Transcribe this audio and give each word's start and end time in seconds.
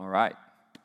All 0.00 0.06
right. 0.06 0.36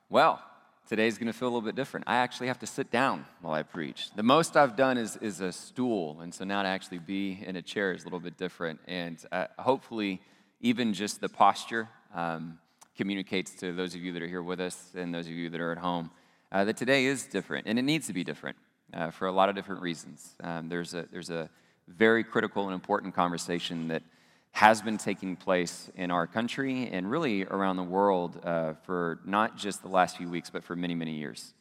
Well, 0.10 0.42
today's 0.90 1.20
going 1.20 1.32
to 1.32 1.38
feel 1.38 1.48
a 1.48 1.50
little 1.50 1.62
bit 1.62 1.76
different. 1.76 2.08
I 2.08 2.16
actually 2.16 2.48
have 2.48 2.58
to 2.60 2.66
sit 2.66 2.90
down 2.90 3.28
while 3.42 3.54
I 3.54 3.62
preach. 3.62 4.10
The 4.16 4.24
most 4.24 4.58
I've 4.58 4.76
done 4.76 4.98
is, 4.98 5.18
is 5.18 5.40
a 5.40 5.52
stool, 5.52 6.22
and 6.22 6.34
so 6.34 6.46
now 6.46 6.64
to 6.64 6.68
actually 6.68 6.98
be 6.98 7.44
in 7.46 7.56
a 7.56 7.62
chair 7.62 7.92
is 7.92 8.02
a 8.02 8.06
little 8.06 8.20
bit 8.20 8.40
different. 8.40 8.80
And 8.88 9.24
uh, 9.32 9.46
hopefully, 9.60 10.20
even 10.62 10.96
just 10.96 11.22
the 11.22 11.30
posture 11.30 11.90
um, 12.12 12.58
communicates 12.98 13.52
to 13.58 13.72
those 13.72 13.94
of 13.94 14.02
you 14.02 14.14
that 14.14 14.24
are 14.24 14.28
here 14.28 14.42
with 14.42 14.60
us 14.60 14.94
and 14.96 15.14
those 15.14 15.28
of 15.28 15.34
you 15.34 15.48
that 15.52 15.62
are 15.62 15.72
at 15.72 15.78
home 15.78 16.10
uh, 16.52 16.66
that 16.66 16.78
today 16.78 17.06
is 17.06 17.28
different, 17.28 17.68
and 17.68 17.78
it 17.78 17.84
needs 17.84 18.08
to 18.08 18.14
be 18.14 18.24
different 18.24 18.58
uh, 18.96 19.12
for 19.12 19.28
a 19.28 19.32
lot 19.32 19.48
of 19.48 19.54
different 19.54 19.84
reasons. 19.84 20.36
Um, 20.42 20.70
there's, 20.70 20.96
a, 20.96 21.06
there's 21.12 21.30
a 21.30 21.52
very 21.88 22.24
critical 22.24 22.64
and 22.66 22.74
important 22.74 23.14
conversation 23.14 23.90
that 23.90 24.02
has 24.54 24.84
been 24.84 25.00
taking 25.00 25.36
place 25.36 25.90
in 25.96 26.12
our 26.12 26.28
country 26.28 26.88
and 26.92 27.10
really 27.10 27.44
around 27.44 27.76
the 27.76 27.84
world 27.84 28.40
uh, 28.44 28.74
for 28.84 29.20
not 29.26 29.58
just 29.58 29.82
the 29.82 29.88
last 29.88 30.16
few 30.16 30.30
weeks, 30.30 30.52
but 30.52 30.64
for 30.64 30.76
many, 30.76 30.94
many 30.94 31.16
years. 31.16 31.56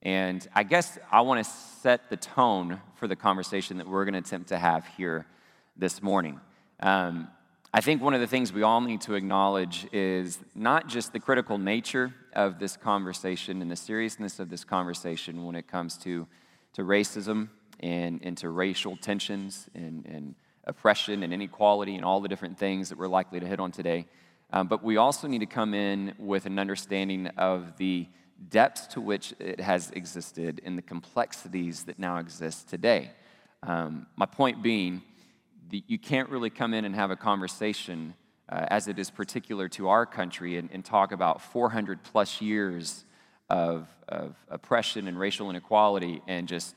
And 0.00 0.46
I 0.54 0.62
guess 0.62 0.96
I 1.10 1.22
want 1.22 1.44
to 1.44 1.50
set 1.82 2.08
the 2.08 2.16
tone 2.16 2.80
for 2.94 3.08
the 3.08 3.16
conversation 3.16 3.78
that 3.78 3.88
we're 3.88 4.04
going 4.04 4.14
to 4.14 4.20
attempt 4.20 4.48
to 4.50 4.58
have 4.58 4.86
here 4.96 5.26
this 5.76 6.00
morning. 6.00 6.40
Um, 6.78 7.26
I 7.74 7.80
think 7.80 8.00
one 8.00 8.14
of 8.14 8.20
the 8.20 8.28
things 8.28 8.52
we 8.52 8.62
all 8.62 8.80
need 8.80 9.00
to 9.02 9.14
acknowledge 9.14 9.88
is 9.92 10.38
not 10.54 10.86
just 10.86 11.12
the 11.12 11.18
critical 11.18 11.58
nature 11.58 12.14
of 12.32 12.60
this 12.60 12.76
conversation 12.76 13.60
and 13.60 13.68
the 13.68 13.76
seriousness 13.76 14.38
of 14.38 14.50
this 14.50 14.62
conversation 14.62 15.44
when 15.44 15.56
it 15.56 15.66
comes 15.66 15.98
to, 15.98 16.28
to 16.74 16.82
racism 16.82 17.48
and, 17.80 18.20
and 18.22 18.38
to 18.38 18.50
racial 18.50 18.96
tensions 18.96 19.68
and, 19.74 20.06
and 20.06 20.36
oppression 20.66 21.22
and 21.22 21.32
inequality 21.32 21.94
and 21.94 22.04
all 22.04 22.20
the 22.20 22.28
different 22.28 22.58
things 22.58 22.88
that 22.88 22.98
we're 22.98 23.06
likely 23.06 23.40
to 23.40 23.46
hit 23.46 23.60
on 23.60 23.72
today. 23.72 24.06
Um, 24.52 24.68
but 24.68 24.82
we 24.82 24.96
also 24.96 25.26
need 25.26 25.40
to 25.40 25.46
come 25.46 25.74
in 25.74 26.14
with 26.18 26.46
an 26.46 26.58
understanding 26.58 27.26
of 27.36 27.76
the 27.78 28.06
depths 28.48 28.86
to 28.88 29.00
which 29.00 29.34
it 29.38 29.60
has 29.60 29.90
existed 29.92 30.60
and 30.64 30.76
the 30.76 30.82
complexities 30.82 31.84
that 31.84 31.98
now 31.98 32.18
exist 32.18 32.68
today. 32.68 33.10
Um, 33.62 34.06
my 34.16 34.26
point 34.26 34.62
being, 34.62 35.02
the, 35.70 35.82
you 35.86 35.98
can't 35.98 36.28
really 36.28 36.50
come 36.50 36.74
in 36.74 36.84
and 36.84 36.94
have 36.94 37.10
a 37.10 37.16
conversation 37.16 38.14
uh, 38.48 38.66
as 38.68 38.86
it 38.86 38.98
is 38.98 39.10
particular 39.10 39.68
to 39.70 39.88
our 39.88 40.06
country 40.06 40.58
and, 40.58 40.68
and 40.72 40.84
talk 40.84 41.10
about 41.10 41.40
400 41.40 42.02
plus 42.04 42.40
years 42.40 43.04
of, 43.50 43.88
of 44.08 44.36
oppression 44.48 45.08
and 45.08 45.18
racial 45.18 45.50
inequality 45.50 46.22
and 46.28 46.46
just 46.46 46.76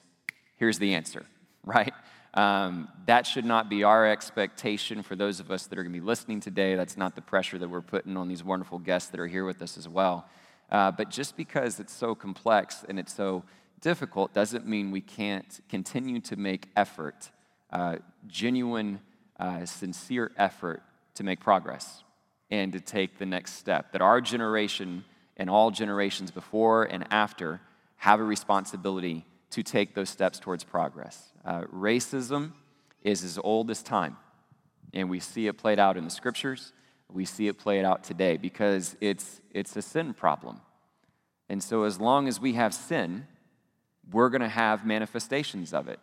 here's 0.55 0.79
the 0.79 0.95
answer, 0.95 1.25
right? 1.63 1.93
Um, 2.33 2.89
that 3.07 3.25
should 3.25 3.45
not 3.45 3.69
be 3.69 3.83
our 3.83 4.05
expectation 4.05 5.01
for 5.01 5.15
those 5.15 5.39
of 5.39 5.49
us 5.49 5.65
that 5.67 5.79
are 5.79 5.83
going 5.83 5.93
to 5.93 5.99
be 5.99 6.05
listening 6.05 6.39
today. 6.39 6.75
That's 6.75 6.97
not 6.97 7.15
the 7.15 7.21
pressure 7.21 7.57
that 7.57 7.69
we're 7.69 7.81
putting 7.81 8.17
on 8.17 8.27
these 8.27 8.43
wonderful 8.43 8.77
guests 8.79 9.09
that 9.09 9.19
are 9.19 9.27
here 9.27 9.45
with 9.45 9.61
us 9.61 9.77
as 9.77 9.87
well. 9.87 10.27
Uh, 10.71 10.91
but 10.91 11.09
just 11.09 11.35
because 11.35 11.79
it's 11.79 11.93
so 11.93 12.13
complex 12.13 12.85
and 12.87 12.99
it's 12.99 13.13
so 13.13 13.43
difficult 13.81 14.33
doesn't 14.33 14.67
mean 14.67 14.91
we 14.91 15.01
can't 15.01 15.61
continue 15.69 16.19
to 16.19 16.35
make 16.35 16.67
effort, 16.75 17.31
uh, 17.71 17.95
genuine, 18.27 18.99
uh, 19.39 19.65
sincere 19.65 20.31
effort 20.37 20.83
to 21.15 21.23
make 21.23 21.39
progress 21.39 22.03
and 22.51 22.73
to 22.73 22.79
take 22.79 23.17
the 23.17 23.25
next 23.25 23.53
step. 23.53 23.91
That 23.91 24.01
our 24.01 24.21
generation 24.21 25.03
and 25.37 25.49
all 25.49 25.71
generations 25.71 26.29
before 26.29 26.83
and 26.83 27.05
after 27.09 27.61
have 27.97 28.19
a 28.19 28.23
responsibility 28.23 29.25
to 29.51 29.63
take 29.63 29.95
those 29.95 30.09
steps 30.09 30.39
towards 30.39 30.63
progress. 30.63 31.31
Uh, 31.43 31.61
racism 31.73 32.51
is 33.03 33.23
as 33.23 33.39
old 33.43 33.71
as 33.71 33.81
time, 33.81 34.17
and 34.93 35.09
we 35.09 35.19
see 35.19 35.47
it 35.47 35.57
played 35.57 35.79
out 35.79 35.97
in 35.97 36.03
the 36.03 36.09
scriptures. 36.09 36.73
We 37.11 37.25
see 37.25 37.47
it 37.47 37.57
played 37.57 37.85
out 37.85 38.03
today 38.03 38.37
because 38.37 38.95
it's, 39.01 39.41
it's 39.51 39.75
a 39.75 39.81
sin 39.81 40.13
problem. 40.13 40.61
And 41.49 41.63
so, 41.63 41.83
as 41.83 41.99
long 41.99 42.27
as 42.27 42.39
we 42.39 42.53
have 42.53 42.73
sin, 42.73 43.25
we're 44.11 44.29
going 44.29 44.41
to 44.41 44.47
have 44.47 44.85
manifestations 44.85 45.73
of 45.73 45.87
it. 45.87 45.99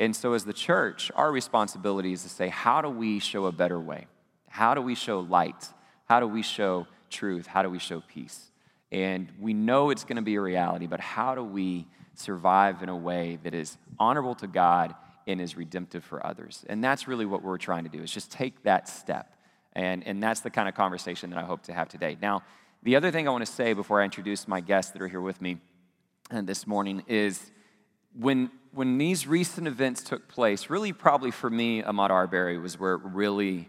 And 0.00 0.16
so, 0.16 0.32
as 0.32 0.44
the 0.44 0.52
church, 0.52 1.12
our 1.14 1.30
responsibility 1.30 2.12
is 2.12 2.22
to 2.24 2.28
say, 2.28 2.48
how 2.48 2.82
do 2.82 2.88
we 2.88 3.20
show 3.20 3.46
a 3.46 3.52
better 3.52 3.78
way? 3.78 4.06
How 4.48 4.74
do 4.74 4.82
we 4.82 4.96
show 4.96 5.20
light? 5.20 5.68
How 6.06 6.18
do 6.18 6.26
we 6.26 6.42
show 6.42 6.88
truth? 7.08 7.46
How 7.46 7.62
do 7.62 7.70
we 7.70 7.78
show 7.78 8.00
peace? 8.00 8.50
And 8.90 9.28
we 9.38 9.54
know 9.54 9.90
it's 9.90 10.02
going 10.02 10.16
to 10.16 10.22
be 10.22 10.34
a 10.34 10.40
reality, 10.40 10.88
but 10.88 10.98
how 10.98 11.36
do 11.36 11.44
we 11.44 11.86
survive 12.20 12.82
in 12.82 12.88
a 12.88 12.96
way 12.96 13.38
that 13.42 13.54
is 13.54 13.78
honorable 13.98 14.34
to 14.36 14.46
God 14.46 14.94
and 15.26 15.40
is 15.40 15.56
redemptive 15.56 16.04
for 16.04 16.24
others. 16.24 16.64
And 16.68 16.82
that's 16.82 17.08
really 17.08 17.26
what 17.26 17.42
we're 17.42 17.58
trying 17.58 17.84
to 17.84 17.90
do, 17.90 18.02
is 18.02 18.12
just 18.12 18.30
take 18.30 18.62
that 18.64 18.88
step. 18.88 19.34
And, 19.74 20.06
and 20.06 20.22
that's 20.22 20.40
the 20.40 20.50
kind 20.50 20.68
of 20.68 20.74
conversation 20.74 21.30
that 21.30 21.38
I 21.38 21.44
hope 21.44 21.62
to 21.64 21.72
have 21.72 21.88
today. 21.88 22.16
Now, 22.20 22.42
the 22.82 22.96
other 22.96 23.10
thing 23.10 23.28
I 23.28 23.30
want 23.30 23.46
to 23.46 23.52
say 23.52 23.72
before 23.72 24.00
I 24.00 24.04
introduce 24.04 24.48
my 24.48 24.60
guests 24.60 24.92
that 24.92 25.02
are 25.02 25.08
here 25.08 25.20
with 25.20 25.40
me 25.40 25.58
uh, 26.30 26.42
this 26.42 26.66
morning 26.66 27.02
is 27.06 27.50
when, 28.18 28.50
when 28.72 28.98
these 28.98 29.26
recent 29.26 29.66
events 29.66 30.02
took 30.02 30.28
place, 30.28 30.70
really 30.70 30.92
probably 30.92 31.30
for 31.30 31.50
me, 31.50 31.82
Ahmaud 31.82 32.10
Arbery 32.10 32.58
was 32.58 32.78
where 32.80 32.94
it 32.94 33.02
really 33.04 33.68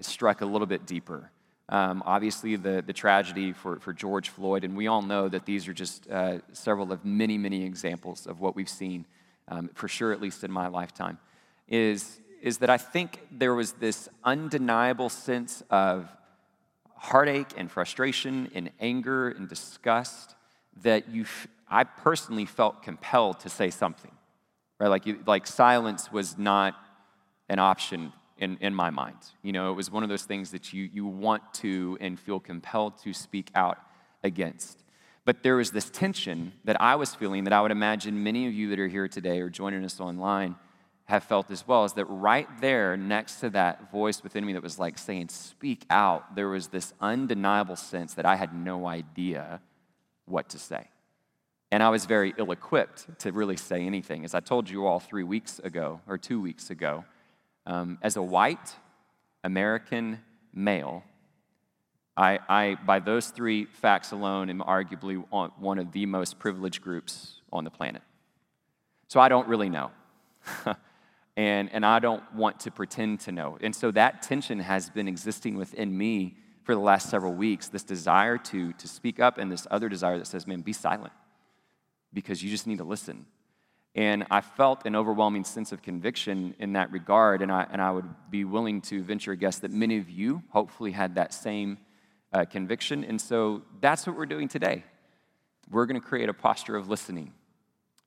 struck 0.00 0.40
a 0.40 0.46
little 0.46 0.66
bit 0.66 0.86
deeper. 0.86 1.30
Um, 1.70 2.02
obviously, 2.06 2.56
the, 2.56 2.82
the 2.86 2.94
tragedy 2.94 3.52
for, 3.52 3.78
for 3.78 3.92
George 3.92 4.30
Floyd, 4.30 4.64
and 4.64 4.74
we 4.76 4.86
all 4.86 5.02
know 5.02 5.28
that 5.28 5.44
these 5.44 5.68
are 5.68 5.74
just 5.74 6.08
uh, 6.10 6.38
several 6.52 6.92
of 6.92 7.04
many, 7.04 7.36
many 7.36 7.64
examples 7.64 8.26
of 8.26 8.40
what 8.40 8.56
we've 8.56 8.68
seen, 8.68 9.04
um, 9.48 9.68
for 9.74 9.86
sure, 9.86 10.12
at 10.12 10.20
least 10.20 10.44
in 10.44 10.50
my 10.50 10.68
lifetime, 10.68 11.18
is, 11.68 12.20
is 12.40 12.58
that 12.58 12.70
I 12.70 12.78
think 12.78 13.20
there 13.30 13.54
was 13.54 13.72
this 13.72 14.08
undeniable 14.24 15.10
sense 15.10 15.62
of 15.68 16.08
heartache 16.96 17.52
and 17.56 17.70
frustration 17.70 18.50
and 18.54 18.70
anger 18.80 19.28
and 19.28 19.46
disgust 19.46 20.34
that 20.82 21.10
you, 21.10 21.26
I 21.70 21.84
personally 21.84 22.46
felt 22.46 22.82
compelled 22.82 23.40
to 23.40 23.50
say 23.50 23.68
something, 23.68 24.10
right? 24.80 24.88
Like, 24.88 25.04
you, 25.04 25.18
like 25.26 25.46
silence 25.46 26.10
was 26.10 26.38
not 26.38 26.74
an 27.50 27.58
option 27.58 28.12
in, 28.38 28.56
in 28.60 28.74
my 28.74 28.90
mind. 28.90 29.16
You 29.42 29.52
know, 29.52 29.70
it 29.70 29.74
was 29.74 29.90
one 29.90 30.02
of 30.02 30.08
those 30.08 30.24
things 30.24 30.50
that 30.52 30.72
you, 30.72 30.88
you 30.92 31.06
want 31.06 31.42
to 31.54 31.98
and 32.00 32.18
feel 32.18 32.40
compelled 32.40 32.98
to 32.98 33.12
speak 33.12 33.50
out 33.54 33.78
against. 34.22 34.84
But 35.24 35.42
there 35.42 35.56
was 35.56 35.72
this 35.72 35.90
tension 35.90 36.52
that 36.64 36.80
I 36.80 36.96
was 36.96 37.14
feeling 37.14 37.44
that 37.44 37.52
I 37.52 37.60
would 37.60 37.70
imagine 37.70 38.22
many 38.22 38.46
of 38.46 38.54
you 38.54 38.70
that 38.70 38.78
are 38.78 38.88
here 38.88 39.08
today 39.08 39.40
or 39.40 39.50
joining 39.50 39.84
us 39.84 40.00
online 40.00 40.56
have 41.04 41.24
felt 41.24 41.50
as 41.50 41.66
well 41.66 41.84
is 41.84 41.94
that 41.94 42.04
right 42.04 42.48
there 42.60 42.96
next 42.96 43.40
to 43.40 43.50
that 43.50 43.90
voice 43.90 44.22
within 44.22 44.44
me 44.44 44.52
that 44.52 44.62
was 44.62 44.78
like 44.78 44.98
saying, 44.98 45.28
Speak 45.30 45.84
out, 45.88 46.34
there 46.34 46.48
was 46.48 46.68
this 46.68 46.92
undeniable 47.00 47.76
sense 47.76 48.14
that 48.14 48.26
I 48.26 48.36
had 48.36 48.54
no 48.54 48.86
idea 48.86 49.60
what 50.26 50.50
to 50.50 50.58
say. 50.58 50.88
And 51.70 51.82
I 51.82 51.88
was 51.90 52.06
very 52.06 52.34
ill 52.38 52.50
equipped 52.50 53.20
to 53.20 53.32
really 53.32 53.56
say 53.56 53.84
anything. 53.84 54.24
As 54.24 54.34
I 54.34 54.40
told 54.40 54.68
you 54.68 54.86
all 54.86 55.00
three 55.00 55.24
weeks 55.24 55.58
ago 55.58 56.00
or 56.06 56.16
two 56.16 56.40
weeks 56.40 56.70
ago, 56.70 57.04
um, 57.68 57.98
as 58.02 58.16
a 58.16 58.22
white 58.22 58.74
American 59.44 60.20
male, 60.52 61.04
I, 62.16 62.40
I, 62.48 62.76
by 62.84 62.98
those 62.98 63.28
three 63.28 63.66
facts 63.66 64.10
alone, 64.10 64.50
am 64.50 64.60
arguably 64.60 65.22
one 65.58 65.78
of 65.78 65.92
the 65.92 66.06
most 66.06 66.38
privileged 66.38 66.82
groups 66.82 67.42
on 67.52 67.62
the 67.62 67.70
planet. 67.70 68.02
So 69.06 69.20
I 69.20 69.28
don't 69.28 69.46
really 69.46 69.68
know. 69.68 69.90
and, 71.36 71.70
and 71.72 71.84
I 71.84 71.98
don't 71.98 72.22
want 72.34 72.58
to 72.60 72.70
pretend 72.70 73.20
to 73.20 73.32
know. 73.32 73.58
And 73.60 73.76
so 73.76 73.90
that 73.92 74.22
tension 74.22 74.58
has 74.60 74.90
been 74.90 75.06
existing 75.06 75.56
within 75.56 75.96
me 75.96 76.36
for 76.64 76.74
the 76.74 76.80
last 76.80 77.10
several 77.10 77.34
weeks 77.34 77.68
this 77.68 77.84
desire 77.84 78.38
to, 78.38 78.72
to 78.72 78.88
speak 78.88 79.20
up, 79.20 79.38
and 79.38 79.52
this 79.52 79.66
other 79.70 79.88
desire 79.88 80.18
that 80.18 80.26
says, 80.26 80.46
man, 80.46 80.62
be 80.62 80.72
silent 80.72 81.12
because 82.12 82.42
you 82.42 82.50
just 82.50 82.66
need 82.66 82.78
to 82.78 82.84
listen. 82.84 83.26
And 83.98 84.26
I 84.30 84.42
felt 84.42 84.86
an 84.86 84.94
overwhelming 84.94 85.42
sense 85.42 85.72
of 85.72 85.82
conviction 85.82 86.54
in 86.60 86.74
that 86.74 86.92
regard. 86.92 87.42
And 87.42 87.50
I, 87.50 87.66
and 87.68 87.82
I 87.82 87.90
would 87.90 88.08
be 88.30 88.44
willing 88.44 88.80
to 88.82 89.02
venture 89.02 89.32
a 89.32 89.36
guess 89.36 89.58
that 89.58 89.72
many 89.72 89.98
of 89.98 90.08
you 90.08 90.40
hopefully 90.50 90.92
had 90.92 91.16
that 91.16 91.34
same 91.34 91.78
uh, 92.32 92.44
conviction. 92.44 93.02
And 93.02 93.20
so 93.20 93.62
that's 93.80 94.06
what 94.06 94.16
we're 94.16 94.26
doing 94.26 94.46
today. 94.46 94.84
We're 95.68 95.86
going 95.86 96.00
to 96.00 96.06
create 96.06 96.28
a 96.28 96.32
posture 96.32 96.76
of 96.76 96.88
listening. 96.88 97.32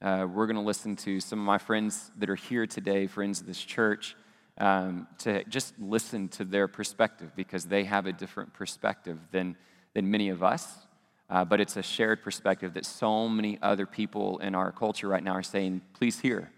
Uh, 0.02 0.26
we're 0.34 0.48
going 0.48 0.56
to 0.56 0.62
listen 0.62 0.96
to 0.96 1.20
some 1.20 1.40
of 1.40 1.46
my 1.46 1.58
friends 1.58 2.10
that 2.20 2.30
are 2.30 2.36
here 2.36 2.66
today, 2.66 3.06
friends 3.06 3.42
of 3.42 3.48
this 3.48 3.62
church, 3.62 4.16
um, 4.60 5.10
to 5.18 5.44
just 5.44 5.78
listen 5.78 6.30
to 6.30 6.46
their 6.46 6.70
perspective 6.70 7.34
because 7.36 7.66
they 7.66 7.84
have 7.84 8.06
a 8.06 8.14
different 8.14 8.54
perspective 8.54 9.20
than, 9.32 9.58
than 9.94 10.10
many 10.10 10.30
of 10.30 10.42
us 10.42 10.74
uh, 11.32 11.46
but 11.46 11.62
it's 11.62 11.78
a 11.78 11.82
shared 11.82 12.22
perspective 12.22 12.74
that 12.74 12.86
so 12.86 13.30
many 13.30 13.58
other 13.62 13.86
people 13.86 14.38
in 14.40 14.54
our 14.54 14.72
culture 14.72 15.08
right 15.08 15.24
now 15.24 15.32
are 15.32 15.42
saying, 15.42 15.82
please 15.94 16.20
hear, 16.20 16.52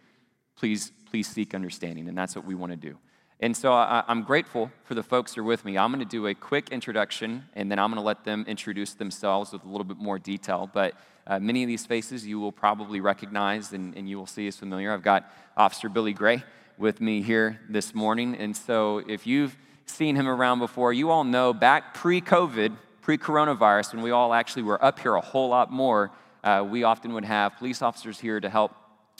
please, 0.57 0.91
please 1.09 1.27
seek 1.27 1.53
understanding. 1.53 2.09
And 2.09 2.17
that's 2.17 2.35
what 2.35 2.43
we 2.43 2.55
want 2.55 2.71
to 2.71 2.75
do. 2.75 2.97
And 3.39 3.55
so 3.55 3.71
I, 3.71 4.03
am 4.07 4.23
grateful 4.23 4.71
for 4.83 4.95
the 4.95 5.03
folks 5.03 5.35
who 5.35 5.41
are 5.41 5.43
with 5.43 5.63
me. 5.63 5.77
I'm 5.77 5.91
going 5.91 6.03
to 6.03 6.09
do 6.09 6.25
a 6.27 6.33
quick 6.33 6.69
introduction, 6.69 7.43
and 7.53 7.69
then 7.69 7.77
I'm 7.77 7.91
going 7.91 8.01
to 8.01 8.05
let 8.05 8.23
them 8.23 8.45
introduce 8.47 8.93
themselves 8.93 9.51
with 9.51 9.63
a 9.63 9.67
little 9.67 9.83
bit 9.83 9.97
more 9.97 10.17
detail. 10.17 10.67
But 10.73 10.95
uh, 11.27 11.39
many 11.39 11.61
of 11.61 11.67
these 11.67 11.85
faces 11.85 12.25
you 12.25 12.39
will 12.39 12.51
probably 12.51 12.99
recognize 12.99 13.73
and, 13.73 13.95
and 13.95 14.09
you 14.09 14.17
will 14.17 14.25
see 14.25 14.47
as 14.47 14.57
familiar. 14.57 14.91
I've 14.91 15.03
got 15.03 15.31
Officer 15.55 15.87
Billy 15.87 16.13
Gray 16.13 16.43
with 16.79 16.99
me 16.99 17.21
here 17.21 17.59
this 17.69 17.93
morning. 17.93 18.35
And 18.35 18.57
so 18.57 19.03
if 19.07 19.27
you've 19.27 19.55
seen 19.85 20.15
him 20.15 20.27
around 20.27 20.59
before, 20.59 20.93
you 20.93 21.11
all 21.11 21.23
know 21.23 21.53
back 21.53 21.93
pre 21.93 22.21
COVID, 22.21 22.75
pre 23.03 23.17
coronavirus, 23.17 23.94
when 23.94 24.01
we 24.01 24.11
all 24.11 24.33
actually 24.33 24.63
were 24.63 24.83
up 24.83 24.97
here 24.97 25.15
a 25.15 25.21
whole 25.21 25.50
lot 25.50 25.71
more, 25.71 26.09
uh, 26.44 26.65
we 26.67 26.83
often 26.83 27.13
would 27.13 27.25
have 27.25 27.57
police 27.57 27.81
officers 27.81 28.19
here 28.19 28.39
to 28.39 28.50
help 28.50 28.73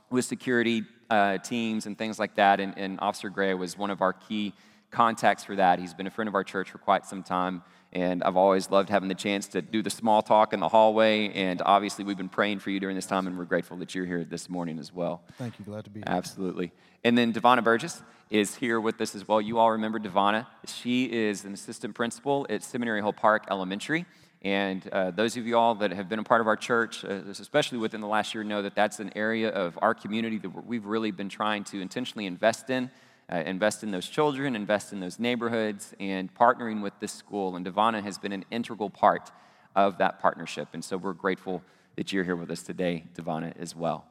with 0.10 0.26
security 0.26 0.84
uh, 1.10 1.38
teams 1.40 1.86
and 1.86 1.98
things 1.98 2.18
like 2.18 2.36
that. 2.36 2.60
And, 2.60 2.74
and 2.78 3.00
Officer 3.02 3.30
Gray 3.30 3.54
was 3.54 3.78
one 3.78 3.92
of 3.92 4.02
our 4.02 4.14
key 4.14 4.54
contacts 4.90 5.44
for 5.44 5.56
that. 5.58 5.80
He's 5.80 5.94
been 5.94 6.08
a 6.08 6.12
friend 6.12 6.30
of 6.30 6.34
our 6.34 6.44
church 6.44 6.72
for 6.72 6.78
quite 6.78 7.06
some 7.06 7.24
time. 7.24 7.62
And 7.94 8.24
I've 8.24 8.36
always 8.36 8.72
loved 8.72 8.90
having 8.90 9.08
the 9.08 9.16
chance 9.16 9.48
to 9.50 9.62
do 9.62 9.84
the 9.84 9.90
small 9.92 10.24
talk 10.24 10.52
in 10.52 10.60
the 10.60 10.68
hallway. 10.68 11.30
And 11.30 11.62
obviously, 11.64 12.04
we've 12.04 12.18
been 12.18 12.28
praying 12.28 12.60
for 12.60 12.72
you 12.72 12.80
during 12.80 12.96
this 12.96 13.06
time, 13.06 13.28
and 13.28 13.38
we're 13.38 13.46
grateful 13.46 13.78
that 13.78 13.94
you're 13.94 14.08
here 14.08 14.24
this 14.24 14.50
morning 14.50 14.80
as 14.80 14.92
well. 14.92 15.22
Thank 15.38 15.60
you. 15.60 15.66
Glad 15.66 15.84
to 15.84 15.92
be 15.92 16.00
here. 16.00 16.06
Absolutely. 16.08 16.72
And 17.04 17.16
then 17.16 17.32
Devonna 17.32 17.64
Burgess 17.64 18.02
is 18.32 18.56
here 18.56 18.82
with 18.82 19.00
us 19.00 19.14
as 19.14 19.28
well. 19.28 19.40
You 19.40 19.60
all 19.60 19.72
remember 19.72 20.00
Devonna. 20.00 20.48
She 20.66 21.06
is 21.06 21.46
an 21.46 21.54
assistant 21.54 21.94
principal 21.94 22.48
at 22.50 22.64
Seminary 22.64 23.00
Hills 23.00 23.14
Park 23.16 23.46
Elementary. 23.52 24.08
And 24.42 24.86
uh, 24.90 25.12
those 25.12 25.38
of 25.38 25.46
you 25.46 25.56
all 25.56 25.76
that 25.76 25.92
have 25.92 26.10
been 26.10 26.20
a 26.20 26.24
part 26.24 26.42
of 26.42 26.48
our 26.48 26.58
church, 26.58 27.06
uh, 27.06 27.22
especially 27.30 27.78
within 27.78 28.02
the 28.02 28.08
last 28.08 28.34
year, 28.34 28.44
know 28.44 28.64
that 28.64 28.74
that's 28.76 29.00
an 29.00 29.12
area 29.16 29.50
of 29.50 29.78
our 29.82 29.94
community 29.94 30.40
that 30.40 30.66
we've 30.66 30.86
really 30.86 31.12
been 31.12 31.30
trying 31.30 31.64
to 31.66 31.80
intentionally 31.80 32.26
invest 32.26 32.70
in 32.70 32.90
uh, 33.32 33.38
invest 33.38 33.84
in 33.84 33.92
those 33.92 34.08
children, 34.08 34.56
invest 34.56 34.94
in 34.94 35.00
those 35.00 35.20
neighborhoods, 35.20 35.94
and 36.00 36.34
partnering 36.34 36.82
with 36.82 36.94
this 37.00 37.12
school. 37.12 37.56
And 37.56 37.66
Devonna 37.66 38.04
has 38.04 38.18
been 38.18 38.32
an 38.32 38.46
integral 38.52 38.90
part 38.90 39.32
of 39.76 39.98
that 39.98 40.20
partnership. 40.20 40.70
And 40.74 40.84
so 40.84 40.98
we're 40.98 41.14
grateful 41.14 41.64
that 41.96 42.12
you're 42.12 42.24
here 42.24 42.36
with 42.36 42.52
us 42.52 42.64
today, 42.64 43.04
Devonna, 43.16 43.56
as 43.58 43.76
well. 43.76 44.06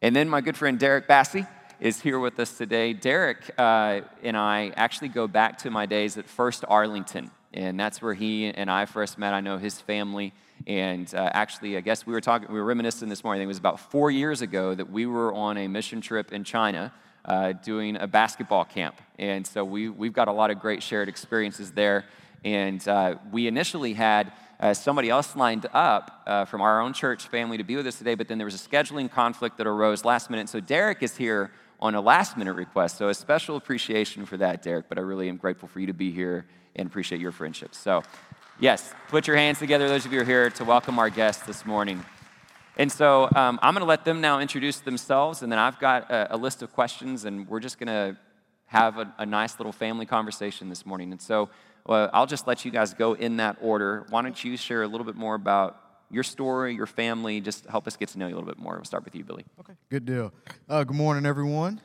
And 0.00 0.14
then 0.14 0.28
my 0.28 0.40
good 0.40 0.56
friend 0.56 0.78
Derek 0.78 1.08
Bassey 1.08 1.46
is 1.80 2.00
here 2.00 2.18
with 2.18 2.38
us 2.38 2.56
today. 2.56 2.92
Derek 2.92 3.50
uh, 3.58 4.02
and 4.22 4.36
I 4.36 4.72
actually 4.76 5.08
go 5.08 5.26
back 5.26 5.58
to 5.58 5.70
my 5.70 5.86
days 5.86 6.16
at 6.16 6.28
First 6.28 6.64
Arlington, 6.68 7.30
and 7.52 7.78
that's 7.78 8.00
where 8.00 8.14
he 8.14 8.46
and 8.46 8.70
I 8.70 8.86
first 8.86 9.18
met. 9.18 9.34
I 9.34 9.40
know 9.40 9.58
his 9.58 9.80
family. 9.80 10.32
And 10.66 11.12
uh, 11.12 11.30
actually, 11.32 11.76
I 11.76 11.80
guess 11.80 12.06
we 12.06 12.12
were 12.12 12.20
talking, 12.20 12.48
we 12.48 12.54
were 12.54 12.64
reminiscing 12.64 13.08
this 13.08 13.24
morning. 13.24 13.42
it 13.42 13.46
was 13.46 13.58
about 13.58 13.80
four 13.80 14.12
years 14.12 14.42
ago 14.42 14.74
that 14.74 14.90
we 14.90 15.06
were 15.06 15.34
on 15.34 15.56
a 15.56 15.66
mission 15.66 16.00
trip 16.00 16.32
in 16.32 16.44
China 16.44 16.92
uh, 17.24 17.52
doing 17.52 17.96
a 17.96 18.06
basketball 18.06 18.64
camp. 18.64 18.96
And 19.18 19.46
so 19.46 19.64
we, 19.64 19.88
we've 19.88 20.12
got 20.12 20.28
a 20.28 20.32
lot 20.32 20.50
of 20.50 20.58
great 20.58 20.82
shared 20.82 21.08
experiences 21.08 21.72
there. 21.72 22.04
And 22.44 22.86
uh, 22.88 23.16
we 23.30 23.46
initially 23.46 23.92
had 23.94 24.32
uh, 24.58 24.74
somebody 24.74 25.10
else 25.10 25.34
lined 25.36 25.66
up 25.72 26.22
uh, 26.26 26.44
from 26.44 26.60
our 26.60 26.80
own 26.80 26.92
church 26.92 27.28
family 27.28 27.56
to 27.56 27.64
be 27.64 27.76
with 27.76 27.86
us 27.86 27.98
today, 27.98 28.14
but 28.14 28.28
then 28.28 28.38
there 28.38 28.44
was 28.44 28.54
a 28.54 28.68
scheduling 28.68 29.10
conflict 29.10 29.58
that 29.58 29.66
arose 29.66 30.04
last 30.04 30.30
minute. 30.30 30.48
So 30.48 30.60
Derek 30.60 31.02
is 31.02 31.16
here 31.16 31.50
on 31.80 31.96
a 31.96 32.00
last 32.00 32.36
minute 32.36 32.54
request. 32.54 32.96
So 32.98 33.08
a 33.08 33.14
special 33.14 33.56
appreciation 33.56 34.24
for 34.24 34.36
that, 34.36 34.62
Derek. 34.62 34.88
But 34.88 34.98
I 34.98 35.00
really 35.00 35.28
am 35.28 35.36
grateful 35.36 35.68
for 35.68 35.80
you 35.80 35.88
to 35.88 35.92
be 35.92 36.12
here 36.12 36.46
and 36.76 36.86
appreciate 36.86 37.20
your 37.20 37.32
friendship. 37.32 37.74
So, 37.74 38.02
yes, 38.60 38.94
put 39.08 39.26
your 39.26 39.36
hands 39.36 39.58
together, 39.58 39.88
those 39.88 40.06
of 40.06 40.12
you 40.12 40.18
who 40.18 40.22
are 40.22 40.26
here, 40.26 40.50
to 40.50 40.64
welcome 40.64 40.98
our 40.98 41.10
guests 41.10 41.44
this 41.44 41.66
morning. 41.66 42.04
And 42.76 42.90
so 42.90 43.24
um, 43.34 43.58
I'm 43.62 43.74
going 43.74 43.82
to 43.82 43.88
let 43.88 44.04
them 44.04 44.20
now 44.20 44.40
introduce 44.40 44.80
themselves, 44.80 45.42
and 45.42 45.52
then 45.52 45.58
I've 45.58 45.78
got 45.78 46.10
a, 46.10 46.34
a 46.34 46.38
list 46.38 46.62
of 46.62 46.72
questions, 46.72 47.24
and 47.24 47.46
we're 47.48 47.60
just 47.60 47.78
going 47.78 47.88
to 47.88 48.16
have 48.66 48.98
a, 48.98 49.12
a, 49.18 49.26
nice 49.26 49.58
little 49.58 49.72
family 49.72 50.06
conversation 50.06 50.70
this 50.70 50.86
morning. 50.86 51.12
And 51.12 51.20
so 51.20 51.50
well, 51.84 52.08
I'll 52.14 52.26
just 52.26 52.46
let 52.46 52.64
you 52.64 52.70
guys 52.70 52.94
go 52.94 53.12
in 53.12 53.36
that 53.36 53.58
order. 53.60 54.06
Why 54.08 54.22
don't 54.22 54.42
you 54.42 54.56
share 54.56 54.82
a 54.82 54.88
little 54.88 55.04
bit 55.04 55.16
more 55.16 55.34
about 55.34 55.78
your 56.10 56.22
story, 56.22 56.74
your 56.74 56.86
family, 56.86 57.40
just 57.40 57.66
help 57.66 57.86
us 57.86 57.96
get 57.96 58.08
to 58.10 58.18
know 58.18 58.26
you 58.26 58.34
a 58.34 58.36
little 58.36 58.48
bit 58.48 58.58
more. 58.58 58.74
We'll 58.74 58.84
start 58.84 59.04
with 59.04 59.14
you, 59.14 59.24
Billy. 59.24 59.44
Okay, 59.60 59.72
good 59.90 60.04
deal. 60.04 60.32
Uh, 60.68 60.84
good 60.84 60.96
morning, 60.96 61.26
everyone. 61.26 61.80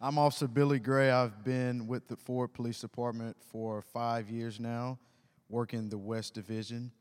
I'm 0.00 0.18
Officer 0.18 0.48
Billy 0.48 0.78
Gray. 0.78 1.10
I've 1.10 1.44
been 1.44 1.86
with 1.86 2.08
the 2.08 2.16
Ford 2.16 2.52
Police 2.52 2.80
Department 2.80 3.36
for 3.52 3.82
five 3.82 4.30
years 4.30 4.58
now, 4.58 4.98
working 5.48 5.88
the 5.88 5.98
West 5.98 6.34
Division. 6.34 6.92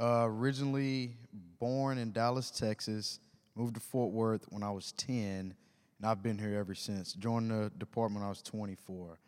Uh, 0.00 0.24
originally 0.26 1.16
born 1.58 1.98
in 1.98 2.12
Dallas, 2.12 2.50
Texas, 2.50 3.20
moved 3.54 3.74
to 3.74 3.80
Fort 3.80 4.12
Worth 4.12 4.44
when 4.50 4.62
I 4.62 4.70
was 4.70 4.92
10, 4.92 5.14
and 5.14 5.54
I've 6.02 6.22
been 6.22 6.38
here 6.38 6.58
ever 6.58 6.74
since. 6.74 7.12
Joined 7.12 7.50
the 7.50 7.70
department 7.78 8.20
when 8.22 8.26
I 8.26 8.30
was 8.30 8.42
24. 8.42 9.18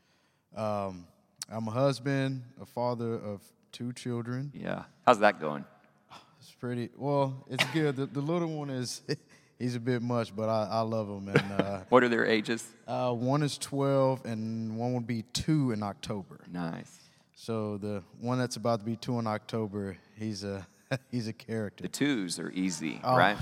Um, 0.57 1.07
I'm 1.49 1.69
a 1.69 1.71
husband, 1.71 2.43
a 2.61 2.67
father 2.67 3.15
of 3.15 3.43
two 3.71 3.93
children. 3.93 4.51
Yeah. 4.55 4.85
How's 5.07 5.21
that 5.21 5.41
going? 5.41 5.65
It's 6.41 6.51
pretty, 6.53 6.91
well, 6.97 7.45
it's 7.49 7.65
good. 7.73 7.97
the, 7.97 8.07
the 8.07 8.21
little 8.21 8.49
one 8.49 8.71
is, 8.71 9.03
he's 9.59 9.75
a 9.77 9.81
bit 9.81 10.03
much, 10.03 10.35
but 10.35 10.49
I, 10.49 10.69
I 10.71 10.81
love 10.81 11.09
him. 11.09 11.29
And 11.29 11.61
uh, 11.61 11.81
What 11.89 12.03
are 12.03 12.09
their 12.09 12.27
ages? 12.27 12.65
Uh, 12.87 13.13
one 13.13 13.43
is 13.43 13.57
12, 13.59 14.25
and 14.25 14.77
one 14.77 14.93
will 14.93 15.01
be 15.01 15.23
two 15.33 15.73
in 15.73 15.83
October. 15.83 16.41
Nice. 16.51 17.06
So 17.39 17.77
the 17.77 18.03
one 18.19 18.39
that's 18.39 18.57
about 18.57 18.81
to 18.81 18.87
be 18.87 18.97
two 18.97 19.19
in 19.19 19.27
October, 19.27 19.99
he's 20.19 20.43
a 20.43 20.67
he's 21.11 21.29
a 21.29 21.35
character. 21.35 21.83
The 21.83 21.89
twos 21.89 22.39
are 22.39 22.51
easy, 22.51 22.99
oh, 23.05 23.17
right? 23.17 23.37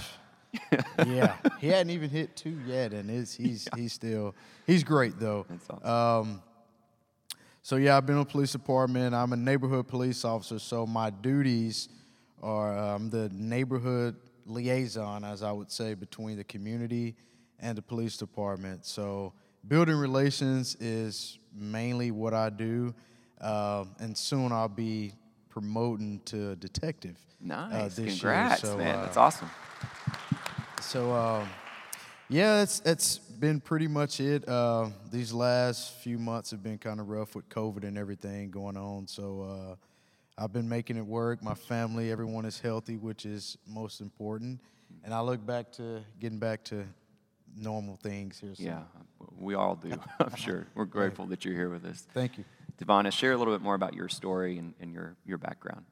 yeah, 1.06 1.36
he 1.60 1.68
hadn't 1.68 1.90
even 1.90 2.10
hit 2.10 2.36
two 2.36 2.58
yet, 2.66 2.92
and 2.92 3.08
he's 3.08 3.38
yeah. 3.40 3.56
he's 3.76 3.92
still 3.92 4.34
he's 4.66 4.82
great 4.82 5.18
though. 5.20 5.46
That's 5.48 5.70
awesome. 5.70 6.32
Um, 6.32 6.42
so 7.62 7.76
yeah, 7.76 7.96
I've 7.96 8.04
been 8.04 8.16
in 8.16 8.24
the 8.24 8.30
police 8.30 8.50
department. 8.50 9.14
I'm 9.14 9.32
a 9.32 9.36
neighborhood 9.36 9.86
police 9.86 10.24
officer, 10.24 10.58
so 10.58 10.86
my 10.86 11.10
duties 11.10 11.88
are 12.42 12.76
um, 12.76 13.10
the 13.10 13.30
neighborhood 13.32 14.16
liaison, 14.44 15.24
as 15.24 15.44
I 15.44 15.52
would 15.52 15.70
say, 15.70 15.94
between 15.94 16.36
the 16.36 16.44
community 16.44 17.14
and 17.60 17.78
the 17.78 17.82
police 17.82 18.16
department. 18.16 18.84
So 18.84 19.32
building 19.68 19.94
relations 19.94 20.74
is 20.80 21.38
mainly 21.54 22.10
what 22.10 22.34
I 22.34 22.50
do. 22.50 22.92
Uh, 23.40 23.84
and 23.98 24.16
soon 24.16 24.52
I'll 24.52 24.68
be 24.68 25.12
promoting 25.48 26.20
to 26.26 26.56
detective. 26.56 27.16
Uh, 27.42 27.46
nice. 27.46 27.98
Uh, 27.98 28.04
Congrats, 28.04 28.62
so, 28.62 28.76
man. 28.76 28.98
Uh, 28.98 29.02
That's 29.04 29.16
awesome. 29.16 29.50
So, 30.80 31.12
uh, 31.12 31.46
yeah, 32.28 32.62
it's 32.62 32.80
it's 32.84 33.18
been 33.18 33.60
pretty 33.60 33.86
much 33.86 34.20
it. 34.20 34.48
Uh, 34.48 34.88
these 35.10 35.32
last 35.32 35.94
few 36.02 36.18
months 36.18 36.50
have 36.50 36.62
been 36.62 36.78
kind 36.78 37.00
of 37.00 37.08
rough 37.08 37.34
with 37.34 37.48
COVID 37.48 37.84
and 37.84 37.96
everything 37.98 38.50
going 38.50 38.76
on. 38.76 39.06
So, 39.06 39.42
uh, 39.42 39.74
I've 40.36 40.52
been 40.52 40.68
making 40.68 40.96
it 40.96 41.06
work. 41.06 41.42
My 41.42 41.54
family, 41.54 42.10
everyone 42.10 42.44
is 42.44 42.58
healthy, 42.58 42.96
which 42.96 43.24
is 43.24 43.56
most 43.66 44.00
important. 44.00 44.60
And 45.04 45.14
I 45.14 45.20
look 45.20 45.44
back 45.44 45.70
to 45.72 46.02
getting 46.18 46.38
back 46.38 46.64
to 46.64 46.84
normal 47.56 47.96
things 47.96 48.40
here. 48.40 48.54
So. 48.54 48.64
Yeah, 48.64 48.82
we 49.38 49.54
all 49.54 49.76
do, 49.76 49.92
I'm 50.20 50.34
sure. 50.34 50.66
We're 50.74 50.86
grateful 50.86 51.26
that 51.26 51.44
you're 51.44 51.54
here 51.54 51.70
with 51.70 51.84
us. 51.84 52.06
Thank 52.12 52.38
you. 52.38 52.44
Devonna, 52.78 53.12
share 53.12 53.32
a 53.32 53.36
little 53.36 53.54
bit 53.54 53.62
more 53.62 53.74
about 53.74 53.94
your 53.94 54.08
story 54.08 54.58
and, 54.58 54.74
and 54.80 54.92
your, 54.92 55.16
your 55.24 55.38
background. 55.38 55.84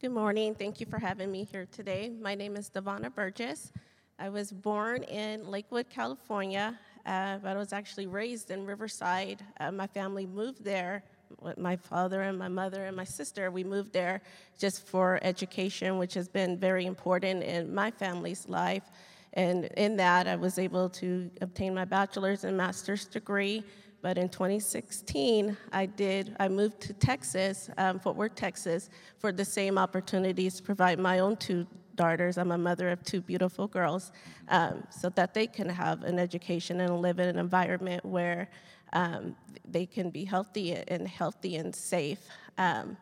Good 0.00 0.10
morning. 0.10 0.54
Thank 0.54 0.80
you 0.80 0.86
for 0.86 0.98
having 0.98 1.30
me 1.30 1.44
here 1.44 1.66
today. 1.70 2.12
My 2.20 2.34
name 2.34 2.56
is 2.56 2.68
Devonna 2.68 3.14
Burgess. 3.14 3.72
I 4.18 4.28
was 4.28 4.50
born 4.50 5.04
in 5.04 5.46
Lakewood, 5.46 5.88
California, 5.88 6.78
uh, 7.04 7.38
but 7.38 7.56
I 7.56 7.58
was 7.58 7.72
actually 7.72 8.06
raised 8.06 8.50
in 8.50 8.66
Riverside. 8.66 9.42
Uh, 9.60 9.70
my 9.70 9.86
family 9.86 10.26
moved 10.26 10.64
there 10.64 11.04
with 11.40 11.58
my 11.58 11.76
father 11.76 12.22
and 12.22 12.38
my 12.38 12.48
mother 12.48 12.86
and 12.86 12.96
my 12.96 13.04
sister. 13.04 13.50
We 13.50 13.62
moved 13.62 13.92
there 13.92 14.20
just 14.58 14.86
for 14.86 15.20
education, 15.22 15.98
which 15.98 16.14
has 16.14 16.28
been 16.28 16.58
very 16.58 16.86
important 16.86 17.42
in 17.42 17.74
my 17.74 17.90
family's 17.90 18.48
life. 18.48 18.84
And 19.34 19.66
in 19.76 19.96
that, 19.96 20.26
I 20.26 20.34
was 20.34 20.58
able 20.58 20.88
to 20.90 21.30
obtain 21.42 21.74
my 21.74 21.84
bachelor's 21.84 22.44
and 22.44 22.56
master's 22.56 23.04
degree. 23.04 23.64
But 24.02 24.18
in 24.18 24.28
2016, 24.28 25.56
I 25.72 25.86
did. 25.86 26.36
I 26.38 26.48
moved 26.48 26.80
to 26.82 26.92
Texas, 26.92 27.70
um, 27.78 27.98
Fort 27.98 28.16
Worth, 28.16 28.34
Texas, 28.34 28.90
for 29.18 29.32
the 29.32 29.44
same 29.44 29.78
opportunities 29.78 30.56
to 30.56 30.62
provide 30.62 30.98
my 30.98 31.18
own 31.18 31.36
two 31.36 31.66
daughters. 31.96 32.38
I'm 32.38 32.52
a 32.52 32.58
mother 32.58 32.90
of 32.90 33.02
two 33.02 33.20
beautiful 33.20 33.66
girls, 33.66 34.12
um, 34.48 34.86
so 34.90 35.08
that 35.10 35.34
they 35.34 35.46
can 35.46 35.68
have 35.68 36.04
an 36.04 36.18
education 36.18 36.80
and 36.80 37.00
live 37.00 37.18
in 37.18 37.28
an 37.28 37.38
environment 37.38 38.04
where 38.04 38.48
um, 38.92 39.34
they 39.68 39.86
can 39.86 40.10
be 40.10 40.24
healthy 40.24 40.74
and 40.74 41.08
healthy 41.08 41.56
and 41.56 41.74
safe. 41.74 42.20
Um, 42.58 42.96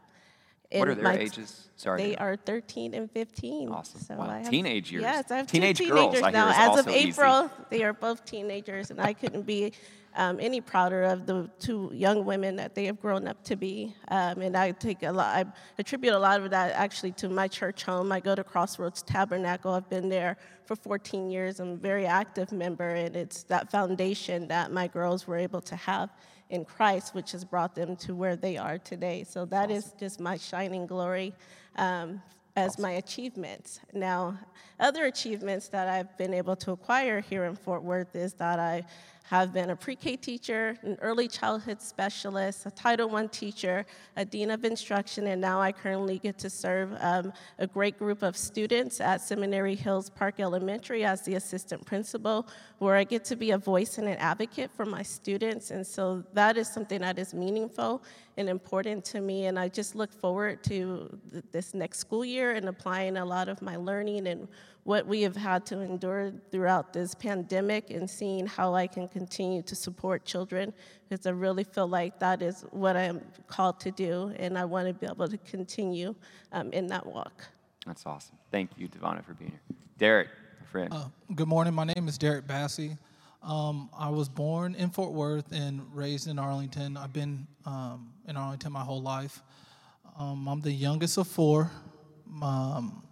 what 0.72 0.88
are 0.88 0.94
their 0.94 1.04
my, 1.04 1.18
ages? 1.18 1.68
Sorry. 1.76 2.02
They 2.02 2.16
are 2.16 2.36
13 2.36 2.94
and 2.94 3.10
15. 3.10 3.68
Awesome. 3.68 4.00
So 4.00 4.16
wow. 4.16 4.30
Have, 4.30 4.50
teenage 4.50 4.90
years. 4.90 5.02
Yes, 5.02 5.30
I 5.30 5.36
have 5.36 5.46
teenage 5.46 5.78
two 5.78 5.86
teenagers 5.86 6.20
girls, 6.20 6.32
now. 6.32 6.52
As 6.54 6.78
of 6.78 6.88
April, 6.88 7.44
easy. 7.44 7.52
they 7.70 7.82
are 7.84 7.92
both 7.92 8.24
teenagers, 8.24 8.90
and 8.90 9.00
I 9.00 9.12
couldn't 9.12 9.42
be 9.42 9.72
um, 10.16 10.38
any 10.40 10.60
prouder 10.60 11.02
of 11.02 11.26
the 11.26 11.50
two 11.58 11.90
young 11.92 12.24
women 12.24 12.56
that 12.56 12.74
they 12.74 12.84
have 12.86 13.00
grown 13.00 13.26
up 13.26 13.42
to 13.44 13.56
be. 13.56 13.94
Um, 14.08 14.40
and 14.40 14.56
I 14.56 14.70
take 14.72 15.02
a 15.02 15.10
lot, 15.10 15.34
I 15.34 15.44
attribute 15.78 16.14
a 16.14 16.18
lot 16.18 16.40
of 16.40 16.50
that 16.50 16.72
actually 16.74 17.12
to 17.12 17.28
my 17.28 17.48
church 17.48 17.82
home. 17.82 18.12
I 18.12 18.20
go 18.20 18.34
to 18.34 18.44
Crossroads 18.44 19.02
Tabernacle. 19.02 19.72
I've 19.72 19.88
been 19.90 20.08
there 20.08 20.36
for 20.66 20.76
14 20.76 21.30
years. 21.30 21.60
I'm 21.60 21.72
a 21.72 21.76
very 21.76 22.06
active 22.06 22.52
member, 22.52 22.90
and 22.90 23.16
it's 23.16 23.42
that 23.44 23.70
foundation 23.70 24.48
that 24.48 24.70
my 24.70 24.86
girls 24.86 25.26
were 25.26 25.36
able 25.36 25.60
to 25.62 25.76
have 25.76 26.10
in 26.50 26.64
Christ, 26.64 27.14
which 27.14 27.32
has 27.32 27.44
brought 27.44 27.74
them 27.74 27.96
to 27.96 28.14
where 28.14 28.36
they 28.36 28.56
are 28.56 28.78
today. 28.78 29.24
So 29.24 29.44
that 29.46 29.64
awesome. 29.64 29.76
is 29.76 29.94
just 29.98 30.20
my 30.20 30.36
shining 30.36 30.86
glory 30.86 31.34
um, 31.76 32.22
as 32.56 32.72
awesome. 32.72 32.82
my 32.82 32.90
achievements. 32.92 33.80
Now, 33.92 34.38
other 34.78 35.06
achievements 35.06 35.68
that 35.68 35.88
I've 35.88 36.16
been 36.16 36.34
able 36.34 36.56
to 36.56 36.72
acquire 36.72 37.20
here 37.20 37.44
in 37.44 37.56
Fort 37.56 37.82
Worth 37.82 38.14
is 38.14 38.34
that 38.34 38.58
I 38.60 38.84
have 39.24 39.54
been 39.54 39.70
a 39.70 39.76
pre-K 39.76 40.16
teacher, 40.16 40.76
an 40.82 40.98
early 41.00 41.26
childhood 41.26 41.80
specialist, 41.80 42.66
a 42.66 42.70
Title 42.70 43.16
I 43.16 43.26
teacher, 43.26 43.86
a 44.16 44.24
dean 44.24 44.50
of 44.50 44.66
instruction, 44.66 45.28
and 45.28 45.40
now 45.40 45.62
I 45.62 45.72
currently 45.72 46.18
get 46.18 46.36
to 46.40 46.50
serve 46.50 46.94
um, 47.00 47.32
a 47.58 47.66
great 47.66 47.98
group 47.98 48.22
of 48.22 48.36
students 48.36 49.00
at 49.00 49.22
Seminary 49.22 49.76
Hills 49.76 50.10
Park 50.10 50.40
Elementary 50.40 51.04
as 51.04 51.22
the 51.22 51.36
assistant 51.36 51.86
principal, 51.86 52.46
where 52.78 52.96
I 52.96 53.04
get 53.04 53.24
to 53.24 53.36
be 53.36 53.52
a 53.52 53.58
voice 53.58 53.96
and 53.96 54.06
an 54.08 54.18
advocate 54.18 54.70
for 54.76 54.84
my 54.84 55.02
students. 55.02 55.70
And 55.70 55.86
so 55.86 56.22
that 56.34 56.58
is 56.58 56.68
something 56.68 57.00
that 57.00 57.18
is 57.18 57.32
meaningful 57.32 58.02
and 58.36 58.46
important 58.46 59.06
to 59.06 59.22
me. 59.22 59.46
And 59.46 59.58
I 59.58 59.68
just 59.68 59.94
look 59.94 60.12
forward 60.12 60.62
to 60.64 61.18
th- 61.32 61.44
this 61.50 61.72
next 61.72 61.98
school 61.98 62.26
year 62.26 62.52
and 62.52 62.68
applying 62.68 63.16
a 63.16 63.24
lot 63.24 63.48
of 63.48 63.62
my 63.62 63.76
learning 63.76 64.26
and 64.26 64.48
what 64.84 65.06
we 65.06 65.22
have 65.22 65.34
had 65.34 65.64
to 65.66 65.80
endure 65.80 66.32
throughout 66.50 66.92
this 66.92 67.14
pandemic 67.14 67.90
and 67.90 68.08
seeing 68.08 68.46
how 68.46 68.74
I 68.74 68.86
can 68.86 69.08
continue 69.08 69.62
to 69.62 69.74
support 69.74 70.24
children 70.26 70.72
because 71.08 71.26
I 71.26 71.30
really 71.30 71.64
feel 71.64 71.88
like 71.88 72.18
that 72.20 72.42
is 72.42 72.64
what 72.70 72.96
I'm 72.96 73.22
called 73.46 73.80
to 73.80 73.90
do, 73.90 74.32
and 74.38 74.58
I 74.58 74.64
want 74.66 74.88
to 74.88 74.94
be 74.94 75.06
able 75.06 75.28
to 75.28 75.38
continue 75.38 76.14
um, 76.52 76.72
in 76.72 76.86
that 76.88 77.04
walk. 77.04 77.44
That's 77.86 78.04
awesome. 78.06 78.36
Thank 78.50 78.70
you, 78.76 78.88
Devonna, 78.88 79.24
for 79.24 79.34
being 79.34 79.50
here. 79.50 79.76
Derek, 79.98 80.28
my 80.60 80.66
friend. 80.66 80.92
Uh, 80.92 81.04
good 81.34 81.48
morning. 81.48 81.74
My 81.74 81.84
name 81.84 82.06
is 82.06 82.18
Derek 82.18 82.46
Bassey. 82.46 82.98
Um, 83.42 83.90
I 83.96 84.08
was 84.08 84.28
born 84.28 84.74
in 84.74 84.90
Fort 84.90 85.12
Worth 85.12 85.52
and 85.52 85.82
raised 85.94 86.28
in 86.28 86.38
Arlington. 86.38 86.96
I've 86.96 87.12
been 87.12 87.46
um, 87.66 88.12
in 88.26 88.36
Arlington 88.36 88.72
my 88.72 88.80
whole 88.80 89.02
life. 89.02 89.42
Um, 90.18 90.48
I'm 90.48 90.60
the 90.60 90.72
youngest 90.72 91.18
of 91.18 91.26
four. 91.28 91.70
Um, 92.42 93.03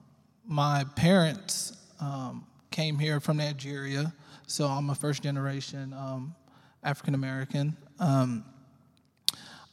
my 0.46 0.84
parents 0.96 1.76
um, 2.00 2.46
came 2.70 2.98
here 2.98 3.20
from 3.20 3.36
Nigeria, 3.36 4.12
so 4.46 4.66
I'm 4.66 4.90
a 4.90 4.94
first 4.94 5.22
generation 5.22 5.92
um, 5.92 6.34
African 6.82 7.14
American. 7.14 7.76
Um, 8.00 8.44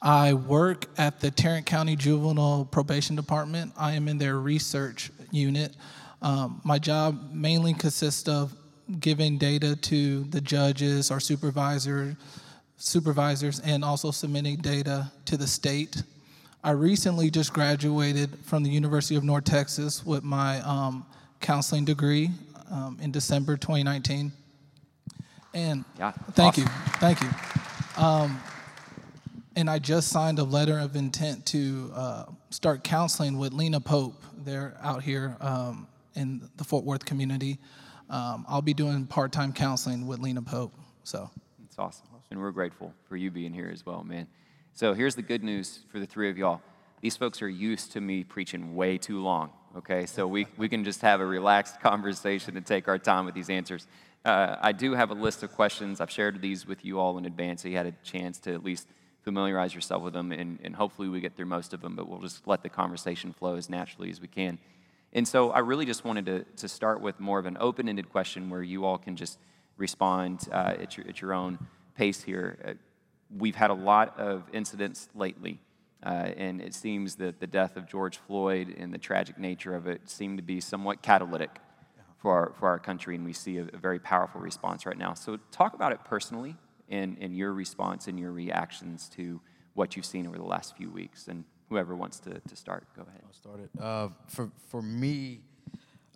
I 0.01 0.33
work 0.33 0.85
at 0.97 1.19
the 1.19 1.29
Tarrant 1.29 1.65
County 1.65 1.95
Juvenile 1.95 2.67
Probation 2.71 3.15
Department. 3.15 3.73
I 3.77 3.93
am 3.93 4.07
in 4.07 4.17
their 4.17 4.39
research 4.39 5.11
unit. 5.31 5.75
Um, 6.21 6.61
my 6.63 6.79
job 6.79 7.31
mainly 7.33 7.73
consists 7.73 8.27
of 8.29 8.53
giving 8.99 9.37
data 9.37 9.75
to 9.75 10.23
the 10.25 10.41
judges 10.41 11.11
or 11.11 11.19
supervisor, 11.19 12.15
supervisors 12.77 13.59
and 13.59 13.83
also 13.83 14.11
submitting 14.11 14.57
data 14.57 15.11
to 15.25 15.37
the 15.37 15.47
state. 15.47 16.03
I 16.61 16.71
recently 16.71 17.29
just 17.29 17.53
graduated 17.53 18.37
from 18.43 18.63
the 18.63 18.69
University 18.69 19.15
of 19.15 19.23
North 19.23 19.45
Texas 19.45 20.05
with 20.05 20.25
my 20.25 20.59
um, 20.61 21.05
counseling 21.39 21.85
degree 21.85 22.31
um, 22.69 22.97
in 23.01 23.11
December 23.11 23.55
2019. 23.55 24.33
And 25.53 25.85
Yeah, 25.97 26.11
thank 26.33 26.57
awesome. 26.57 26.63
you, 26.63 26.69
thank 26.99 27.21
you. 27.21 27.29
Um, 27.97 28.41
and 29.55 29.69
I 29.69 29.79
just 29.79 30.09
signed 30.09 30.37
a 30.39 30.43
letter 30.43 30.77
of 30.77 30.97
intent 30.97 31.45
to 31.47 31.91
uh, 31.95 32.25
start 32.49 32.83
counseling 32.83 33.37
with 33.37 33.53
Lena 33.53 33.79
Pope. 33.79 34.21
They're 34.43 34.75
out 34.81 35.01
here 35.01 35.37
um, 35.39 35.87
in 36.15 36.49
the 36.57 36.65
Fort 36.65 36.83
Worth 36.83 37.05
community. 37.05 37.57
Um, 38.09 38.45
I'll 38.49 38.61
be 38.61 38.73
doing 38.73 39.05
part-time 39.05 39.53
counseling 39.53 40.07
with 40.07 40.19
Lena 40.19 40.41
Pope. 40.41 40.73
So, 41.05 41.29
It's 41.65 41.79
awesome. 41.79 42.05
And 42.31 42.39
we're 42.39 42.51
grateful 42.51 42.93
for 43.07 43.15
you 43.15 43.31
being 43.31 43.53
here 43.53 43.69
as 43.73 43.85
well, 43.85 44.03
man. 44.03 44.27
So 44.79 44.93
here's 44.93 45.15
the 45.15 45.21
good 45.21 45.43
news 45.43 45.81
for 45.91 45.99
the 45.99 46.05
three 46.05 46.29
of 46.29 46.37
y'all. 46.37 46.61
These 47.01 47.17
folks 47.17 47.41
are 47.41 47.49
used 47.49 47.91
to 47.91 47.99
me 47.99 48.23
preaching 48.23 48.77
way 48.77 48.97
too 48.97 49.21
long, 49.21 49.49
okay? 49.75 50.05
So 50.05 50.25
we, 50.25 50.47
we 50.55 50.69
can 50.69 50.85
just 50.85 51.01
have 51.01 51.19
a 51.19 51.25
relaxed 51.25 51.81
conversation 51.81 52.55
and 52.55 52.65
take 52.65 52.87
our 52.87 52.97
time 52.97 53.25
with 53.25 53.35
these 53.35 53.49
answers. 53.49 53.87
Uh, 54.23 54.55
I 54.61 54.71
do 54.71 54.93
have 54.93 55.11
a 55.11 55.15
list 55.15 55.43
of 55.43 55.51
questions. 55.51 55.99
I've 55.99 56.09
shared 56.09 56.41
these 56.41 56.65
with 56.65 56.85
you 56.85 56.97
all 56.97 57.17
in 57.17 57.25
advance, 57.25 57.63
so 57.63 57.67
you 57.67 57.75
had 57.75 57.87
a 57.87 57.93
chance 58.05 58.39
to 58.39 58.53
at 58.53 58.63
least 58.63 58.87
familiarize 59.21 59.75
yourself 59.75 60.01
with 60.01 60.13
them, 60.13 60.31
and, 60.31 60.59
and 60.63 60.73
hopefully 60.77 61.09
we 61.09 61.19
get 61.19 61.35
through 61.35 61.47
most 61.47 61.73
of 61.73 61.81
them, 61.81 61.97
but 61.97 62.07
we'll 62.07 62.21
just 62.21 62.47
let 62.47 62.63
the 62.63 62.69
conversation 62.69 63.33
flow 63.33 63.57
as 63.57 63.69
naturally 63.69 64.09
as 64.09 64.21
we 64.21 64.29
can. 64.29 64.57
And 65.11 65.27
so 65.27 65.51
I 65.51 65.59
really 65.59 65.87
just 65.87 66.05
wanted 66.05 66.25
to, 66.27 66.45
to 66.55 66.69
start 66.69 67.01
with 67.01 67.19
more 67.19 67.37
of 67.37 67.45
an 67.47 67.57
open 67.59 67.89
ended 67.89 68.09
question 68.09 68.49
where 68.49 68.63
you 68.63 68.85
all 68.85 68.97
can 68.97 69.17
just 69.17 69.39
respond 69.75 70.47
uh, 70.53 70.75
at, 70.79 70.95
your, 70.95 71.05
at 71.05 71.19
your 71.19 71.33
own 71.33 71.59
pace 71.97 72.23
here. 72.23 72.77
We've 73.35 73.55
had 73.55 73.69
a 73.69 73.75
lot 73.75 74.19
of 74.19 74.43
incidents 74.53 75.09
lately, 75.13 75.59
uh, 76.03 76.09
and 76.09 76.61
it 76.61 76.73
seems 76.73 77.15
that 77.15 77.39
the 77.39 77.47
death 77.47 77.77
of 77.77 77.87
George 77.87 78.17
Floyd 78.17 78.75
and 78.77 78.93
the 78.93 78.97
tragic 78.97 79.37
nature 79.37 79.75
of 79.75 79.87
it 79.87 80.09
seem 80.09 80.37
to 80.37 80.43
be 80.43 80.59
somewhat 80.59 81.01
catalytic 81.01 81.51
for 82.17 82.33
our, 82.33 82.53
for 82.59 82.67
our 82.67 82.79
country, 82.79 83.15
and 83.15 83.23
we 83.23 83.33
see 83.33 83.57
a, 83.57 83.63
a 83.73 83.77
very 83.77 83.99
powerful 83.99 84.41
response 84.41 84.85
right 84.85 84.97
now. 84.97 85.13
So, 85.13 85.37
talk 85.51 85.73
about 85.73 85.93
it 85.93 86.03
personally 86.03 86.55
and, 86.89 87.17
and 87.21 87.35
your 87.35 87.53
response 87.53 88.07
and 88.07 88.19
your 88.19 88.31
reactions 88.31 89.09
to 89.15 89.39
what 89.73 89.95
you've 89.95 90.05
seen 90.05 90.27
over 90.27 90.37
the 90.37 90.43
last 90.43 90.75
few 90.75 90.89
weeks. 90.89 91.27
And 91.27 91.45
whoever 91.69 91.95
wants 91.95 92.19
to, 92.21 92.39
to 92.39 92.55
start, 92.55 92.87
go 92.95 93.03
ahead. 93.03 93.21
I 93.23 93.33
started. 93.33 93.69
Uh, 93.79 94.09
for 94.27 94.51
for 94.67 94.81
me, 94.81 95.41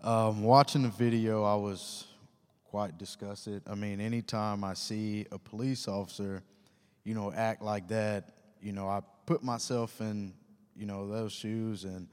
um, 0.04 0.44
watching 0.44 0.82
the 0.82 0.90
video, 0.90 1.44
I 1.44 1.56
was 1.56 2.08
quite 2.66 2.98
disgusted. 2.98 3.62
I 3.68 3.76
mean, 3.76 4.02
anytime 4.02 4.64
I 4.64 4.74
see 4.74 5.28
a 5.32 5.38
police 5.38 5.88
officer, 5.88 6.44
you 7.04 7.14
know, 7.14 7.32
act 7.32 7.62
like 7.62 7.88
that, 7.90 8.30
you 8.62 8.72
know, 8.72 8.88
I 8.88 9.02
put 9.26 9.44
myself 9.44 10.00
in, 10.02 10.34
you 10.76 10.86
know, 10.86 11.08
those 11.08 11.34
shoes, 11.34 11.84
and 11.84 12.08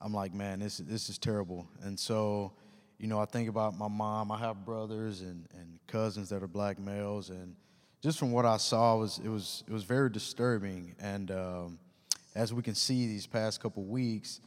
I'm 0.00 0.12
like, 0.12 0.32
man, 0.32 0.60
this 0.60 0.78
this 0.78 1.08
is 1.08 1.18
terrible. 1.18 1.66
And 1.82 1.98
so, 1.98 2.52
you 2.98 3.06
know, 3.06 3.20
I 3.20 3.26
think 3.26 3.48
about 3.48 3.76
my 3.76 3.88
mom. 3.88 4.32
I 4.32 4.38
have 4.38 4.64
brothers 4.64 5.20
and, 5.20 5.46
and 5.54 5.78
cousins 5.86 6.30
that 6.30 6.42
are 6.42 6.48
black 6.48 6.78
males, 6.78 7.30
and 7.30 7.54
just 8.02 8.18
from 8.18 8.32
what 8.32 8.46
I 8.46 8.56
saw, 8.56 8.96
it 8.96 9.00
was 9.00 9.20
it 9.24 9.28
was 9.28 9.64
it 9.68 9.72
was 9.72 9.84
very 9.84 10.10
disturbing. 10.10 10.94
And 10.98 11.30
um, 11.30 11.78
as 12.34 12.52
we 12.52 12.62
can 12.62 12.74
see 12.74 13.06
these 13.06 13.26
past 13.26 13.60
couple 13.60 13.84
weeks, 13.84 14.40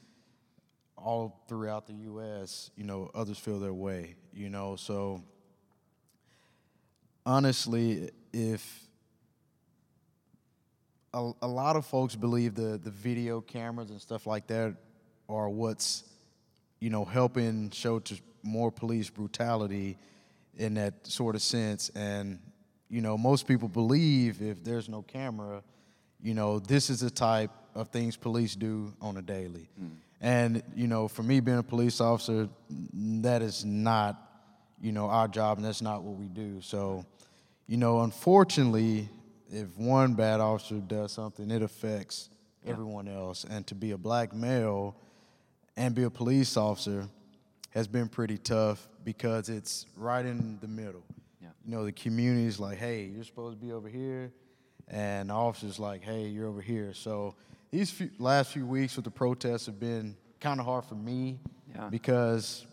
all 0.98 1.44
throughout 1.48 1.86
the 1.86 1.94
U.S., 1.94 2.72
you 2.76 2.84
know, 2.84 3.12
others 3.14 3.38
feel 3.38 3.60
their 3.60 3.74
way. 3.74 4.16
You 4.34 4.50
know, 4.50 4.76
so 4.76 5.24
honestly, 7.26 8.10
if 8.34 8.85
a, 11.16 11.32
a 11.44 11.48
lot 11.48 11.78
of 11.78 11.86
folks 11.86 12.16
believe 12.16 12.56
the 12.56 12.78
the 12.84 12.92
video 12.92 13.42
cameras 13.42 13.90
and 13.90 14.02
stuff 14.02 14.28
like 14.28 14.48
that 14.48 14.76
are 15.30 15.50
what's 15.50 16.04
you 16.80 16.90
know 16.90 17.06
helping 17.06 17.72
show 17.72 18.00
to 18.00 18.16
more 18.44 18.72
police 18.72 19.10
brutality 19.10 19.98
in 20.58 20.76
that 20.76 21.08
sort 21.08 21.36
of 21.36 21.42
sense. 21.42 21.90
And 21.96 22.40
you 22.90 23.02
know 23.02 23.18
most 23.18 23.48
people 23.48 23.70
believe 23.70 24.42
if 24.42 24.64
there's 24.64 24.88
no 24.90 25.02
camera 25.02 25.64
you 26.22 26.34
know 26.34 26.60
this 26.60 26.90
is 26.90 27.00
the 27.00 27.10
type 27.10 27.52
of 27.74 27.90
things 27.90 28.16
police 28.18 28.56
do 28.56 28.94
on 29.02 29.18
a 29.18 29.22
daily. 29.22 29.70
Hmm. 29.80 29.88
And 30.22 30.64
you 30.76 30.88
know 30.88 31.08
for 31.08 31.24
me 31.24 31.40
being 31.40 31.60
a 31.60 31.64
police 31.64 32.02
officer 32.02 32.50
that 32.70 33.42
is 33.42 33.64
not 33.64 34.22
you 34.82 34.92
know 34.92 35.08
our 35.08 35.30
job 35.30 35.58
and 35.58 35.66
that's 35.66 35.82
not 35.82 36.04
what 36.04 36.18
we 36.18 36.28
do. 36.28 36.60
So 36.60 37.06
you 37.68 37.78
know 37.78 38.02
unfortunately 38.02 39.10
if 39.52 39.68
one 39.78 40.14
bad 40.14 40.40
officer 40.40 40.76
does 40.80 41.12
something 41.12 41.52
it 41.52 41.62
affects 41.62 42.30
everyone 42.66 43.08
else 43.08 43.46
and 43.50 43.66
to 43.68 43.76
be 43.76 43.92
a 43.92 43.98
black 43.98 44.34
male 44.34 44.96
and 45.78 45.94
be 45.94 46.04
a 46.04 46.10
police 46.10 46.58
officer 46.58 47.08
has 47.72 47.88
been 47.88 48.08
pretty 48.08 48.38
tough 48.38 48.88
because 49.04 49.50
it's 49.50 49.86
right 49.98 50.26
in 50.26 50.58
the 50.62 50.68
middle. 50.68 51.04
Yeah. 51.42 51.50
You 51.66 51.72
know, 51.76 51.86
the 51.86 51.92
community's 51.92 52.60
like, 52.60 52.78
hey, 52.78 53.04
you're 53.04 53.24
supposed 53.26 53.60
to 53.60 53.64
be 53.66 53.72
over 53.74 53.90
here, 53.90 54.32
and 54.88 55.30
the 55.30 55.34
officer's 55.34 55.78
like, 55.78 56.02
hey, 56.02 56.28
you're 56.28 56.48
over 56.48 56.62
here. 56.62 56.94
So 56.94 57.36
these 57.70 57.92
few, 57.92 58.10
last 58.18 58.54
few 58.54 58.66
weeks 58.66 58.96
with 58.96 59.04
the 59.06 59.12
protests 59.12 59.66
have 59.66 59.80
been 59.80 60.16
kind 60.40 60.60
of 60.60 60.66
hard 60.66 60.86
for 60.86 60.96
me 60.96 61.38
Yeah. 61.76 61.90
because 61.90 62.66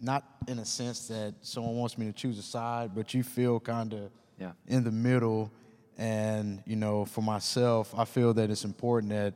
not 0.00 0.24
in 0.46 0.60
a 0.60 0.64
sense 0.64 1.08
that 1.08 1.34
someone 1.42 1.74
wants 1.76 1.98
me 1.98 2.06
to 2.06 2.12
choose 2.12 2.38
a 2.38 2.42
side, 2.42 2.94
but 2.94 3.12
you 3.12 3.22
feel 3.24 3.58
kind 3.60 3.92
of 3.92 4.10
Yeah. 4.38 4.52
in 4.68 4.84
the 4.84 4.92
middle. 4.92 5.50
And, 5.98 6.62
you 6.64 6.76
know, 6.76 7.04
for 7.04 7.22
myself, 7.22 7.92
I 7.96 8.04
feel 8.04 8.32
that 8.34 8.50
it's 8.50 8.64
important 8.64 9.10
that 9.12 9.34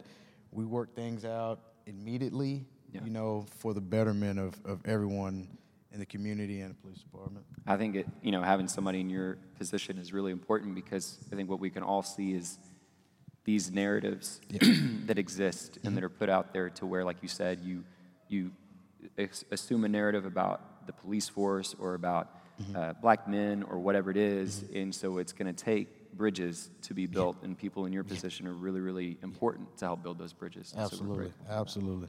we 0.53 0.65
work 0.65 0.95
things 0.95 1.25
out 1.25 1.59
immediately, 1.87 2.65
Yeah. 2.93 3.03
you 3.05 3.11
know, 3.11 3.47
for 3.59 3.75
the 3.75 3.81
betterment 3.81 4.39
of, 4.39 4.55
of 4.65 4.81
everyone 4.87 5.49
in 5.93 5.99
the 5.99 6.07
community 6.07 6.61
and 6.61 6.71
the 6.71 6.75
police 6.77 6.99
department. 6.99 7.45
I 7.67 7.77
think 7.77 7.97
it, 7.97 8.07
you 8.23 8.33
know, 8.33 8.43
having 8.43 8.69
somebody 8.69 9.01
in 9.01 9.11
your 9.11 9.39
position 9.59 9.99
is 9.99 10.13
really 10.13 10.33
important 10.33 10.75
because 10.75 11.19
I 11.33 11.37
think 11.37 11.51
what 11.51 11.61
we 11.61 11.69
can 11.69 11.83
all 11.83 12.03
see 12.03 12.33
is 12.33 12.59
these 13.45 13.71
narratives 13.73 14.41
that 15.07 15.19
exist 15.19 15.77
and 15.77 15.85
mm-hmm. 15.85 15.95
that 15.97 16.05
are 16.05 16.09
put 16.09 16.29
out 16.29 16.53
there 16.53 16.71
to 16.71 16.87
where, 16.87 17.05
like 17.05 17.17
you 17.23 17.29
said, 17.29 17.61
you 17.61 17.85
you 18.29 18.53
assume 19.51 19.85
a 19.85 19.89
narrative 19.89 20.25
about 20.25 20.87
the 20.87 20.93
police 20.93 21.29
force 21.29 21.75
or 21.79 21.95
about 21.95 22.31
mm-hmm. 22.61 22.77
uh, 22.77 22.93
black 22.95 23.29
men 23.29 23.63
or 23.65 23.79
whatever 23.79 24.11
it 24.11 24.17
is, 24.17 24.61
mm-hmm. 24.61 24.77
and 24.77 24.95
so 24.95 25.19
it's 25.19 25.33
going 25.33 25.53
to 25.53 25.65
take 25.65 25.89
bridges 26.17 26.71
to 26.83 26.95
be 26.95 27.07
built, 27.07 27.37
and 27.43 27.57
people 27.57 27.87
in 27.87 27.93
your 27.93 28.05
position 28.05 28.47
are 28.47 28.53
really, 28.53 28.81
really 28.81 29.19
important 29.23 29.77
to 29.79 29.85
help 29.87 30.03
build 30.03 30.19
those 30.19 30.33
bridges. 30.33 30.75
Absolutely. 30.77 31.17
grateful. 31.17 31.47
Absolutely. 31.51 32.09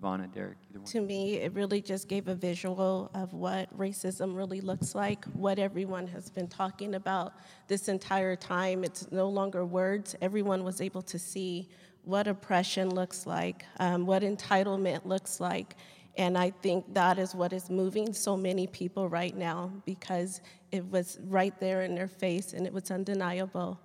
Devonna, 0.00 0.32
Derek, 0.32 0.56
either 0.70 0.80
one? 0.80 0.86
To 0.86 1.00
me, 1.00 1.36
it 1.36 1.52
really 1.52 1.82
just 1.82 2.08
gave 2.08 2.28
a 2.28 2.34
visual 2.34 3.10
of 3.14 3.32
what 3.34 3.76
racism 3.76 4.34
really 4.36 4.60
looks 4.60 4.94
like, 4.94 5.24
what 5.34 5.58
everyone 5.58 6.06
has 6.06 6.30
been 6.30 6.48
talking 6.48 6.94
about 6.94 7.34
this 7.68 7.88
entire 7.88 8.36
time. 8.36 8.82
It's 8.82 9.10
no 9.12 9.28
longer 9.28 9.64
words. 9.66 10.16
Everyone 10.22 10.64
was 10.64 10.80
able 10.80 11.02
to 11.02 11.18
see 11.18 11.68
what 12.04 12.26
oppression 12.26 12.88
looks 12.94 13.26
like, 13.26 13.64
um, 13.78 14.06
what 14.06 14.22
entitlement 14.22 15.04
looks 15.04 15.38
like. 15.38 15.76
And 16.20 16.36
I 16.36 16.50
think 16.50 16.92
that 16.92 17.18
is 17.18 17.34
what 17.34 17.54
is 17.54 17.70
moving 17.70 18.12
so 18.12 18.36
many 18.36 18.66
people 18.66 19.08
right 19.08 19.34
now 19.34 19.72
because 19.86 20.42
it 20.70 20.84
was 20.90 21.18
right 21.24 21.58
there 21.60 21.80
in 21.80 21.94
their 21.94 22.08
face 22.08 22.52
and 22.52 22.66
it 22.66 22.72
was 22.74 22.90
undeniable. 22.90 23.80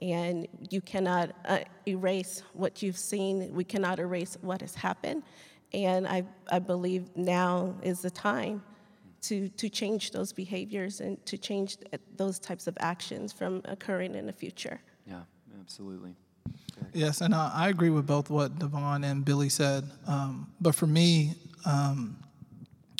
And 0.00 0.46
you 0.70 0.80
cannot 0.82 1.34
uh, 1.46 1.58
erase 1.88 2.44
what 2.52 2.80
you've 2.80 2.96
seen, 2.96 3.52
we 3.52 3.64
cannot 3.64 3.98
erase 3.98 4.38
what 4.40 4.60
has 4.60 4.76
happened. 4.76 5.24
And 5.72 6.06
I, 6.06 6.22
I 6.48 6.60
believe 6.60 7.08
now 7.16 7.74
is 7.82 8.02
the 8.02 8.10
time 8.10 8.62
to, 9.22 9.48
to 9.48 9.68
change 9.68 10.12
those 10.12 10.32
behaviors 10.32 11.00
and 11.00 11.26
to 11.26 11.36
change 11.36 11.76
those 12.16 12.38
types 12.38 12.68
of 12.68 12.76
actions 12.78 13.32
from 13.32 13.62
occurring 13.64 14.14
in 14.14 14.26
the 14.26 14.32
future. 14.32 14.80
Yeah, 15.08 15.22
absolutely. 15.60 16.14
Yes, 16.92 17.20
and 17.20 17.34
I, 17.34 17.50
I 17.52 17.68
agree 17.68 17.90
with 17.90 18.06
both 18.06 18.30
what 18.30 18.60
Devon 18.60 19.02
and 19.02 19.24
Billy 19.24 19.48
said. 19.48 19.90
Um, 20.06 20.52
but 20.60 20.76
for 20.76 20.86
me, 20.86 21.34
um, 21.64 22.16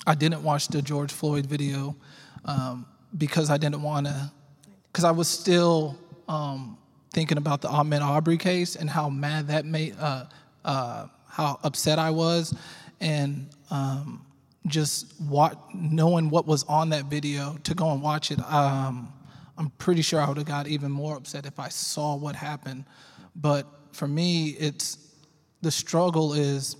I 0.07 0.14
didn't 0.14 0.43
watch 0.43 0.69
the 0.69 0.83
George 0.83 1.12
Floyd 1.12 1.47
video 1.47 1.97
um, 2.45 2.87
because 3.17 3.50
I 3.50 3.59
didn't 3.59 3.83
want 3.83 4.07
to, 4.07 4.33
because 4.90 5.05
I 5.05 5.11
was 5.11 5.29
still 5.29 5.99
um, 6.29 6.79
thinking 7.12 7.38
about 7.38 7.61
the 7.61 7.69
Ahmaud 7.69 8.02
Arbery 8.02 8.38
case 8.38 8.76
and 8.76 8.88
how 8.88 9.09
mad 9.09 9.49
that 9.49 9.64
made, 9.64 9.97
uh, 9.99 10.25
uh, 10.64 11.07
how 11.29 11.59
upset 11.62 11.99
I 11.99 12.11
was, 12.11 12.55
and 13.00 13.49
um, 13.71 14.25
just 14.67 15.21
what 15.21 15.59
knowing 15.75 16.31
what 16.31 16.47
was 16.47 16.64
on 16.64 16.90
that 16.90 17.07
video 17.07 17.57
to 17.64 17.75
go 17.75 17.90
and 17.93 18.02
watch 18.02 18.31
it. 18.31 18.40
Um, 18.50 19.12
I'm 19.59 19.71
pretty 19.79 20.02
sure 20.02 20.21
I 20.21 20.29
would 20.29 20.38
have 20.38 20.47
got 20.47 20.67
even 20.69 20.90
more 20.90 21.17
upset 21.17 21.45
if 21.45 21.59
I 21.59 21.69
saw 21.69 22.17
what 22.17 22.35
happened. 22.35 22.85
But 23.37 23.67
for 23.93 24.09
me, 24.09 24.50
it's 24.59 24.99
the 25.62 25.71
struggle 25.71 26.33
is 26.33 26.76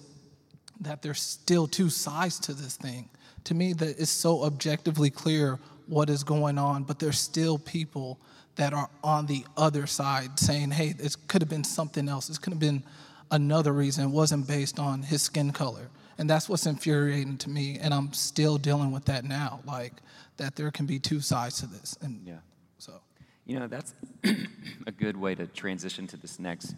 that 0.81 1.03
there's 1.03 1.21
still 1.21 1.67
two 1.67 1.91
sides 1.91 2.39
to 2.41 2.55
this 2.55 2.77
thing. 2.77 3.09
To 3.45 3.55
me, 3.55 3.73
that 3.75 3.99
it's 3.99 4.11
so 4.11 4.45
objectively 4.45 5.11
clear 5.11 5.59
what 5.87 6.11
is 6.11 6.25
going 6.25 6.59
on, 6.59 6.85
but 6.85 6.99
there's 6.99 7.19
still 7.19 7.59
people 7.59 8.19
that 8.57 8.73
are 8.73 8.91
on 9.03 9.27
the 9.27 9.45
other 9.57 9.87
side 9.87 10.39
saying, 10.39 10.71
hey, 10.71 10.93
this 10.93 11.17
could 11.17 11.43
have 11.43 11.49
been 11.49 11.65
something 11.65 12.09
else. 12.09 12.29
This 12.29 12.39
could 12.39 12.53
have 12.53 12.61
been 12.61 12.83
another 13.31 13.73
reason. 13.73 14.05
It 14.05 14.11
wasn't 14.11 14.47
based 14.47 14.79
on 14.79 15.03
his 15.03 15.23
skin 15.23 15.53
color. 15.53 15.89
And 16.19 16.29
that's 16.29 16.49
what's 16.49 16.67
infuriating 16.67 17.39
to 17.39 17.51
me. 17.51 17.79
And 17.81 17.95
I'm 17.95 18.13
still 18.13 18.59
dealing 18.59 18.93
with 18.93 19.07
that 19.07 19.25
now, 19.25 19.61
like 19.67 19.95
that 20.37 20.57
there 20.57 20.71
can 20.71 20.87
be 20.87 20.99
two 20.99 21.21
sides 21.21 21.61
to 21.61 21.67
this. 21.67 21.97
And 22.03 22.21
yeah. 22.27 22.39
so. 22.79 23.01
You 23.47 23.59
know, 23.59 23.67
that's 23.67 23.95
a 24.87 24.93
good 24.93 25.17
way 25.17 25.35
to 25.35 25.47
transition 25.47 26.07
to 26.09 26.17
this 26.17 26.39
next 26.39 26.75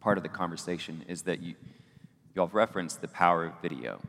part 0.00 0.18
of 0.18 0.22
the 0.22 0.28
conversation 0.28 1.04
is 1.08 1.22
that 1.22 1.40
you, 1.40 1.54
you 2.34 2.42
all 2.42 2.50
referenced 2.52 3.00
the 3.00 3.08
power 3.08 3.46
of 3.46 3.52
video, 3.62 4.00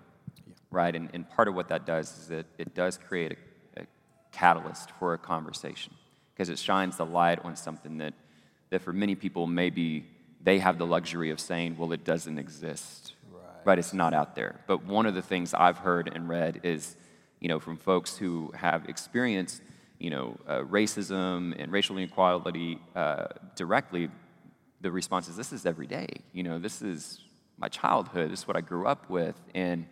right? 0.72 0.96
And, 0.96 1.10
and 1.14 1.30
part 1.30 1.48
of 1.48 1.56
what 1.56 1.70
that 1.70 1.86
does 1.86 2.18
is 2.18 2.28
that 2.28 2.46
it 2.58 2.74
does 2.74 2.98
create 2.98 3.38
a, 3.78 3.82
a 3.82 3.86
catalyst 4.32 4.92
for 5.00 5.14
a 5.14 5.18
conversation 5.18 5.94
because 6.34 6.50
it 6.50 6.60
shines 6.60 6.98
the 6.98 7.06
light 7.06 7.40
on 7.46 7.56
something 7.56 7.98
that, 8.00 8.14
that 8.70 8.82
for 8.82 8.92
many 8.92 9.16
people 9.16 9.48
maybe 9.48 10.06
they 10.42 10.60
have 10.60 10.78
the 10.78 10.86
luxury 10.86 11.30
of 11.30 11.40
saying, 11.40 11.78
well, 11.78 11.92
it 11.92 12.04
doesn't 12.04 12.38
exist, 12.38 13.14
right. 13.32 13.42
right? 13.66 13.80
It's 13.80 13.94
not 13.94 14.14
out 14.14 14.36
there. 14.36 14.60
But 14.68 14.86
one 14.86 15.06
of 15.06 15.16
the 15.16 15.22
things 15.22 15.54
I've 15.54 15.78
heard 15.78 16.12
and 16.14 16.30
read 16.30 16.62
is, 16.64 16.96
you 17.40 17.48
know, 17.48 17.60
from 17.60 17.78
folks 17.78 18.16
who 18.18 18.52
have 18.56 18.88
experienced, 18.88 19.62
you 19.98 20.10
know, 20.10 20.38
uh, 20.48 20.60
racism 20.60 21.56
and 21.58 21.72
racial 21.72 21.98
inequality 21.98 22.80
uh, 22.96 23.28
directly 23.56 24.10
the 24.82 24.92
response 24.92 25.28
is, 25.28 25.36
this 25.36 25.52
is 25.52 25.66
every 25.66 25.88
day. 25.88 26.08
You 26.32 26.44
know, 26.44 26.60
this 26.60 26.84
is 26.84 27.20
my 27.58 27.68
childhood. 27.68 28.32
This 28.32 28.40
is 28.40 28.48
what 28.48 28.58
I 28.58 28.62
grew 28.62 28.86
up 28.86 29.10
with. 29.10 29.40
And, 29.54 29.86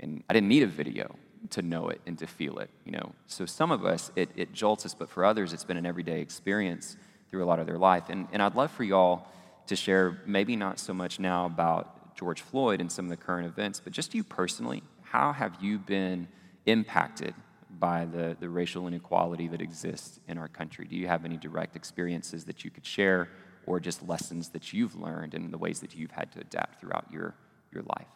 and 0.00 0.22
I 0.28 0.34
didn't 0.34 0.48
need 0.48 0.62
a 0.62 0.68
video 0.68 1.16
to 1.50 1.62
know 1.62 1.88
it 1.88 2.00
and 2.06 2.18
to 2.18 2.26
feel 2.26 2.58
it, 2.58 2.70
you 2.84 2.92
know. 2.92 3.12
So 3.26 3.46
some 3.46 3.70
of 3.70 3.84
us, 3.84 4.10
it, 4.16 4.30
it 4.36 4.52
jolts 4.52 4.84
us, 4.84 4.94
but 4.94 5.08
for 5.08 5.24
others, 5.24 5.52
it's 5.52 5.64
been 5.64 5.76
an 5.76 5.86
everyday 5.86 6.20
experience 6.20 6.96
through 7.30 7.44
a 7.44 7.46
lot 7.46 7.58
of 7.58 7.66
their 7.66 7.78
life. 7.78 8.04
And, 8.08 8.26
and 8.32 8.42
I'd 8.42 8.54
love 8.54 8.70
for 8.70 8.84
y'all 8.84 9.26
to 9.66 9.76
share, 9.76 10.20
maybe 10.26 10.56
not 10.56 10.78
so 10.78 10.94
much 10.94 11.18
now 11.18 11.46
about 11.46 12.16
George 12.16 12.40
Floyd 12.40 12.80
and 12.80 12.90
some 12.90 13.06
of 13.06 13.10
the 13.10 13.16
current 13.16 13.46
events, 13.46 13.80
but 13.80 13.92
just 13.92 14.14
you 14.14 14.24
personally, 14.24 14.82
how 15.02 15.32
have 15.32 15.56
you 15.60 15.78
been 15.78 16.28
impacted 16.66 17.34
by 17.78 18.06
the, 18.06 18.36
the 18.40 18.48
racial 18.48 18.88
inequality 18.88 19.48
that 19.48 19.60
exists 19.60 20.18
in 20.28 20.38
our 20.38 20.48
country? 20.48 20.86
Do 20.86 20.96
you 20.96 21.08
have 21.08 21.24
any 21.24 21.36
direct 21.36 21.76
experiences 21.76 22.44
that 22.44 22.64
you 22.64 22.70
could 22.70 22.86
share 22.86 23.28
or 23.66 23.80
just 23.80 24.06
lessons 24.06 24.50
that 24.50 24.72
you've 24.72 24.94
learned 24.96 25.34
and 25.34 25.52
the 25.52 25.58
ways 25.58 25.80
that 25.80 25.94
you've 25.94 26.12
had 26.12 26.32
to 26.32 26.40
adapt 26.40 26.80
throughout 26.80 27.06
your, 27.10 27.34
your 27.72 27.82
life? 27.82 28.06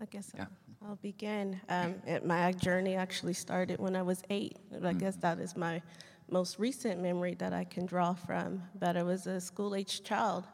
I 0.00 0.04
guess 0.04 0.30
yeah. 0.36 0.46
I'll, 0.82 0.90
I'll, 0.90 0.96
begin. 0.96 1.60
Um, 1.68 1.96
my 2.24 2.52
journey 2.52 2.94
actually 2.94 3.32
started 3.32 3.80
when 3.80 3.96
I 3.96 4.02
was 4.02 4.22
eight. 4.30 4.56
I 4.72 4.92
mm 4.92 4.98
guess 4.98 5.16
that 5.16 5.40
is 5.40 5.56
my 5.56 5.82
most 6.30 6.58
recent 6.58 7.00
memory 7.00 7.34
that 7.34 7.52
I 7.52 7.64
can 7.64 7.84
draw 7.84 8.14
from. 8.14 8.62
But 8.78 8.96
I 8.96 9.02
was 9.02 9.26
a 9.26 9.40
school 9.40 9.74
age 9.74 10.04
child, 10.04 10.46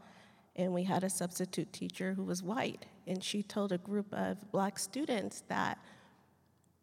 and 0.56 0.72
we 0.72 0.82
had 0.82 1.04
a 1.04 1.10
substitute 1.10 1.72
teacher 1.74 2.14
who 2.14 2.24
was 2.24 2.42
white. 2.42 2.86
And 3.06 3.22
she 3.22 3.42
told 3.42 3.72
a 3.72 3.78
group 3.78 4.06
of 4.14 4.50
black 4.50 4.78
students 4.78 5.42
that 5.48 5.78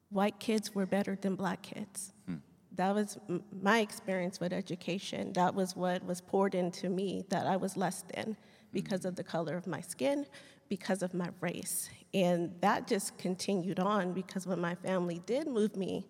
white 0.09 0.39
kids 0.39 0.75
were 0.75 0.85
better 0.85 1.17
than 1.19 1.35
black 1.35 1.63
kids. 1.63 2.13
Mm 2.29 2.41
that 2.75 2.95
was 2.95 3.17
my 3.61 3.79
experience 3.79 4.39
with 4.39 4.53
education. 4.53 5.33
That 5.33 5.53
was 5.53 5.75
what 5.75 6.03
was 6.05 6.21
poured 6.21 6.55
into 6.55 6.89
me 6.89 7.23
that 7.29 7.45
I 7.45 7.57
was 7.57 7.75
less 7.75 8.03
than 8.13 8.37
because 8.71 9.01
mm-hmm. 9.01 9.09
of 9.09 9.15
the 9.15 9.23
color 9.23 9.57
of 9.57 9.67
my 9.67 9.81
skin, 9.81 10.25
because 10.69 11.03
of 11.03 11.13
my 11.13 11.29
race. 11.41 11.89
And 12.13 12.53
that 12.61 12.87
just 12.87 13.17
continued 13.17 13.79
on 13.79 14.13
because 14.13 14.47
when 14.47 14.59
my 14.59 14.75
family 14.75 15.21
did 15.25 15.47
move 15.47 15.75
me 15.75 16.07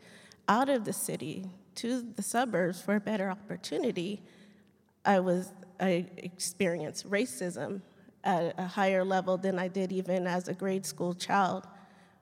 out 0.48 0.70
of 0.70 0.86
the 0.86 0.94
city 0.94 1.46
to 1.76 2.02
the 2.16 2.22
suburbs 2.22 2.82
for 2.82 2.96
a 2.96 3.00
better 3.00 3.30
opportunity, 3.30 4.22
I 5.06 5.20
was 5.20 5.54
I 5.80 6.06
experienced 6.18 7.10
racism 7.10 7.82
at 8.24 8.54
a 8.60 8.68
higher 8.68 9.04
level 9.04 9.36
than 9.36 9.58
I 9.58 9.68
did 9.68 9.92
even 9.92 10.28
as 10.28 10.48
a 10.48 10.54
grade 10.54 10.86
school 10.86 11.16
child, 11.16 11.66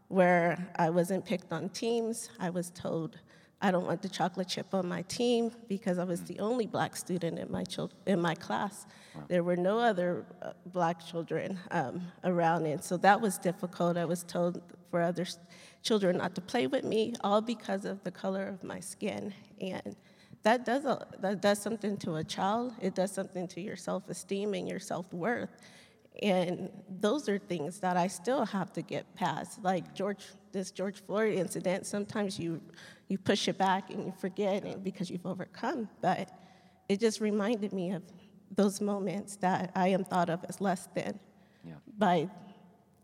where 0.07 0.71
I 0.77 0.89
wasn't 0.89 1.25
picked 1.25 1.51
on 1.51 1.67
teams. 1.69 2.29
I 2.39 2.51
was 2.51 2.69
told 2.69 3.19
I 3.61 3.71
don't 3.71 3.85
want 3.85 4.01
the 4.01 4.09
chocolate 4.09 4.47
chip 4.47 4.73
on 4.73 4.87
my 4.87 5.01
team 5.03 5.51
because 5.67 5.97
I 5.97 6.05
was 6.05 6.23
the 6.23 6.39
only 6.39 6.65
black 6.65 6.95
student 6.95 7.37
in 7.37 7.51
my, 7.51 7.63
chil- 7.65 7.91
in 8.05 8.21
my 8.21 8.33
class. 8.33 8.85
Wow. 9.13 9.23
There 9.27 9.43
were 9.43 9.57
no 9.57 9.79
other 9.79 10.25
uh, 10.41 10.53
black 10.67 11.05
children 11.05 11.59
um, 11.71 12.01
around, 12.23 12.65
and 12.65 12.81
so 12.81 12.95
that 12.97 13.19
was 13.19 13.37
difficult. 13.37 13.97
I 13.97 14.05
was 14.05 14.23
told 14.23 14.61
for 14.89 15.01
other 15.01 15.25
children 15.83 16.17
not 16.17 16.35
to 16.35 16.41
play 16.41 16.67
with 16.67 16.85
me, 16.85 17.13
all 17.21 17.41
because 17.41 17.83
of 17.83 18.03
the 18.03 18.11
color 18.11 18.47
of 18.47 18.63
my 18.63 18.79
skin. 18.79 19.33
And 19.59 19.95
that 20.43 20.65
does, 20.65 20.85
a, 20.85 21.05
that 21.19 21.41
does 21.41 21.59
something 21.61 21.97
to 21.97 22.15
a 22.15 22.23
child, 22.23 22.73
it 22.81 22.95
does 22.95 23.11
something 23.11 23.47
to 23.49 23.61
your 23.61 23.75
self 23.75 24.09
esteem 24.09 24.53
and 24.53 24.67
your 24.67 24.79
self 24.79 25.11
worth. 25.13 25.49
And 26.21 26.69
those 26.99 27.29
are 27.29 27.37
things 27.37 27.79
that 27.79 27.95
I 27.95 28.07
still 28.07 28.45
have 28.45 28.73
to 28.73 28.81
get 28.81 29.13
past. 29.15 29.63
Like 29.63 29.93
George, 29.93 30.25
this 30.51 30.71
George 30.71 31.01
Floyd 31.05 31.35
incident, 31.35 31.85
sometimes 31.85 32.39
you 32.39 32.61
you 33.09 33.17
push 33.17 33.47
it 33.47 33.57
back 33.57 33.89
and 33.89 34.05
you 34.05 34.13
forget 34.19 34.63
it 34.63 34.83
because 34.83 35.09
you've 35.09 35.25
overcome. 35.25 35.89
But 36.01 36.29
it 36.87 36.99
just 36.99 37.19
reminded 37.19 37.73
me 37.73 37.91
of 37.91 38.03
those 38.55 38.79
moments 38.79 39.35
that 39.37 39.71
I 39.75 39.89
am 39.89 40.05
thought 40.05 40.29
of 40.29 40.45
as 40.47 40.61
less 40.61 40.87
than 40.95 41.19
yeah. 41.65 41.73
by 41.97 42.29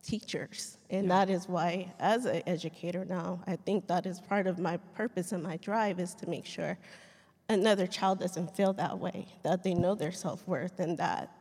teachers. 0.03 0.77
And 0.89 1.07
yeah. 1.07 1.25
that 1.25 1.29
is 1.29 1.49
why, 1.49 1.93
as 1.99 2.25
an 2.25 2.43
educator 2.45 3.03
now, 3.03 3.41
I 3.47 3.55
think 3.55 3.87
that 3.87 4.05
is 4.05 4.21
part 4.21 4.47
of 4.47 4.59
my 4.59 4.77
purpose 4.95 5.31
and 5.31 5.41
my 5.43 5.57
drive 5.57 5.99
is 5.99 6.13
to 6.15 6.29
make 6.29 6.45
sure 6.45 6.77
another 7.49 7.87
child 7.87 8.19
doesn't 8.19 8.55
feel 8.55 8.73
that 8.73 8.97
way, 8.97 9.27
that 9.43 9.63
they 9.63 9.73
know 9.73 9.95
their 9.95 10.11
self 10.11 10.47
worth, 10.47 10.79
and 10.79 10.97
that 10.99 11.31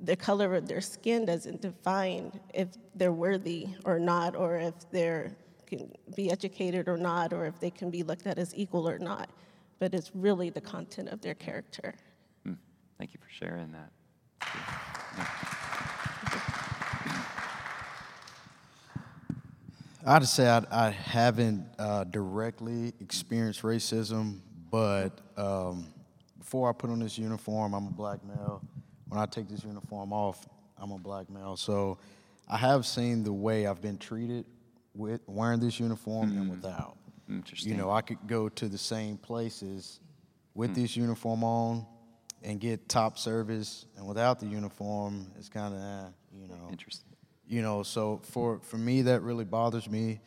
the 0.00 0.16
color 0.16 0.54
of 0.54 0.68
their 0.68 0.80
skin 0.80 1.24
doesn't 1.26 1.60
define 1.60 2.32
if 2.54 2.68
they're 2.94 3.12
worthy 3.12 3.68
or 3.84 3.98
not, 3.98 4.36
or 4.36 4.56
if 4.56 4.74
they're 4.90 5.36
can 5.68 5.92
be 6.16 6.30
educated 6.30 6.88
or 6.88 6.96
not, 6.96 7.32
or 7.32 7.46
if 7.46 7.60
they 7.60 7.70
can 7.70 7.90
be 7.90 8.02
looked 8.02 8.26
at 8.26 8.38
as 8.38 8.54
equal 8.56 8.88
or 8.88 8.98
not, 8.98 9.30
but 9.78 9.94
it's 9.94 10.10
really 10.14 10.50
the 10.50 10.60
content 10.60 11.08
of 11.08 11.20
their 11.20 11.34
character. 11.34 11.94
Mm. 12.46 12.56
Thank 12.98 13.12
you 13.12 13.20
for 13.20 13.30
sharing 13.30 13.72
that. 13.72 13.90
I'd 20.06 20.26
say 20.26 20.48
I, 20.48 20.64
I 20.70 20.90
haven't 20.90 21.66
uh, 21.78 22.04
directly 22.04 22.94
experienced 23.00 23.62
racism, 23.62 24.38
but 24.70 25.20
um, 25.36 25.92
before 26.38 26.70
I 26.70 26.72
put 26.72 26.88
on 26.88 27.00
this 27.00 27.18
uniform, 27.18 27.74
I'm 27.74 27.88
a 27.88 27.90
black 27.90 28.24
male. 28.24 28.62
When 29.08 29.20
I 29.20 29.26
take 29.26 29.48
this 29.48 29.64
uniform 29.64 30.12
off, 30.12 30.46
I'm 30.78 30.92
a 30.92 30.98
black 30.98 31.28
male. 31.28 31.56
So 31.56 31.98
I 32.48 32.56
have 32.56 32.86
seen 32.86 33.22
the 33.22 33.32
way 33.32 33.66
I've 33.66 33.82
been 33.82 33.98
treated 33.98 34.46
with 34.98 35.20
wearing 35.26 35.60
this 35.60 35.78
uniform 35.78 36.36
and 36.36 36.50
without. 36.50 36.96
Interesting. 37.30 37.72
You 37.72 37.78
know, 37.78 37.90
I 37.90 38.02
could 38.02 38.18
go 38.26 38.48
to 38.48 38.68
the 38.68 38.78
same 38.78 39.16
places 39.16 40.00
with 40.54 40.74
this 40.74 40.96
uniform 40.96 41.44
on 41.44 41.86
and 42.42 42.60
get 42.60 42.88
top 42.88 43.18
service, 43.18 43.86
and 43.96 44.06
without 44.06 44.40
the 44.40 44.46
uniform, 44.46 45.26
it's 45.38 45.48
kind 45.48 45.74
of, 45.74 45.80
eh, 45.80 46.08
you 46.32 46.48
know. 46.48 46.68
Interesting. 46.70 47.10
You 47.46 47.62
know, 47.62 47.82
so 47.82 48.20
for, 48.24 48.60
for 48.60 48.76
me, 48.76 49.02
that 49.02 49.22
really 49.22 49.44
bothers 49.44 49.88
me 49.88 50.20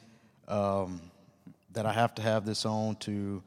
um, 0.48 1.02
that 1.74 1.86
I 1.86 1.92
have 1.92 2.16
to 2.16 2.22
have 2.22 2.46
this 2.46 2.66
on 2.66 2.96
to, 2.98 3.44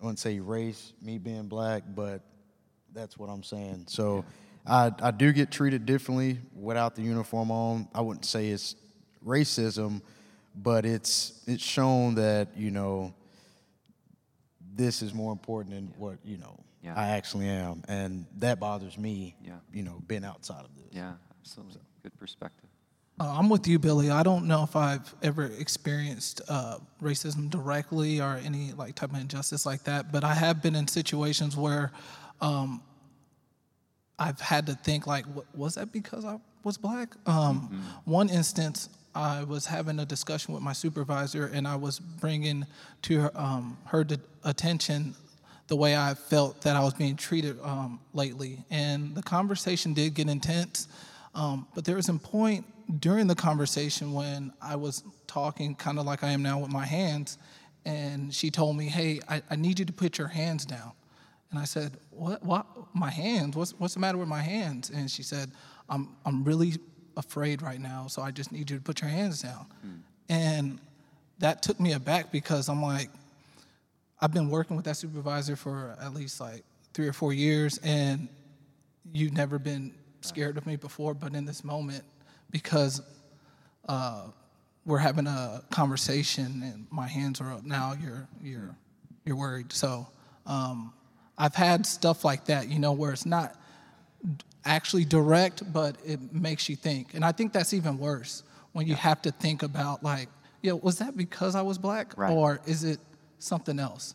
I 0.00 0.04
wouldn't 0.04 0.18
say 0.18 0.40
race, 0.40 0.92
me 1.02 1.18
being 1.18 1.48
black, 1.48 1.82
but 1.94 2.22
that's 2.92 3.18
what 3.18 3.28
I'm 3.28 3.42
saying. 3.42 3.84
So 3.88 4.24
I, 4.66 4.90
I 5.00 5.10
do 5.10 5.32
get 5.32 5.50
treated 5.50 5.86
differently 5.86 6.38
without 6.54 6.94
the 6.94 7.02
uniform 7.02 7.50
on. 7.50 7.88
I 7.94 8.00
wouldn't 8.00 8.24
say 8.24 8.48
it's 8.48 8.74
racism, 9.26 10.02
but 10.54 10.84
it's 10.84 11.42
it's 11.46 11.62
shown 11.62 12.14
that 12.16 12.48
you 12.56 12.70
know 12.70 13.14
this 14.74 15.02
is 15.02 15.12
more 15.14 15.32
important 15.32 15.74
than 15.74 15.92
what 15.98 16.18
you 16.24 16.38
know 16.38 16.58
Yeah. 16.82 16.94
I 16.96 17.08
actually 17.10 17.48
am, 17.48 17.82
and 17.88 18.26
that 18.38 18.58
bothers 18.60 18.96
me. 18.98 19.34
Yeah. 19.44 19.52
You 19.72 19.82
know, 19.82 20.02
being 20.06 20.24
outside 20.24 20.64
of 20.64 20.74
this. 20.76 20.86
Yeah, 20.92 21.12
absolutely. 21.40 21.80
Good 22.02 22.16
perspective. 22.18 22.68
Uh, 23.20 23.36
I'm 23.38 23.48
with 23.50 23.68
you, 23.68 23.78
Billy. 23.78 24.10
I 24.10 24.22
don't 24.22 24.46
know 24.48 24.62
if 24.64 24.74
I've 24.74 25.14
ever 25.22 25.44
experienced 25.44 26.40
uh, 26.48 26.78
racism 27.02 27.50
directly 27.50 28.20
or 28.20 28.40
any 28.42 28.72
like 28.72 28.94
type 28.94 29.12
of 29.12 29.20
injustice 29.20 29.66
like 29.66 29.84
that, 29.84 30.10
but 30.10 30.24
I 30.24 30.34
have 30.34 30.62
been 30.62 30.74
in 30.74 30.88
situations 30.88 31.54
where 31.56 31.92
um, 32.40 32.82
I've 34.18 34.40
had 34.40 34.66
to 34.66 34.74
think 34.74 35.06
like, 35.06 35.26
was 35.54 35.74
that 35.74 35.92
because 35.92 36.24
I 36.24 36.38
was 36.64 36.78
black? 36.78 37.14
Um, 37.26 37.84
One 38.06 38.28
instance, 38.30 38.88
I 39.14 39.44
was 39.44 39.66
having 39.66 39.98
a 39.98 40.06
discussion 40.06 40.54
with 40.54 40.62
my 40.62 40.72
supervisor, 40.72 41.46
and 41.46 41.68
I 41.68 41.76
was 41.76 41.98
bringing 41.98 42.66
to 43.02 43.20
her, 43.20 43.30
um, 43.34 43.76
her 43.86 44.06
attention 44.44 45.14
the 45.68 45.76
way 45.76 45.96
I 45.96 46.14
felt 46.14 46.60
that 46.62 46.76
I 46.76 46.80
was 46.80 46.94
being 46.94 47.16
treated 47.16 47.58
um, 47.62 48.00
lately, 48.12 48.58
and 48.70 49.14
the 49.14 49.22
conversation 49.22 49.94
did 49.94 50.14
get 50.14 50.28
intense. 50.28 50.88
Um, 51.34 51.66
but 51.74 51.84
there 51.84 51.96
was 51.96 52.08
a 52.08 52.14
point 52.14 52.66
during 53.00 53.26
the 53.26 53.34
conversation 53.34 54.12
when 54.12 54.52
I 54.60 54.76
was 54.76 55.02
talking 55.26 55.74
kind 55.74 55.98
of 55.98 56.04
like 56.04 56.22
I 56.24 56.30
am 56.30 56.42
now 56.42 56.58
with 56.58 56.70
my 56.70 56.84
hands, 56.84 57.38
and 57.84 58.34
she 58.34 58.50
told 58.50 58.76
me, 58.76 58.86
"Hey, 58.86 59.20
I, 59.28 59.42
I 59.50 59.56
need 59.56 59.78
you 59.78 59.84
to 59.84 59.92
put 59.92 60.18
your 60.18 60.28
hands 60.28 60.66
down." 60.66 60.92
And 61.50 61.58
I 61.58 61.64
said, 61.64 61.92
"What? 62.10 62.42
What? 62.42 62.66
My 62.94 63.10
hands? 63.10 63.56
What's 63.56 63.72
What's 63.78 63.94
the 63.94 64.00
matter 64.00 64.18
with 64.18 64.28
my 64.28 64.42
hands?" 64.42 64.90
And 64.90 65.10
she 65.10 65.22
said, 65.22 65.50
"I'm 65.88 66.16
I'm 66.26 66.44
really 66.44 66.74
afraid 67.16 67.62
right 67.62 67.80
now, 67.80 68.06
so 68.08 68.22
I 68.22 68.30
just 68.30 68.52
need 68.52 68.70
you 68.70 68.76
to 68.78 68.82
put 68.82 69.00
your 69.00 69.10
hands 69.10 69.42
down." 69.42 69.66
And 70.28 70.78
that 71.38 71.62
took 71.62 71.78
me 71.80 71.92
aback 71.92 72.30
because 72.32 72.68
I'm 72.68 72.82
like, 72.82 73.10
I've 74.20 74.32
been 74.32 74.48
working 74.48 74.76
with 74.76 74.84
that 74.84 74.96
supervisor 74.96 75.56
for 75.56 75.96
at 76.00 76.14
least 76.14 76.40
like 76.40 76.62
three 76.94 77.08
or 77.08 77.12
four 77.12 77.32
years, 77.32 77.78
and 77.82 78.28
you've 79.12 79.32
never 79.32 79.58
been 79.58 79.92
scared 80.20 80.56
of 80.56 80.66
me 80.66 80.76
before, 80.76 81.14
but 81.14 81.34
in 81.34 81.44
this 81.44 81.64
moment, 81.64 82.04
because 82.50 83.02
uh, 83.88 84.26
we're 84.86 84.98
having 84.98 85.26
a 85.26 85.62
conversation 85.70 86.62
and 86.62 86.86
my 86.90 87.08
hands 87.08 87.40
are 87.40 87.52
up 87.52 87.64
now, 87.64 87.94
you're 88.00 88.28
you're 88.42 88.76
you're 89.24 89.36
worried. 89.36 89.72
So 89.72 90.06
um, 90.46 90.92
I've 91.38 91.54
had 91.54 91.86
stuff 91.86 92.24
like 92.24 92.46
that, 92.46 92.68
you 92.68 92.78
know, 92.78 92.92
where 92.92 93.12
it's 93.12 93.26
not 93.26 93.56
actually 94.64 95.04
direct, 95.04 95.70
but 95.72 95.96
it 96.04 96.32
makes 96.32 96.68
you 96.68 96.76
think, 96.76 97.14
and 97.14 97.24
I 97.24 97.32
think 97.32 97.52
that's 97.52 97.74
even 97.74 97.98
worse 97.98 98.42
when 98.72 98.86
you 98.86 98.94
have 98.94 99.20
to 99.22 99.30
think 99.30 99.62
about 99.62 100.02
like, 100.02 100.28
yeah, 100.62 100.72
was 100.72 100.98
that 100.98 101.16
because 101.16 101.54
I 101.54 101.62
was 101.62 101.78
black, 101.78 102.16
Right. 102.16 102.32
or 102.32 102.60
is 102.66 102.84
it 102.84 103.00
something 103.38 103.78
else? 103.78 104.14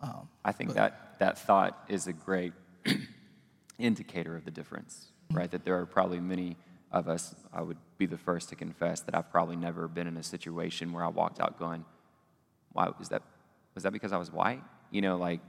Um, 0.00 0.28
I 0.44 0.52
think 0.52 0.74
that 0.74 1.18
that 1.18 1.38
thought 1.38 1.84
is 1.88 2.06
a 2.06 2.12
great 2.12 2.52
indicator 3.78 4.36
of 4.36 4.44
the 4.44 4.50
difference, 4.50 5.06
mm-hmm. 5.28 5.38
right? 5.38 5.50
That 5.50 5.64
there 5.64 5.78
are 5.78 5.86
probably 5.86 6.20
many 6.20 6.56
of 6.92 7.08
us, 7.08 7.34
I 7.52 7.62
would 7.62 7.76
be 7.98 8.06
the 8.06 8.18
first 8.18 8.48
to 8.50 8.54
confess 8.54 9.00
that 9.00 9.16
I've 9.16 9.30
probably 9.30 9.56
never 9.56 9.88
been 9.88 10.06
in 10.06 10.16
a 10.16 10.22
situation 10.22 10.92
where 10.92 11.04
I 11.04 11.08
walked 11.08 11.40
out 11.40 11.58
going, 11.58 11.84
why 12.72 12.88
was 12.98 13.08
that, 13.08 13.22
was 13.74 13.82
that 13.82 13.92
because 13.92 14.12
I 14.12 14.16
was 14.16 14.32
white? 14.32 14.62
You 14.92 15.02
know, 15.02 15.16
like 15.16 15.40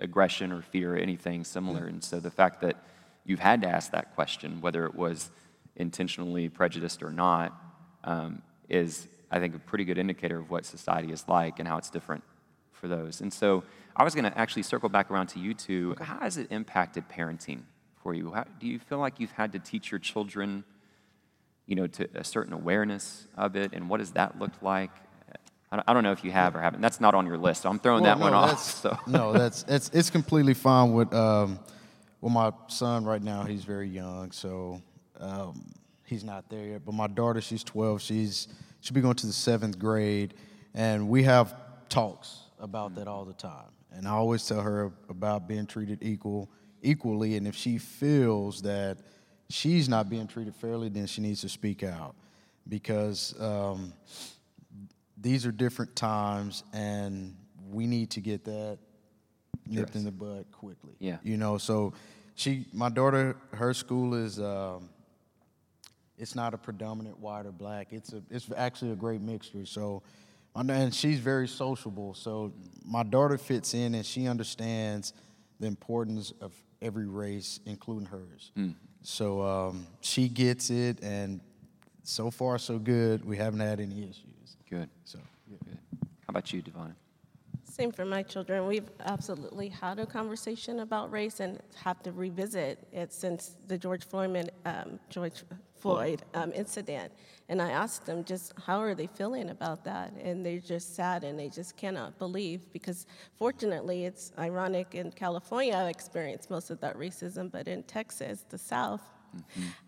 aggression 0.00 0.52
or 0.52 0.60
fear 0.60 0.94
or 0.94 0.98
anything 0.98 1.44
similar. 1.44 1.86
And 1.86 2.04
so 2.04 2.20
the 2.20 2.30
fact 2.30 2.60
that 2.60 2.76
you've 3.24 3.40
had 3.40 3.62
to 3.62 3.68
ask 3.68 3.90
that 3.92 4.14
question, 4.14 4.60
whether 4.60 4.84
it 4.86 4.94
was 4.94 5.30
intentionally 5.76 6.48
prejudiced 6.48 7.02
or 7.02 7.10
not, 7.10 7.52
um, 8.04 8.42
is, 8.68 9.06
I 9.30 9.38
think, 9.40 9.54
a 9.54 9.58
pretty 9.58 9.84
good 9.84 9.98
indicator 9.98 10.38
of 10.38 10.50
what 10.50 10.64
society 10.64 11.12
is 11.12 11.24
like 11.28 11.58
and 11.58 11.66
how 11.66 11.78
it's 11.78 11.90
different 11.90 12.22
for 12.72 12.88
those. 12.88 13.20
And 13.20 13.32
so 13.32 13.64
I 13.96 14.04
was 14.04 14.14
going 14.14 14.30
to 14.30 14.38
actually 14.38 14.62
circle 14.62 14.88
back 14.88 15.10
around 15.10 15.28
to 15.28 15.38
you 15.38 15.54
two. 15.54 15.96
How 16.00 16.18
has 16.20 16.36
it 16.36 16.48
impacted 16.50 17.08
parenting 17.08 17.60
for 18.02 18.14
you? 18.14 18.32
How, 18.32 18.44
do 18.60 18.66
you 18.66 18.78
feel 18.78 18.98
like 18.98 19.20
you've 19.20 19.32
had 19.32 19.52
to 19.52 19.58
teach 19.58 19.90
your 19.90 19.98
children, 19.98 20.64
you 21.66 21.76
know, 21.76 21.86
to 21.86 22.08
a 22.14 22.24
certain 22.24 22.52
awareness 22.52 23.26
of 23.36 23.56
it? 23.56 23.72
And 23.72 23.88
what 23.88 23.98
does 23.98 24.12
that 24.12 24.38
look 24.38 24.52
like? 24.62 24.90
I 25.86 25.92
don't- 25.92 26.04
know 26.04 26.12
if 26.12 26.22
you 26.22 26.30
have 26.30 26.54
or 26.54 26.60
haven't. 26.60 26.82
That's 26.82 27.00
not 27.00 27.16
on 27.16 27.26
your 27.26 27.38
list, 27.38 27.62
so 27.62 27.68
I'm 27.68 27.80
throwing 27.80 28.04
Well, 28.04 28.16
that 28.16 28.22
one 28.22 28.32
off. 28.32 28.62
So 28.82 28.96
no, 29.08 29.32
that's 29.32 29.64
it's 29.66 29.90
it's 29.92 30.08
completely 30.08 30.54
fine 30.54 30.92
with 30.92 31.12
um, 31.12 31.58
well, 32.24 32.32
my 32.32 32.52
son 32.68 33.04
right 33.04 33.22
now 33.22 33.42
he's 33.42 33.64
very 33.64 33.86
young, 33.86 34.30
so 34.32 34.80
um, 35.20 35.74
he's 36.06 36.24
not 36.24 36.48
there 36.48 36.64
yet. 36.64 36.82
But 36.82 36.94
my 36.94 37.06
daughter, 37.06 37.42
she's 37.42 37.62
12. 37.62 38.00
She's 38.00 38.48
she'll 38.80 38.94
be 38.94 39.02
going 39.02 39.16
to 39.16 39.26
the 39.26 39.32
seventh 39.34 39.78
grade, 39.78 40.32
and 40.72 41.10
we 41.10 41.24
have 41.24 41.54
talks 41.90 42.44
about 42.58 42.94
that 42.94 43.08
all 43.08 43.26
the 43.26 43.34
time. 43.34 43.68
And 43.92 44.08
I 44.08 44.12
always 44.12 44.46
tell 44.46 44.62
her 44.62 44.90
about 45.10 45.46
being 45.46 45.66
treated 45.66 45.98
equal 46.00 46.48
equally, 46.80 47.36
and 47.36 47.46
if 47.46 47.54
she 47.54 47.76
feels 47.76 48.62
that 48.62 48.96
she's 49.50 49.86
not 49.90 50.08
being 50.08 50.26
treated 50.26 50.56
fairly, 50.56 50.88
then 50.88 51.06
she 51.06 51.20
needs 51.20 51.42
to 51.42 51.50
speak 51.50 51.82
out 51.82 52.14
because. 52.66 53.38
Um, 53.38 53.92
these 55.16 55.46
are 55.46 55.52
different 55.52 55.96
times 55.96 56.64
and 56.74 57.34
we 57.70 57.86
need 57.86 58.10
to 58.10 58.20
get 58.20 58.44
that 58.44 58.78
nipped 59.66 59.94
in 59.94 60.04
the 60.04 60.12
bud 60.12 60.44
quickly. 60.52 60.94
Yeah. 60.98 61.18
You 61.22 61.36
know, 61.36 61.58
so 61.58 61.94
she 62.34 62.66
my 62.72 62.88
daughter, 62.88 63.36
her 63.52 63.72
school 63.74 64.14
is 64.14 64.38
um 64.40 64.88
it's 66.16 66.34
not 66.34 66.54
a 66.54 66.58
predominant 66.58 67.18
white 67.18 67.44
or 67.46 67.52
black. 67.52 67.88
It's 67.92 68.12
a 68.12 68.22
it's 68.30 68.48
actually 68.56 68.92
a 68.92 68.96
great 68.96 69.20
mixture. 69.20 69.66
So 69.66 70.02
and- 70.54 70.94
she's 70.94 71.18
very 71.18 71.48
sociable. 71.48 72.14
So 72.14 72.52
my 72.84 73.02
daughter 73.02 73.38
fits 73.38 73.74
in 73.74 73.94
and 73.94 74.06
she 74.06 74.28
understands 74.28 75.12
the 75.60 75.66
importance 75.66 76.32
of 76.40 76.52
every 76.82 77.06
race, 77.06 77.60
including 77.66 78.06
hers. 78.06 78.52
So 79.02 79.42
um, 79.42 79.86
she 80.00 80.28
gets 80.28 80.70
it, 80.70 81.02
and 81.02 81.40
so 82.04 82.30
far 82.30 82.58
so 82.58 82.78
good. 82.78 83.24
We 83.24 83.36
haven't 83.36 83.60
had 83.60 83.78
any 83.80 84.02
issues. 84.04 84.56
good. 84.70 84.88
So 85.04 85.18
yeah. 85.50 85.58
Good. 85.64 85.78
How 86.20 86.30
about 86.30 86.52
you, 86.52 86.62
Devon? 86.62 86.94
Same 87.74 87.90
for 87.90 88.04
my 88.04 88.22
children. 88.22 88.68
We've 88.68 88.88
absolutely 89.00 89.68
had 89.68 89.98
a 89.98 90.06
conversation 90.06 90.78
about 90.78 91.10
race 91.10 91.40
and 91.40 91.58
have 91.74 92.00
to 92.04 92.12
revisit 92.12 92.78
it 92.92 93.12
since 93.12 93.56
the 93.66 93.76
George 93.76 94.04
Floyd, 94.04 94.52
um, 94.64 95.00
George 95.10 95.42
Floyd 95.80 96.22
um, 96.34 96.52
incident. 96.54 97.10
And 97.48 97.60
I 97.60 97.72
asked 97.72 98.06
them 98.06 98.22
just 98.22 98.52
how 98.64 98.78
are 98.78 98.94
they 98.94 99.08
feeling 99.08 99.50
about 99.50 99.82
that, 99.86 100.12
and 100.22 100.46
they're 100.46 100.60
just 100.60 100.94
sad 100.94 101.24
and 101.24 101.36
they 101.36 101.48
just 101.48 101.76
cannot 101.76 102.16
believe 102.16 102.72
because 102.72 103.06
fortunately 103.34 104.04
it's 104.04 104.30
ironic 104.38 104.94
in 104.94 105.10
California 105.10 105.74
I 105.74 105.88
experienced 105.88 106.50
most 106.50 106.70
of 106.70 106.78
that 106.78 106.96
racism, 106.96 107.50
but 107.50 107.66
in 107.66 107.82
Texas, 107.82 108.44
the 108.48 108.58
South, 108.58 109.02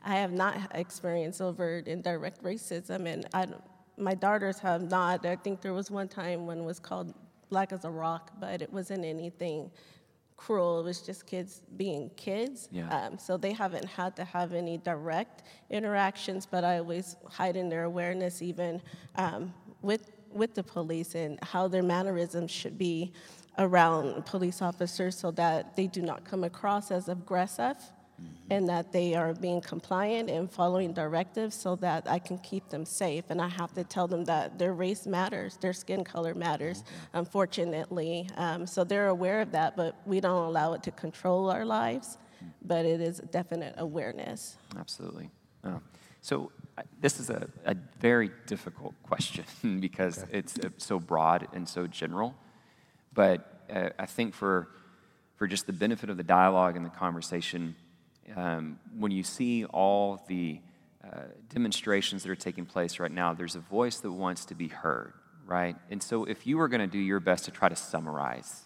I 0.03 0.16
have 0.16 0.33
not 0.33 0.72
experienced 0.75 1.40
overt 1.40 1.87
and 1.87 2.03
direct 2.03 2.42
racism, 2.42 3.07
and 3.07 3.29
I, 3.33 3.46
my 3.96 4.14
daughters 4.14 4.59
have 4.59 4.83
not. 4.90 5.25
I 5.25 5.37
think 5.37 5.61
there 5.61 5.72
was 5.72 5.88
one 5.88 6.09
time 6.09 6.46
when 6.46 6.59
it 6.59 6.64
was 6.64 6.81
called 6.81 7.14
Black 7.48 7.72
as 7.72 7.85
a 7.85 7.90
Rock, 7.90 8.32
but 8.40 8.62
it 8.62 8.72
wasn't 8.72 9.04
anything 9.04 9.70
cruel. 10.37 10.80
It 10.80 10.85
was 10.85 11.00
just 11.00 11.26
kids 11.26 11.62
being 11.76 12.11
kids. 12.16 12.68
Yeah. 12.70 12.88
Um, 12.88 13.18
so 13.18 13.37
they 13.37 13.52
haven't 13.52 13.87
had 13.87 14.16
to 14.16 14.24
have 14.24 14.52
any 14.52 14.78
direct 14.78 15.44
interactions, 15.70 16.46
but 16.46 16.64
I 16.64 16.78
always 16.78 17.16
heighten 17.28 17.68
their 17.68 17.85
awareness 17.85 18.42
even 18.42 18.82
um, 19.16 19.52
with 19.82 20.12
with 20.32 20.54
the 20.54 20.62
police 20.62 21.14
and 21.14 21.38
how 21.42 21.66
their 21.66 21.82
mannerisms 21.82 22.50
should 22.50 22.76
be 22.76 23.12
around 23.59 24.26
police 24.26 24.61
officers 24.61 25.16
so 25.16 25.30
that 25.30 25.74
they 25.76 25.87
do 25.87 26.02
not 26.02 26.24
come 26.24 26.44
across 26.44 26.90
as 26.90 27.09
aggressive 27.09 27.76
and 28.50 28.68
that 28.68 28.92
they 28.92 29.14
are 29.14 29.35
being 29.35 29.61
compliant 29.61 30.31
and 30.31 30.50
following 30.50 30.92
directives 30.92 31.55
so 31.55 31.76
that 31.76 32.09
I 32.09 32.18
can 32.18 32.38
keep 32.38 32.68
them 32.68 32.85
safe. 32.85 33.24
And 33.29 33.40
I 33.40 33.48
have 33.48 33.72
to 33.74 33.85
tell 33.85 34.07
them 34.07 34.24
that 34.24 34.59
their 34.59 34.72
race 34.72 35.07
matters, 35.07 35.57
their 35.57 35.72
skin 35.72 36.05
color 36.05 36.35
matters, 36.35 36.85
unfortunately. 37.12 38.29
Um, 38.37 38.66
so 38.66 38.85
they're 38.85 39.09
aware 39.09 39.40
of 39.40 39.52
that, 39.52 39.76
but 39.76 39.96
we 40.07 40.20
don't 40.20 40.44
allow 40.44 40.74
it 40.74 40.83
to 40.85 40.90
control 40.92 41.50
our 41.50 41.64
lives. 41.64 42.18
but 42.62 42.85
it 42.85 43.00
is 43.00 43.18
a 43.18 43.26
definite 43.26 43.74
awareness. 43.79 44.59
Absolutely. 44.79 45.31
Oh. 45.64 45.81
So 46.20 46.52
uh, 46.76 46.83
this 47.00 47.18
is 47.18 47.31
a, 47.31 47.48
a 47.64 47.74
very 47.98 48.31
difficult 48.46 48.94
question 49.02 49.44
because 49.81 50.22
okay. 50.22 50.38
it's 50.38 50.59
uh, 50.59 50.68
so 50.76 51.00
broad 51.00 51.48
and 51.52 51.68
so 51.68 51.87
general. 51.87 52.35
But 53.14 53.64
uh, 53.74 53.90
I 53.98 54.07
think 54.07 54.35
for, 54.35 54.68
for 55.37 55.46
just 55.46 55.66
the 55.66 55.72
benefit 55.72 56.11
of 56.11 56.16
the 56.16 56.22
dialogue 56.22 56.76
and 56.76 56.85
the 56.85 56.90
conversation, 56.90 57.74
um, 58.35 58.79
when 58.99 59.12
you 59.12 59.23
see 59.23 59.65
all 59.67 60.23
the 60.29 60.61
uh, 61.05 61.21
demonstrations 61.49 62.23
that 62.23 62.31
are 62.31 62.37
taking 62.37 62.67
place 62.67 62.99
right 62.99 63.12
now, 63.12 63.33
there's 63.33 63.55
a 63.55 63.61
voice 63.61 63.99
that 64.01 64.11
wants 64.11 64.45
to 64.47 64.55
be 64.55 64.69
heard, 64.69 65.12
right? 65.47 65.77
And 65.91 66.03
so 66.03 66.25
if 66.25 66.47
you 66.47 66.59
were 66.59 66.69
going 66.69 66.81
to 66.81 66.87
do 66.87 66.99
your 66.99 67.21
best 67.21 67.45
to 67.45 67.51
try 67.51 67.69
to 67.69 67.77
summarize, 67.77 68.62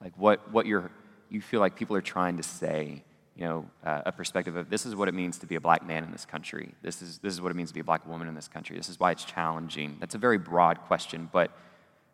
like 0.00 0.12
what, 0.16 0.50
what 0.52 0.66
you're, 0.66 0.90
you 1.30 1.40
feel 1.40 1.60
like 1.60 1.76
people 1.76 1.94
are 1.96 2.02
trying 2.02 2.36
to 2.38 2.42
say, 2.42 3.04
you 3.36 3.44
know, 3.44 3.70
uh, 3.84 4.02
a 4.06 4.12
perspective 4.12 4.56
of 4.56 4.70
this 4.70 4.86
is 4.86 4.96
what 4.96 5.08
it 5.08 5.14
means 5.14 5.38
to 5.38 5.46
be 5.46 5.56
a 5.56 5.60
black 5.60 5.86
man 5.86 6.02
in 6.02 6.10
this 6.10 6.24
country. 6.24 6.74
This 6.82 7.02
is, 7.02 7.18
this 7.18 7.34
is 7.34 7.40
what 7.40 7.50
it 7.50 7.54
means 7.54 7.68
to 7.70 7.74
be 7.74 7.80
a 7.80 7.84
black 7.84 8.06
woman 8.06 8.28
in 8.28 8.34
this 8.34 8.48
country. 8.48 8.76
This 8.76 8.88
is 8.88 8.98
why 8.98 9.10
it's 9.12 9.24
challenging. 9.24 9.98
That's 10.00 10.14
a 10.14 10.18
very 10.18 10.38
broad 10.38 10.80
question, 10.82 11.28
but 11.32 11.50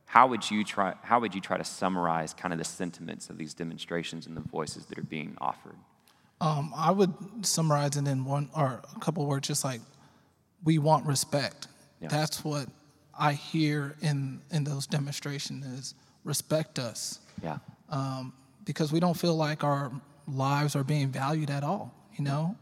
how 0.04 0.26
would 0.26 0.50
you 0.50 0.64
try, 0.64 0.94
how 1.02 1.20
would 1.20 1.34
you 1.34 1.40
try 1.40 1.56
to 1.56 1.64
summarize 1.64 2.34
kind 2.34 2.52
of 2.52 2.58
the 2.58 2.64
sentiments 2.64 3.30
of 3.30 3.38
these 3.38 3.54
demonstrations 3.54 4.26
and 4.26 4.36
the 4.36 4.42
voices 4.42 4.86
that 4.86 4.98
are 4.98 5.02
being 5.04 5.36
offered? 5.40 5.76
Um, 6.42 6.72
I 6.76 6.90
would 6.90 7.14
summarize 7.42 7.96
it 7.96 8.08
in 8.08 8.24
one 8.24 8.50
or 8.56 8.82
a 8.96 8.98
couple 8.98 9.24
words, 9.26 9.46
just 9.46 9.62
like 9.62 9.80
we 10.64 10.78
want 10.78 11.06
respect. 11.06 11.68
Yeah. 12.00 12.08
That's 12.08 12.44
what 12.44 12.66
I 13.16 13.34
hear 13.34 13.94
in 14.02 14.40
in 14.50 14.64
those 14.64 14.88
demonstrations 14.88 15.64
is 15.64 15.94
respect 16.24 16.80
us. 16.80 17.20
Yeah. 17.44 17.58
Um, 17.88 18.32
because 18.64 18.92
we 18.92 18.98
don't 18.98 19.16
feel 19.16 19.36
like 19.36 19.62
our 19.62 19.92
lives 20.26 20.74
are 20.74 20.82
being 20.82 21.10
valued 21.10 21.48
at 21.48 21.62
all. 21.62 21.94
You 22.16 22.24
know, 22.24 22.56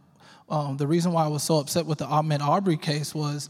um, 0.51 0.77
the 0.77 0.87
reason 0.87 1.13
why 1.13 1.25
I 1.25 1.29
was 1.29 1.43
so 1.43 1.57
upset 1.57 1.87
with 1.87 1.99
the 1.99 2.07
Ahmaud 2.07 2.41
Aubrey 2.41 2.77
case 2.77 3.15
was 3.15 3.49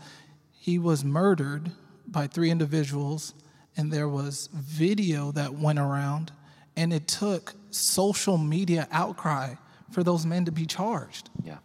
he 0.53 0.79
was 0.79 1.05
murdered 1.05 1.73
by 2.07 2.29
three 2.29 2.51
individuals, 2.51 3.35
and 3.77 3.93
there 3.93 4.09
was 4.09 4.49
video 4.53 5.33
that 5.33 5.55
went 5.55 5.81
around, 5.81 6.31
and 6.77 6.93
it 6.93 7.09
took 7.09 7.55
social 7.71 8.38
media 8.38 8.87
outcry 8.93 9.55
for 9.90 10.03
those 10.03 10.26
men 10.26 10.44
to 10.44 10.53
be 10.53 10.66
charged. 10.66 11.31
Yeah. 11.42 11.59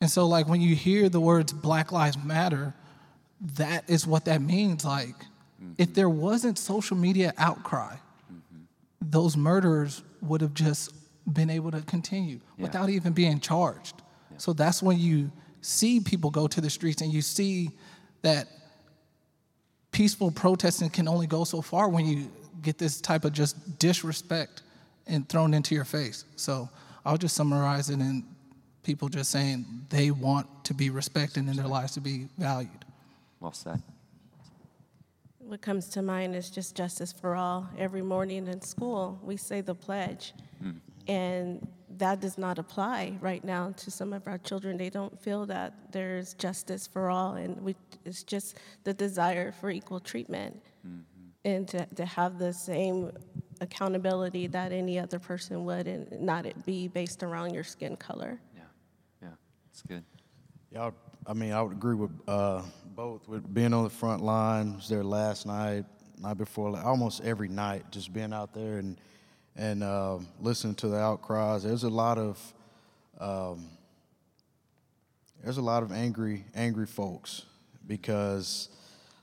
And 0.00 0.10
so, 0.10 0.26
like, 0.26 0.48
when 0.48 0.60
you 0.60 0.74
hear 0.74 1.08
the 1.08 1.20
words 1.20 1.52
Black 1.52 1.92
Lives 1.92 2.16
Matter, 2.22 2.74
that 3.56 3.88
is 3.88 4.06
what 4.06 4.24
that 4.24 4.40
means. 4.40 4.84
Like, 4.84 5.08
mm-hmm. 5.08 5.72
if 5.78 5.94
there 5.94 6.08
wasn't 6.08 6.58
social 6.58 6.96
media 6.96 7.34
outcry, 7.36 7.94
mm-hmm. 7.94 8.62
those 9.00 9.36
murderers 9.36 10.02
would 10.22 10.40
have 10.40 10.54
just 10.54 10.92
been 11.30 11.50
able 11.50 11.70
to 11.70 11.82
continue 11.82 12.40
yeah. 12.56 12.62
without 12.62 12.88
even 12.88 13.12
being 13.12 13.40
charged. 13.40 14.02
Yeah. 14.30 14.38
So 14.38 14.52
that's 14.52 14.82
when 14.82 14.98
you 14.98 15.30
see 15.60 16.00
people 16.00 16.30
go 16.30 16.46
to 16.46 16.60
the 16.60 16.70
streets 16.70 17.02
and 17.02 17.12
you 17.12 17.20
see 17.20 17.70
that 18.22 18.48
peaceful 19.92 20.30
protesting 20.30 20.88
can 20.90 21.08
only 21.08 21.26
go 21.26 21.44
so 21.44 21.60
far 21.60 21.88
when 21.88 22.06
you 22.06 22.30
get 22.62 22.78
this 22.78 23.00
type 23.00 23.24
of 23.24 23.32
just 23.32 23.78
disrespect 23.78 24.62
and 25.06 25.28
thrown 25.28 25.54
into 25.54 25.74
your 25.74 25.84
face. 25.84 26.24
So 26.36 26.68
I'll 27.04 27.16
just 27.16 27.34
summarize 27.34 27.90
it 27.90 28.00
in 28.00 28.24
people 28.82 29.08
just 29.08 29.30
saying 29.30 29.64
they 29.88 30.10
want 30.10 30.46
to 30.64 30.74
be 30.74 30.90
respected 30.90 31.44
and 31.46 31.58
their 31.58 31.66
lives 31.66 31.92
to 31.92 32.00
be 32.00 32.28
valued. 32.38 32.84
Well 33.40 33.52
said. 33.52 33.82
What 35.38 35.60
comes 35.60 35.88
to 35.90 36.02
mind 36.02 36.36
is 36.36 36.50
just 36.50 36.76
justice 36.76 37.12
for 37.12 37.34
all. 37.34 37.68
Every 37.76 38.02
morning 38.02 38.46
in 38.46 38.60
school, 38.60 39.18
we 39.22 39.36
say 39.36 39.60
the 39.60 39.74
pledge. 39.74 40.32
Mm. 40.62 40.76
And 41.08 41.68
that 41.98 42.20
does 42.20 42.38
not 42.38 42.58
apply 42.58 43.18
right 43.20 43.44
now 43.44 43.72
to 43.76 43.90
some 43.90 44.12
of 44.12 44.26
our 44.28 44.38
children. 44.38 44.76
They 44.76 44.90
don't 44.90 45.18
feel 45.20 45.46
that 45.46 45.74
there's 45.92 46.34
justice 46.34 46.86
for 46.86 47.10
all, 47.10 47.34
and 47.34 47.60
we, 47.62 47.74
it's 48.04 48.22
just 48.22 48.58
the 48.84 48.94
desire 48.94 49.52
for 49.52 49.70
equal 49.70 50.00
treatment 50.00 50.62
mm-hmm. 50.86 51.00
and 51.44 51.68
to, 51.68 51.86
to 51.96 52.06
have 52.06 52.38
the 52.38 52.52
same 52.52 53.12
accountability 53.60 54.46
that 54.48 54.72
any 54.72 54.98
other 54.98 55.18
person 55.18 55.64
would 55.64 55.86
and 55.86 56.20
not 56.20 56.46
it 56.46 56.64
be 56.64 56.88
based 56.88 57.22
around 57.22 57.52
your 57.54 57.64
skin 57.64 57.96
color. 57.96 58.40
Yeah, 58.54 58.62
yeah, 59.22 59.28
it's 59.70 59.82
good. 59.82 60.04
Yeah, 60.70 60.90
I 61.26 61.32
mean, 61.34 61.52
I 61.52 61.62
would 61.62 61.72
agree 61.72 61.94
with 61.94 62.10
uh, 62.26 62.62
both. 62.94 63.28
With 63.28 63.52
being 63.52 63.74
on 63.74 63.84
the 63.84 63.90
front 63.90 64.22
lines 64.22 64.88
there 64.88 65.04
last 65.04 65.46
night, 65.46 65.84
night 66.18 66.38
before, 66.38 66.78
almost 66.78 67.22
every 67.22 67.48
night, 67.48 67.84
just 67.90 68.12
being 68.12 68.32
out 68.32 68.54
there 68.54 68.78
and 68.78 69.00
and 69.56 69.82
uh, 69.82 70.18
listening 70.40 70.74
to 70.76 70.88
the 70.88 70.96
outcries. 70.96 71.62
There's 71.62 71.84
a 71.84 71.90
lot 71.90 72.18
of 72.18 72.54
um, 73.18 73.66
there's 75.42 75.58
a 75.58 75.62
lot 75.62 75.82
of 75.82 75.92
angry 75.92 76.44
angry 76.54 76.86
folks 76.86 77.44
because, 77.86 78.68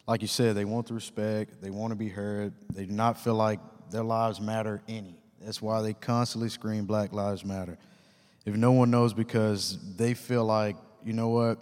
like 0.08 0.22
you 0.22 0.28
said, 0.28 0.56
they 0.56 0.66
want 0.66 0.88
the 0.88 0.94
respect, 0.94 1.62
they 1.62 1.70
want 1.70 1.92
to 1.92 1.96
be 1.96 2.10
heard, 2.10 2.54
they 2.74 2.86
do 2.86 2.92
not 2.92 3.20
feel 3.20 3.36
like 3.36 3.60
their 3.92 4.04
lives 4.04 4.40
matter 4.40 4.82
any. 4.88 5.20
That's 5.42 5.62
why 5.62 5.82
they 5.82 5.94
constantly 5.94 6.50
scream 6.50 6.86
Black 6.86 7.14
Lives 7.14 7.46
Matter. 7.46 7.78
If 8.46 8.56
no 8.56 8.72
one 8.72 8.92
knows 8.92 9.14
because 9.14 9.78
they 9.96 10.14
feel 10.14 10.46
like, 10.46 10.76
you 11.04 11.14
know 11.14 11.30
what, 11.30 11.60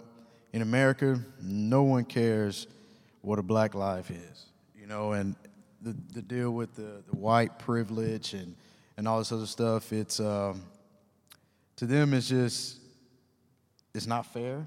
in 0.52 0.62
America, 0.62 1.20
no 1.42 1.82
one 1.82 2.04
cares 2.04 2.66
what 3.20 3.38
a 3.38 3.42
black 3.42 3.74
life 3.74 4.10
is. 4.10 4.46
You 4.78 4.86
know, 4.86 5.12
and 5.12 5.36
the, 5.82 5.96
the 6.14 6.22
deal 6.22 6.52
with 6.52 6.74
the, 6.74 7.02
the 7.10 7.16
white 7.16 7.58
privilege 7.58 8.34
and, 8.34 8.56
and 8.96 9.06
all 9.06 9.18
this 9.18 9.32
other 9.32 9.46
stuff, 9.46 9.92
it's 9.92 10.20
um, 10.20 10.62
to 11.76 11.86
them 11.86 12.14
it's 12.14 12.28
just 12.28 12.78
it's 13.94 14.06
not 14.06 14.26
fair 14.26 14.66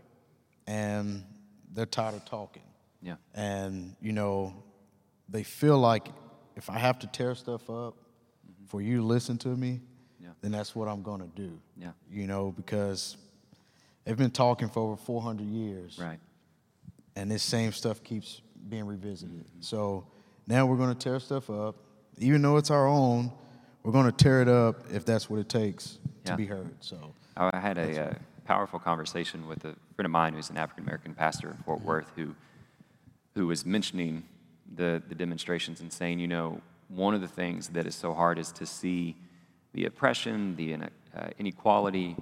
and 0.67 1.23
they're 1.73 1.85
tired 1.85 2.15
of 2.15 2.25
talking. 2.25 2.63
Yeah. 3.01 3.15
And, 3.33 3.95
you 4.01 4.11
know, 4.11 4.53
they 5.29 5.43
feel 5.43 5.77
like 5.77 6.07
if 6.59 6.69
I 6.69 6.77
have 6.77 6.99
to 6.99 7.07
tear 7.07 7.33
stuff 7.35 7.69
up 7.69 7.95
mm-hmm. 7.95 8.65
for 8.67 8.81
you 8.81 8.97
to 8.97 9.03
listen 9.03 9.37
to 9.39 9.47
me, 9.47 9.79
yeah. 10.21 10.29
then 10.41 10.51
that's 10.51 10.75
what 10.75 10.89
I'm 10.89 11.01
going 11.01 11.21
to 11.21 11.27
do. 11.27 11.57
Yeah. 11.77 11.91
You 12.11 12.27
know, 12.27 12.53
because 12.55 13.15
they've 14.03 14.17
been 14.17 14.29
talking 14.29 14.67
for 14.67 14.81
over 14.81 14.97
400 14.97 15.47
years. 15.47 15.97
Right. 15.97 16.19
And 17.15 17.31
this 17.31 17.43
same 17.43 17.71
stuff 17.71 18.03
keeps 18.03 18.41
being 18.67 18.85
revisited. 18.85 19.45
Mm-hmm. 19.45 19.61
So 19.61 20.05
now 20.47 20.65
we're 20.65 20.75
going 20.75 20.93
to 20.93 20.99
tear 20.99 21.19
stuff 21.21 21.49
up. 21.49 21.77
Even 22.17 22.41
though 22.41 22.57
it's 22.57 22.71
our 22.71 22.87
own, 22.87 23.31
we're 23.83 23.93
going 23.93 24.11
to 24.11 24.11
tear 24.11 24.41
it 24.41 24.49
up 24.49 24.83
if 24.91 25.05
that's 25.05 25.29
what 25.29 25.39
it 25.39 25.47
takes 25.47 25.97
yeah. 26.25 26.31
to 26.31 26.37
be 26.37 26.45
heard. 26.45 26.75
So 26.81 27.13
I 27.37 27.57
had 27.57 27.77
a 27.77 28.09
uh, 28.09 28.13
powerful 28.43 28.79
conversation 28.79 29.47
with 29.47 29.63
a 29.63 29.77
friend 29.95 30.05
of 30.05 30.11
mine 30.11 30.33
who's 30.33 30.49
an 30.49 30.57
African 30.57 30.83
American 30.83 31.15
pastor 31.15 31.51
in 31.51 31.57
Fort 31.63 31.79
mm-hmm. 31.79 31.87
Worth 31.87 32.11
who 32.17 32.35
who 33.35 33.47
was 33.47 33.65
mentioning 33.65 34.23
the, 34.75 35.01
the 35.07 35.15
demonstrations 35.15 35.81
and 35.81 35.91
saying, 35.91 36.19
you 36.19 36.27
know, 36.27 36.61
one 36.87 37.13
of 37.13 37.21
the 37.21 37.27
things 37.27 37.69
that 37.69 37.85
is 37.85 37.95
so 37.95 38.13
hard 38.13 38.39
is 38.39 38.51
to 38.53 38.65
see 38.65 39.15
the 39.73 39.85
oppression, 39.85 40.55
the 40.55 40.73
uh, 40.73 41.27
inequality, 41.37 42.15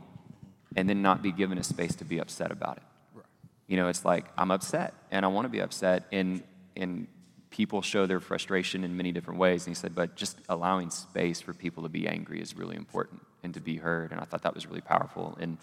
and 0.76 0.90
then 0.90 1.02
not 1.02 1.22
be 1.22 1.32
given 1.32 1.58
a 1.58 1.64
space 1.64 1.96
to 1.96 2.06
be 2.06 2.20
upset 2.20 2.52
about 2.52 2.78
it. 2.78 2.84
Right. 3.16 3.26
You 3.68 3.78
know, 3.78 3.88
it's 3.88 4.04
like, 4.04 4.26
I'm 4.38 4.52
upset 4.52 4.94
and 5.12 5.26
I 5.26 5.30
want 5.30 5.46
to 5.46 5.50
be 5.50 5.62
upset, 5.62 6.06
and, 6.12 6.44
and 6.76 7.08
people 7.50 7.82
show 7.82 8.06
their 8.06 8.20
frustration 8.20 8.84
in 8.84 8.98
many 8.98 9.12
different 9.12 9.40
ways. 9.40 9.66
And 9.66 9.76
he 9.76 9.80
said, 9.80 9.96
but 9.96 10.16
just 10.16 10.40
allowing 10.50 10.90
space 10.90 11.40
for 11.40 11.54
people 11.54 11.84
to 11.84 11.90
be 11.90 12.08
angry 12.08 12.42
is 12.42 12.56
really 12.56 12.76
important 12.76 13.22
and 13.44 13.54
to 13.54 13.62
be 13.62 13.78
heard. 13.78 14.12
And 14.12 14.20
I 14.20 14.26
thought 14.26 14.42
that 14.44 14.54
was 14.54 14.68
really 14.68 14.82
powerful. 14.82 15.38
And, 15.40 15.58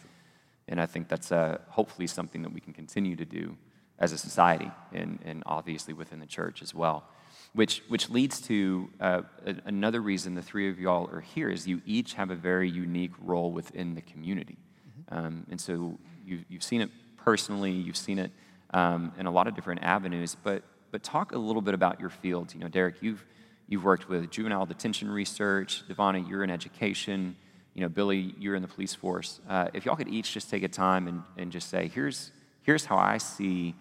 and 0.66 0.80
I 0.80 0.86
think 0.86 1.08
that's 1.08 1.30
uh, 1.30 1.58
hopefully 1.68 2.06
something 2.06 2.42
that 2.42 2.52
we 2.52 2.60
can 2.60 2.72
continue 2.72 3.16
to 3.16 3.24
do 3.26 3.56
as 3.98 4.12
a 4.12 4.18
society 4.18 4.70
and, 4.92 5.18
and 5.24 5.42
obviously 5.46 5.94
within 5.94 6.20
the 6.20 6.26
church 6.26 6.62
as 6.62 6.74
well. 6.74 7.04
Which, 7.52 7.82
which 7.86 8.10
leads 8.10 8.40
to 8.42 8.90
uh, 9.00 9.22
another 9.64 10.00
reason 10.00 10.34
the 10.34 10.42
three 10.42 10.68
of 10.70 10.80
y'all 10.80 11.08
are 11.12 11.20
here 11.20 11.48
is 11.48 11.68
you 11.68 11.80
each 11.86 12.14
have 12.14 12.30
a 12.30 12.34
very 12.34 12.68
unique 12.68 13.12
role 13.22 13.52
within 13.52 13.94
the 13.94 14.00
community. 14.00 14.56
Mm-hmm. 14.58 15.26
Um, 15.26 15.46
and 15.50 15.60
so 15.60 15.98
you, 16.26 16.40
you've 16.48 16.64
seen 16.64 16.80
it 16.80 16.90
personally, 17.16 17.70
you've 17.70 17.96
seen 17.96 18.18
it 18.18 18.32
um, 18.72 19.12
in 19.18 19.26
a 19.26 19.30
lot 19.30 19.46
of 19.46 19.54
different 19.54 19.84
avenues, 19.84 20.36
but, 20.42 20.64
but 20.90 21.04
talk 21.04 21.32
a 21.32 21.38
little 21.38 21.62
bit 21.62 21.74
about 21.74 22.00
your 22.00 22.10
field. 22.10 22.52
You 22.52 22.60
know, 22.60 22.68
Derek, 22.68 22.96
you've, 23.00 23.24
you've 23.68 23.84
worked 23.84 24.08
with 24.08 24.30
juvenile 24.30 24.66
detention 24.66 25.08
research, 25.08 25.84
Devonna, 25.88 26.28
you're 26.28 26.42
in 26.42 26.50
education, 26.50 27.36
you 27.74 27.82
know, 27.82 27.88
Billy, 27.88 28.34
you're 28.38 28.56
in 28.56 28.62
the 28.62 28.68
police 28.68 28.94
force. 28.94 29.40
Uh, 29.48 29.68
if 29.74 29.84
y'all 29.84 29.96
could 29.96 30.08
each 30.08 30.32
just 30.32 30.50
take 30.50 30.64
a 30.64 30.68
time 30.68 31.06
and, 31.06 31.22
and 31.36 31.52
just 31.52 31.70
say, 31.70 31.86
here's, 31.86 32.32
here's 32.64 32.84
how 32.84 32.96
I 32.96 33.18
see 33.18 33.74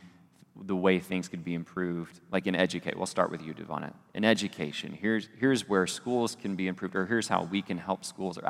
the 0.56 0.76
way 0.76 1.00
things 1.00 1.28
could 1.28 1.44
be 1.44 1.56
improved, 1.56 2.20
like 2.32 2.46
in 2.46 2.56
educate. 2.56 2.96
We'll 2.96 3.08
start 3.08 3.32
with 3.32 3.42
you, 3.42 3.56
Devonna. 3.56 3.92
In 4.14 4.24
education, 4.24 4.94
here's, 4.94 5.28
here's 5.40 5.68
where 5.68 5.88
schools 5.88 6.38
can 6.40 6.56
be 6.56 6.68
improved, 6.68 6.96
or 6.96 7.08
here's 7.08 7.28
how 7.28 7.44
we 7.46 7.64
can 7.64 7.80
help 7.80 8.06
schools. 8.06 8.38
Or, 8.38 8.44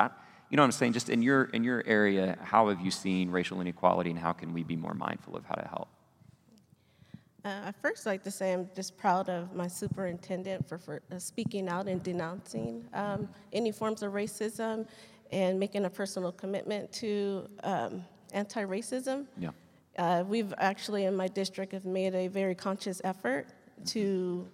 you 0.50 0.56
know 0.56 0.62
what 0.62 0.66
I'm 0.66 0.72
saying? 0.72 0.92
Just 0.92 1.08
in 1.08 1.22
your, 1.22 1.44
in 1.44 1.64
your 1.64 1.82
area, 1.86 2.36
how 2.42 2.68
have 2.68 2.80
you 2.82 2.90
seen 2.90 3.30
racial 3.30 3.58
inequality 3.60 4.10
and 4.10 4.18
how 4.18 4.32
can 4.32 4.52
we 4.52 4.62
be 4.62 4.76
more 4.76 4.92
mindful 4.92 5.34
of 5.34 5.46
how 5.46 5.54
to 5.54 5.66
help? 5.66 5.88
Uh, 7.42 7.60
I 7.66 7.72
first 7.72 8.06
like 8.06 8.22
to 8.24 8.30
say 8.30 8.52
I'm 8.52 8.68
just 8.74 8.96
proud 8.98 9.28
of 9.28 9.54
my 9.54 9.68
superintendent 9.68 10.68
for, 10.68 10.78
for 10.78 11.02
uh, 11.10 11.18
speaking 11.18 11.68
out 11.68 11.88
and 11.88 12.02
denouncing 12.02 12.84
um, 12.92 13.28
any 13.52 13.72
forms 13.72 14.02
of 14.02 14.12
racism 14.12 14.86
and 15.30 15.58
making 15.58 15.84
a 15.86 15.90
personal 15.90 16.32
commitment 16.32 16.92
to 16.92 17.48
um, 17.62 18.04
anti-racism. 18.32 19.26
Yeah. 19.38 19.50
Uh, 19.98 20.24
we've 20.26 20.52
actually, 20.58 21.04
in 21.04 21.16
my 21.16 21.28
district, 21.28 21.72
have 21.72 21.84
made 21.84 22.14
a 22.14 22.28
very 22.28 22.54
conscious 22.54 23.00
effort 23.04 23.46
to 23.86 24.48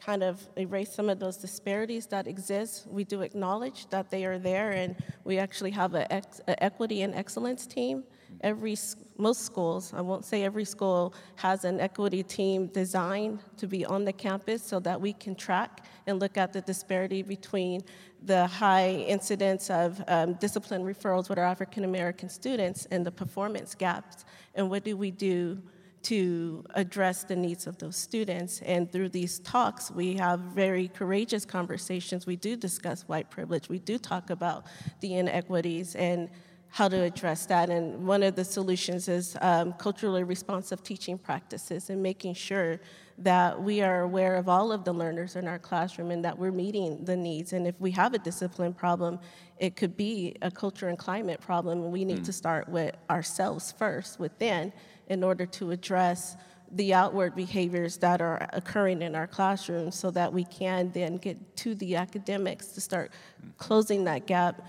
kind 0.00 0.22
of 0.22 0.40
erase 0.56 0.92
some 0.92 1.08
of 1.08 1.18
those 1.18 1.36
disparities 1.36 2.06
that 2.06 2.26
exist. 2.26 2.86
We 2.88 3.04
do 3.04 3.22
acknowledge 3.22 3.88
that 3.90 4.10
they 4.10 4.24
are 4.24 4.38
there, 4.38 4.70
and 4.70 4.96
we 5.24 5.38
actually 5.38 5.70
have 5.72 5.94
an 5.94 6.06
equity 6.46 7.02
and 7.02 7.14
excellence 7.14 7.66
team. 7.66 8.04
Every 8.42 8.76
most 9.18 9.42
schools, 9.42 9.92
I 9.94 10.00
won't 10.00 10.24
say 10.24 10.44
every 10.44 10.64
school, 10.64 11.14
has 11.36 11.64
an 11.64 11.78
equity 11.80 12.22
team 12.22 12.68
designed 12.68 13.40
to 13.58 13.66
be 13.66 13.84
on 13.84 14.04
the 14.04 14.12
campus 14.12 14.62
so 14.62 14.80
that 14.80 15.00
we 15.00 15.12
can 15.12 15.34
track 15.34 15.84
and 16.06 16.18
look 16.18 16.36
at 16.38 16.52
the 16.52 16.62
disparity 16.62 17.22
between 17.22 17.82
the 18.22 18.46
high 18.46 18.90
incidence 18.90 19.70
of 19.70 20.02
um, 20.08 20.34
discipline 20.34 20.84
referrals 20.84 21.28
with 21.28 21.38
our 21.38 21.44
African 21.44 21.84
American 21.84 22.28
students 22.28 22.86
and 22.90 23.04
the 23.04 23.12
performance 23.12 23.74
gaps, 23.74 24.24
and 24.54 24.70
what 24.70 24.84
do 24.84 24.96
we 24.96 25.10
do 25.10 25.60
to 26.02 26.64
address 26.74 27.24
the 27.24 27.36
needs 27.36 27.66
of 27.66 27.78
those 27.78 27.96
students. 27.96 28.62
And 28.62 28.90
through 28.90 29.10
these 29.10 29.38
talks, 29.40 29.90
we 29.90 30.14
have 30.14 30.40
very 30.40 30.88
courageous 30.88 31.44
conversations. 31.44 32.26
We 32.26 32.36
do 32.36 32.56
discuss 32.56 33.02
white 33.02 33.30
privilege. 33.30 33.68
We 33.68 33.80
do 33.80 33.98
talk 33.98 34.30
about 34.30 34.66
the 35.00 35.16
inequities 35.16 35.94
and 35.96 36.30
how 36.70 36.88
to 36.88 37.02
address 37.02 37.46
that. 37.46 37.68
And 37.68 38.06
one 38.06 38.22
of 38.22 38.36
the 38.36 38.44
solutions 38.44 39.08
is 39.08 39.36
um, 39.40 39.72
culturally 39.74 40.22
responsive 40.22 40.82
teaching 40.82 41.18
practices 41.18 41.90
and 41.90 42.02
making 42.02 42.34
sure 42.34 42.80
that 43.18 43.60
we 43.60 43.82
are 43.82 44.00
aware 44.00 44.36
of 44.36 44.48
all 44.48 44.72
of 44.72 44.84
the 44.84 44.92
learners 44.92 45.36
in 45.36 45.46
our 45.46 45.58
classroom 45.58 46.10
and 46.10 46.24
that 46.24 46.38
we're 46.38 46.52
meeting 46.52 47.04
the 47.04 47.16
needs. 47.16 47.52
And 47.52 47.66
if 47.66 47.78
we 47.78 47.90
have 47.90 48.14
a 48.14 48.18
discipline 48.18 48.72
problem, 48.72 49.18
it 49.58 49.76
could 49.76 49.96
be 49.96 50.36
a 50.40 50.50
culture 50.50 50.88
and 50.88 50.96
climate 50.96 51.40
problem, 51.40 51.82
and 51.82 51.92
we 51.92 52.04
need 52.04 52.24
to 52.24 52.32
start 52.32 52.66
with 52.68 52.94
ourselves 53.10 53.72
first 53.72 54.18
within 54.18 54.72
in 55.08 55.22
order 55.22 55.44
to 55.44 55.70
address 55.72 56.36
the 56.72 56.94
outward 56.94 57.34
behaviors 57.34 57.96
that 57.98 58.22
are 58.22 58.48
occurring 58.52 59.02
in 59.02 59.14
our 59.14 59.26
classrooms 59.26 59.96
so 59.96 60.10
that 60.12 60.32
we 60.32 60.44
can 60.44 60.90
then 60.92 61.16
get 61.16 61.56
to 61.56 61.74
the 61.74 61.96
academics 61.96 62.68
to 62.68 62.80
start 62.80 63.10
closing 63.58 64.04
that 64.04 64.26
gap 64.26 64.62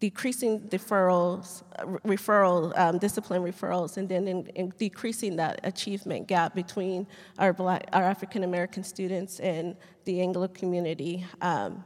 decreasing 0.00 0.60
deferrals, 0.60 1.62
referral, 2.06 2.76
um, 2.78 2.98
discipline 2.98 3.42
referrals, 3.42 3.98
and 3.98 4.08
then 4.08 4.26
in, 4.26 4.46
in 4.54 4.72
decreasing 4.78 5.36
that 5.36 5.60
achievement 5.62 6.26
gap 6.26 6.54
between 6.54 7.06
our 7.38 7.52
black, 7.52 7.84
our 7.92 8.02
African 8.02 8.42
American 8.42 8.82
students 8.82 9.40
and 9.40 9.76
the 10.06 10.20
Anglo 10.20 10.48
community. 10.48 11.24
Um, 11.42 11.84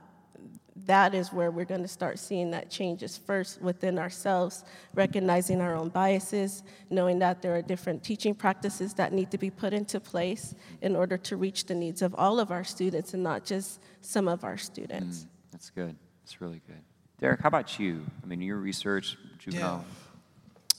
that 0.87 1.14
is 1.14 1.33
where 1.33 1.50
we're 1.50 1.64
going 1.64 1.83
to 1.83 1.88
start 1.88 2.18
seeing 2.18 2.50
that 2.50 2.68
changes 2.68 3.16
first 3.16 3.62
within 3.62 3.98
ourselves, 3.98 4.64
recognizing 4.94 5.61
our 5.61 5.74
own 5.74 5.88
biases, 5.88 6.64
knowing 6.90 7.20
that 7.20 7.42
there 7.42 7.55
are 7.55 7.62
different 7.62 8.03
teaching 8.03 8.35
practices 8.35 8.92
that 8.94 9.12
need 9.12 9.31
to 9.31 9.38
be 9.38 9.50
put 9.50 9.72
into 9.72 10.00
place 10.00 10.55
in 10.83 10.96
order 10.96 11.16
to 11.16 11.37
reach 11.37 11.66
the 11.66 11.74
needs 11.74 12.03
of 12.03 12.14
all 12.16 12.40
of 12.40 12.50
our 12.50 12.64
students 12.64 13.14
and 13.14 13.22
not 13.22 13.44
just 13.44 13.81
some 14.00 14.27
of 14.27 14.42
our 14.42 14.59
students. 14.59 15.27
That's 15.53 15.70
good. 15.70 15.96
That's 16.22 16.40
really 16.40 16.61
good. 16.66 16.83
Derek, 17.20 17.40
how 17.40 17.48
about 17.48 17.79
you? 17.79 18.05
I 18.22 18.27
mean, 18.27 18.40
your 18.40 18.57
research, 18.57 19.16
juvenile. 19.38 19.85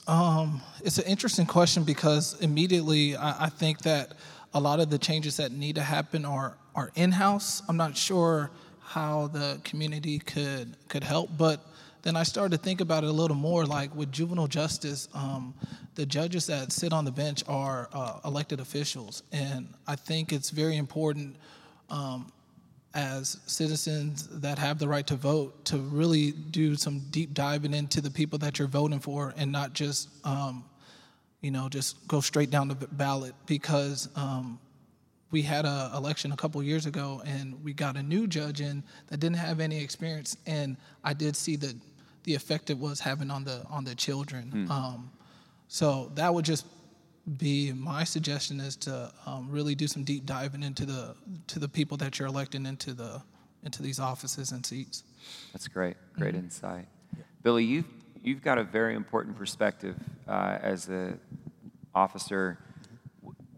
Um, 0.08 0.62
it's 0.84 0.98
an 0.98 1.06
interesting 1.06 1.46
question 1.46 1.84
because 1.84 2.40
immediately 2.42 3.16
I, 3.16 3.46
I 3.46 3.50
think 3.50 3.80
that 3.80 4.14
a 4.54 4.60
lot 4.60 4.80
of 4.80 4.90
the 4.90 4.98
changes 4.98 5.38
that 5.38 5.52
need 5.52 5.76
to 5.76 5.82
happen 5.82 6.26
are 6.26 6.56
are 6.76 6.92
in 6.96 7.12
house. 7.12 7.64
I'm 7.68 7.78
not 7.78 7.96
sure 7.96 8.52
how 8.82 9.28
the 9.28 9.60
community 9.64 10.20
could 10.20 10.76
could 10.90 11.04
help, 11.04 11.30
but 11.38 11.66
then 12.04 12.16
I 12.16 12.24
started 12.24 12.58
to 12.58 12.64
think 12.64 12.82
about 12.82 13.04
it 13.04 13.10
a 13.10 13.14
little 13.14 13.38
more. 13.38 13.66
Like 13.66 13.96
with 13.96 14.12
juvenile 14.12 14.48
justice, 14.48 15.08
um, 15.14 15.54
the 15.96 16.06
judges 16.06 16.46
that 16.48 16.72
sit 16.72 16.94
on 16.94 17.06
the 17.06 17.12
bench 17.12 17.44
are 17.48 17.90
uh, 17.94 18.20
elected 18.26 18.60
officials, 18.60 19.24
and 19.32 19.74
I 19.88 19.96
think 19.96 20.32
it's 20.32 20.52
very 20.52 20.78
important. 20.78 21.38
Um, 21.90 22.32
as 22.96 23.38
citizens 23.46 24.28
that 24.40 24.58
have 24.58 24.80
the 24.80 24.88
right 24.88 25.06
to 25.06 25.16
vote 25.16 25.66
to 25.66 25.78
really 25.78 26.32
do 26.32 26.76
some 26.76 27.00
deep 27.12 27.34
diving 27.34 27.74
into 27.74 28.02
the 28.02 28.10
people 28.10 28.40
that 28.40 28.58
you're 28.58 28.68
voting 28.68 29.00
for 29.00 29.34
and 29.38 29.52
not 29.52 29.74
just 29.74 30.10
um, 30.26 30.64
you 31.42 31.52
know 31.52 31.70
just 31.70 32.08
go 32.08 32.22
straight 32.22 32.50
down 32.50 32.68
the 32.68 32.76
ballot. 32.76 33.36
Because 33.46 34.10
um, 34.16 34.60
we 35.32 35.42
had 35.42 35.66
an 35.66 35.94
election 35.94 36.32
a 36.32 36.38
couple 36.38 36.64
years 36.64 36.86
ago 36.86 37.22
and 37.26 37.62
we 37.64 37.74
got 37.74 37.98
a 37.98 38.04
new 38.04 38.26
judge 38.26 38.62
in 38.62 38.84
that 39.08 39.20
didn't 39.20 39.38
have 39.38 39.60
any 39.60 39.84
experience 39.84 40.38
and 40.46 40.78
i 41.04 41.14
did 41.14 41.36
see 41.36 41.58
the 41.58 41.76
the 42.26 42.34
effect 42.34 42.70
it 42.70 42.78
was 42.78 43.00
having 43.00 43.32
on 43.32 43.44
the 43.44 43.64
on 43.70 43.86
the 43.86 43.96
children. 43.96 44.68
Um, 44.70 45.12
so 45.68 46.12
that 46.16 46.34
would 46.34 46.46
just 46.46 46.66
be 47.38 47.74
my 47.74 48.04
suggestion 48.04 48.60
is 48.60 48.76
to 48.76 49.12
um, 49.26 49.48
really 49.50 49.76
do 49.76 49.88
some 49.88 50.04
deep 50.04 50.26
diving 50.26 50.64
into 50.64 50.86
the 50.86 51.16
to 51.48 51.60
the 51.60 51.68
people 51.68 51.98
that 51.98 52.20
you're 52.20 52.28
electing 52.28 52.66
into 52.66 52.94
the 52.94 53.22
into 53.66 53.82
these 53.82 54.00
offices 54.00 54.52
and 54.52 54.66
seats. 54.66 55.04
That's 55.52 55.68
great. 55.68 55.98
Great 56.14 56.36
insight. 56.36 56.88
Billy, 57.42 57.66
you've, 57.66 57.88
you've 58.24 58.42
got 58.42 58.58
a 58.58 58.64
very 58.64 58.96
important 58.96 59.36
perspective 59.36 59.96
uh, 60.28 60.58
as 60.62 60.88
a 60.88 61.18
officer. 61.94 62.60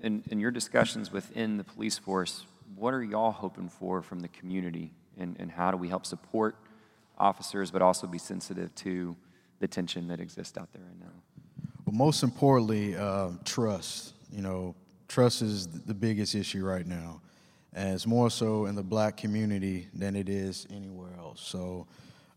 In, 0.01 0.23
in 0.29 0.39
your 0.39 0.51
discussions 0.51 1.11
within 1.11 1.57
the 1.57 1.63
police 1.63 1.97
force, 1.97 2.45
what 2.75 2.93
are 2.93 3.03
y'all 3.03 3.31
hoping 3.31 3.67
for 3.67 4.01
from 4.01 4.19
the 4.19 4.27
community? 4.27 4.93
And, 5.17 5.35
and 5.39 5.51
how 5.51 5.71
do 5.71 5.77
we 5.77 5.89
help 5.89 6.05
support 6.05 6.55
officers, 7.17 7.71
but 7.71 7.81
also 7.81 8.07
be 8.07 8.19
sensitive 8.19 8.73
to 8.75 9.15
the 9.59 9.67
tension 9.67 10.07
that 10.09 10.19
exists 10.19 10.57
out 10.57 10.71
there 10.71 10.83
right 10.83 10.99
now? 10.99 11.11
But 11.87 11.93
most 11.93 12.21
importantly, 12.21 12.97
uh, 12.97 13.29
trust. 13.45 14.13
You 14.29 14.41
know, 14.41 14.75
trust 15.07 15.41
is 15.41 15.67
the 15.67 15.93
biggest 15.93 16.35
issue 16.35 16.65
right 16.65 16.85
now, 16.85 17.21
and 17.71 17.93
it's 17.93 18.05
more 18.05 18.29
so 18.29 18.65
in 18.65 18.75
the 18.75 18.83
black 18.83 19.15
community 19.15 19.87
than 19.93 20.17
it 20.17 20.27
is 20.27 20.67
anywhere 20.69 21.13
else. 21.17 21.39
So, 21.39 21.87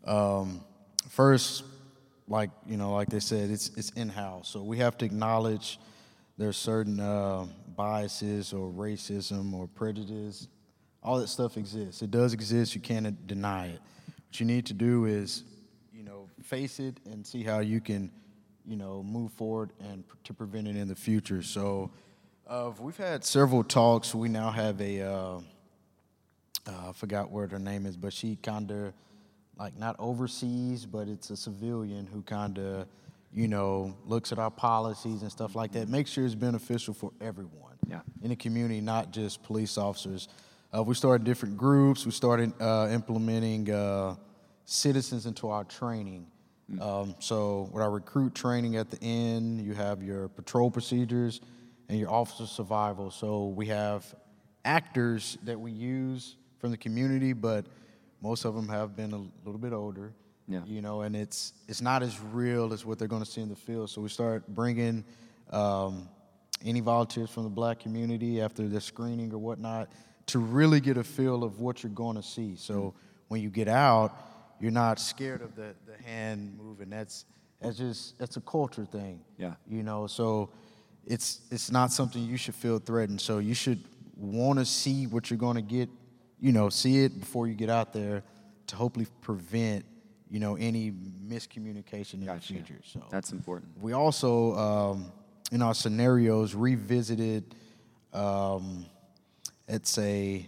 um, 0.04 0.60
first, 1.08 1.64
like 2.28 2.50
you 2.64 2.76
know, 2.76 2.92
like 2.92 3.08
they 3.08 3.18
said, 3.18 3.50
it's 3.50 3.72
it's 3.76 3.90
in 3.90 4.08
house. 4.08 4.48
So 4.48 4.62
we 4.62 4.78
have 4.78 4.96
to 4.98 5.04
acknowledge 5.04 5.80
there's 6.38 6.56
certain 6.56 7.00
uh, 7.00 7.46
biases 7.74 8.52
or 8.52 8.70
racism 8.70 9.52
or 9.52 9.66
prejudice. 9.66 10.46
All 11.02 11.18
that 11.18 11.26
stuff 11.26 11.56
exists. 11.56 12.02
It 12.02 12.12
does 12.12 12.34
exist. 12.34 12.76
You 12.76 12.80
can't 12.80 13.26
deny 13.26 13.66
it. 13.66 13.80
What 14.28 14.38
you 14.38 14.46
need 14.46 14.66
to 14.66 14.74
do 14.74 15.06
is, 15.06 15.42
you 15.92 16.04
know, 16.04 16.28
face 16.40 16.78
it 16.78 17.00
and 17.04 17.26
see 17.26 17.42
how 17.42 17.58
you 17.58 17.80
can 17.80 18.12
you 18.66 18.77
know, 18.77 19.03
move 19.03 19.33
forward 19.33 19.70
and 19.81 20.07
pr- 20.07 20.16
to 20.25 20.35
prevent 20.35 20.68
it 20.68 20.77
in 20.77 20.88
the 20.88 20.94
future. 20.94 21.42
So 21.42 21.90
uh, 22.46 22.73
we've 22.79 22.96
had 22.96 23.25
several 23.25 23.62
talks. 23.64 24.14
We 24.14 24.29
now 24.29 24.51
have 24.51 24.81
a, 24.81 25.03
uh, 25.03 25.40
uh, 26.66 26.88
I 26.88 26.92
forgot 26.94 27.31
what 27.31 27.51
her 27.53 27.59
name 27.59 27.87
is, 27.87 27.96
but 27.96 28.12
she 28.12 28.37
kind 28.37 28.70
of 28.70 28.92
like 29.59 29.77
not 29.79 29.96
oversees, 29.99 30.87
but 30.87 31.09
it's 31.09 31.31
a 31.31 31.37
civilian 31.37 32.07
who 32.07 32.23
kind 32.23 32.59
of, 32.59 32.87
you 33.33 33.46
know, 33.49 33.94
looks 34.07 34.33
at 34.33 34.38
our 34.38 34.51
policies 34.51 35.23
and 35.23 35.31
stuff 35.31 35.55
like 35.55 35.73
that. 35.73 35.88
Make 35.88 36.07
sure 36.07 36.25
it's 36.25 36.35
beneficial 36.35 36.94
for 36.94 37.12
everyone 37.20 37.77
Yeah. 37.88 38.01
in 38.23 38.31
the 38.31 38.37
community, 38.37 38.81
not 38.81 39.11
just 39.12 39.42
police 39.42 39.77
officers. 39.79 40.29
Uh, 40.77 40.83
we 40.83 40.94
started 40.94 41.25
different 41.25 41.57
groups. 41.57 42.05
We 42.07 42.12
started 42.12 42.53
uh, 42.61 42.88
implementing 42.90 43.70
uh, 43.70 44.16
citizens 44.64 45.27
into 45.27 45.49
our 45.49 45.64
training. 45.64 46.27
Um, 46.78 47.14
so 47.18 47.68
with 47.72 47.83
our 47.83 47.90
recruit 47.90 48.35
training 48.35 48.76
at 48.76 48.90
the 48.90 49.02
end, 49.02 49.61
you 49.61 49.74
have 49.74 50.02
your 50.02 50.28
patrol 50.28 50.70
procedures 50.70 51.40
and 51.88 51.98
your 51.98 52.11
officer 52.11 52.46
survival. 52.46 53.11
So 53.11 53.46
we 53.46 53.66
have 53.66 54.14
actors 54.64 55.38
that 55.44 55.59
we 55.59 55.72
use 55.72 56.37
from 56.59 56.70
the 56.70 56.76
community, 56.76 57.33
but 57.33 57.64
most 58.22 58.44
of 58.44 58.54
them 58.54 58.68
have 58.68 58.94
been 58.94 59.12
a 59.12 59.22
little 59.44 59.59
bit 59.59 59.72
older. 59.72 60.12
Yeah. 60.46 60.61
You 60.66 60.83
know, 60.83 61.02
and 61.02 61.14
it's 61.14 61.52
it's 61.68 61.80
not 61.80 62.02
as 62.02 62.20
real 62.20 62.72
as 62.72 62.85
what 62.85 62.98
they're 62.98 63.09
going 63.09 63.22
to 63.22 63.30
see 63.30 63.40
in 63.40 63.48
the 63.48 63.56
field. 63.56 63.88
So 63.88 64.00
we 64.00 64.09
start 64.09 64.46
bringing 64.48 65.04
um, 65.50 66.09
any 66.64 66.80
volunteers 66.80 67.30
from 67.30 67.44
the 67.44 67.50
black 67.50 67.80
community 67.80 68.40
after 68.40 68.68
the 68.68 68.80
screening 68.80 69.33
or 69.33 69.38
whatnot 69.38 69.90
to 70.26 70.38
really 70.38 70.80
get 70.80 70.96
a 70.96 71.04
feel 71.04 71.44
of 71.44 71.61
what 71.61 71.83
you're 71.83 71.92
going 71.92 72.16
to 72.16 72.22
see. 72.22 72.56
So 72.56 72.94
when 73.29 73.40
you 73.40 73.48
get 73.48 73.68
out, 73.68 74.12
you're 74.61 74.71
not 74.71 75.00
scared 75.00 75.42
of 75.42 75.54
the, 75.56 75.75
the 75.87 76.02
hand 76.02 76.56
moving. 76.58 76.90
That's 76.90 77.25
that's 77.61 77.77
just 77.77 78.19
that's 78.19 78.37
a 78.37 78.40
culture 78.40 78.85
thing. 78.85 79.21
Yeah. 79.38 79.54
You 79.69 79.83
know, 79.83 80.06
so 80.06 80.50
it's 81.06 81.40
it's 81.50 81.71
not 81.71 81.92
something 81.92 82.23
you 82.23 82.37
should 82.37 82.54
feel 82.54 82.79
threatened. 82.79 83.21
So 83.21 83.38
you 83.38 83.54
should 83.54 83.83
want 84.17 84.58
to 84.58 84.65
see 84.65 85.06
what 85.06 85.31
you're 85.31 85.38
going 85.38 85.56
to 85.56 85.63
get. 85.63 85.88
You 86.40 86.52
know, 86.52 86.69
see 86.71 87.04
it 87.04 87.19
before 87.21 87.46
you 87.46 87.54
get 87.54 87.69
out 87.69 87.92
there 87.92 88.23
to 88.69 88.77
hopefully 88.77 89.06
prevent 89.21 89.85
you 90.31 90.40
know 90.40 90.56
any 90.56 90.92
miscommunication 91.27 92.15
in 92.15 92.27
Gotcha. 92.27 92.52
the 92.52 92.61
future. 92.61 92.81
So 92.85 93.04
That's 93.11 93.33
important. 93.33 93.73
we 93.81 93.92
also, 93.92 94.54
um, 94.56 95.13
in 95.52 95.61
our 95.63 95.75
scenarios, 95.75 96.54
revisited. 96.54 97.54
Um, 98.13 98.87
it's 99.69 99.98
a 99.98 100.46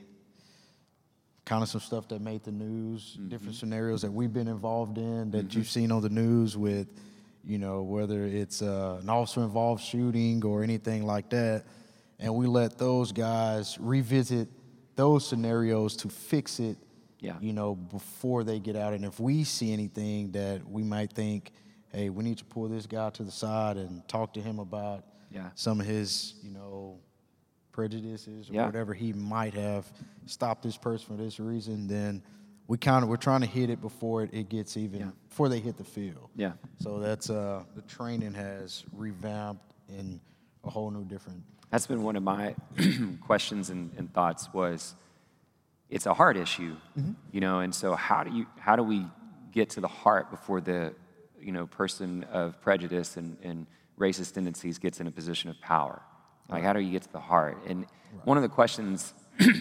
kind 1.44 1.62
of 1.62 1.68
some 1.68 1.80
stuff 1.80 2.06
that 2.08 2.20
made 2.20 2.42
the 2.44 2.52
news, 2.52 3.18
different 3.28 3.54
scenarios 3.56 4.02
that 4.02 4.12
we've 4.12 4.32
been 4.32 4.48
involved 4.48 4.96
in 4.98 5.30
that 5.32 5.54
you've 5.54 5.68
seen 5.68 5.90
on 5.90 6.00
the 6.02 6.08
news 6.08 6.56
with, 6.56 6.86
you 7.44 7.58
know, 7.58 7.82
whether 7.82 8.24
it's 8.24 8.62
uh, 8.62 8.98
an 9.02 9.08
officer 9.08 9.42
involved 9.42 9.82
shooting 9.82 10.44
or 10.44 10.62
anything 10.62 11.04
like 11.04 11.30
that. 11.30 11.64
And 12.20 12.34
we 12.36 12.46
let 12.46 12.78
those 12.78 13.10
guys 13.10 13.76
revisit 13.80 14.48
those 14.94 15.26
scenarios 15.26 15.96
to 15.96 16.08
fix 16.08 16.60
it, 16.60 16.76
Yeah. 17.18 17.36
you 17.40 17.52
know, 17.52 17.74
before 17.74 18.44
they 18.44 18.60
get 18.60 18.76
out. 18.76 18.92
And 18.92 19.04
if 19.04 19.18
we 19.18 19.42
see 19.42 19.72
anything 19.72 20.30
that 20.32 20.64
we 20.68 20.84
might 20.84 21.12
think, 21.12 21.50
hey, 21.88 22.08
we 22.10 22.22
need 22.22 22.38
to 22.38 22.44
pull 22.44 22.68
this 22.68 22.86
guy 22.86 23.10
to 23.10 23.24
the 23.24 23.32
side 23.32 23.76
and 23.78 24.06
talk 24.06 24.32
to 24.34 24.40
him 24.40 24.60
about 24.60 25.04
Yeah. 25.32 25.48
some 25.56 25.80
of 25.80 25.86
his, 25.86 26.34
you 26.44 26.50
know, 26.52 27.00
prejudices 27.72 28.50
or 28.50 28.54
Yeah. 28.54 28.66
whatever 28.66 28.94
he 28.94 29.12
might 29.12 29.54
have 29.54 29.90
stopped 30.26 30.62
this 30.62 30.76
person 30.76 31.16
for 31.16 31.22
this 31.22 31.40
reason, 31.40 31.86
then 31.88 32.22
we 32.68 32.78
kind 32.78 33.02
of 33.02 33.08
we're 33.08 33.16
trying 33.16 33.40
to 33.40 33.46
hit 33.46 33.70
it 33.70 33.80
before 33.80 34.22
it, 34.22 34.30
it 34.32 34.48
gets 34.48 34.76
even 34.76 35.00
Yeah. 35.00 35.10
before 35.28 35.48
they 35.48 35.58
hit 35.60 35.76
the 35.76 35.84
field. 35.84 36.30
Yeah. 36.36 36.52
So 36.80 37.00
that's 37.00 37.30
uh 37.30 37.64
the 37.74 37.82
training 37.82 38.34
has 38.34 38.84
revamped 38.92 39.74
in 39.88 40.20
a 40.64 40.70
whole 40.70 40.90
new 40.90 41.04
different 41.04 41.42
That's 41.70 41.86
been 41.86 42.02
one 42.02 42.16
of 42.16 42.22
my 42.22 42.54
questions 43.26 43.70
and, 43.70 43.90
and 43.96 44.12
thoughts 44.12 44.52
was 44.52 44.94
it's 45.90 46.06
a 46.06 46.14
heart 46.14 46.36
issue, 46.38 46.76
you 47.32 47.40
know, 47.40 47.60
and 47.60 47.74
so 47.74 47.94
how 47.94 48.24
do 48.24 48.30
you 48.34 48.46
how 48.58 48.76
do 48.76 48.82
we 48.82 49.06
get 49.50 49.68
to 49.70 49.80
the 49.80 49.88
heart 49.88 50.30
before 50.30 50.60
the 50.60 50.94
you 51.40 51.52
know 51.52 51.66
person 51.66 52.24
of 52.32 52.58
prejudice 52.62 53.16
and, 53.16 53.36
and 53.42 53.66
racist 53.98 54.32
tendencies 54.34 54.78
gets 54.78 55.00
in 55.00 55.06
a 55.06 55.10
position 55.10 55.50
of 55.50 55.60
power? 55.60 56.00
Like 56.48 56.62
how 56.62 56.72
do 56.72 56.80
you 56.80 56.92
get 56.92 57.02
to 57.02 57.12
the 57.12 57.20
heart? 57.20 57.58
And 57.66 57.86
one 58.24 58.36
of 58.36 58.42
the 58.42 58.48
questions 58.48 59.14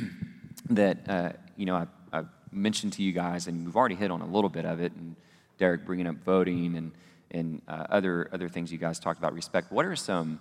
that 0.69 1.09
uh, 1.09 1.31
you 1.55 1.65
know 1.65 1.75
I, 1.75 1.87
I've 2.11 2.27
mentioned 2.51 2.93
to 2.93 3.03
you 3.03 3.11
guys, 3.11 3.47
and 3.47 3.65
we've 3.65 3.75
already 3.75 3.95
hit 3.95 4.11
on 4.11 4.21
a 4.21 4.27
little 4.27 4.49
bit 4.49 4.65
of 4.65 4.81
it, 4.81 4.93
and 4.93 5.15
Derek 5.57 5.85
bringing 5.85 6.07
up 6.07 6.17
voting 6.23 6.75
and 6.75 6.91
and 7.31 7.61
uh, 7.67 7.85
other 7.89 8.29
other 8.33 8.49
things 8.49 8.71
you 8.71 8.77
guys 8.77 8.99
talked 8.99 9.19
about 9.19 9.33
respect. 9.33 9.71
What 9.71 9.85
are 9.85 9.95
some 9.95 10.39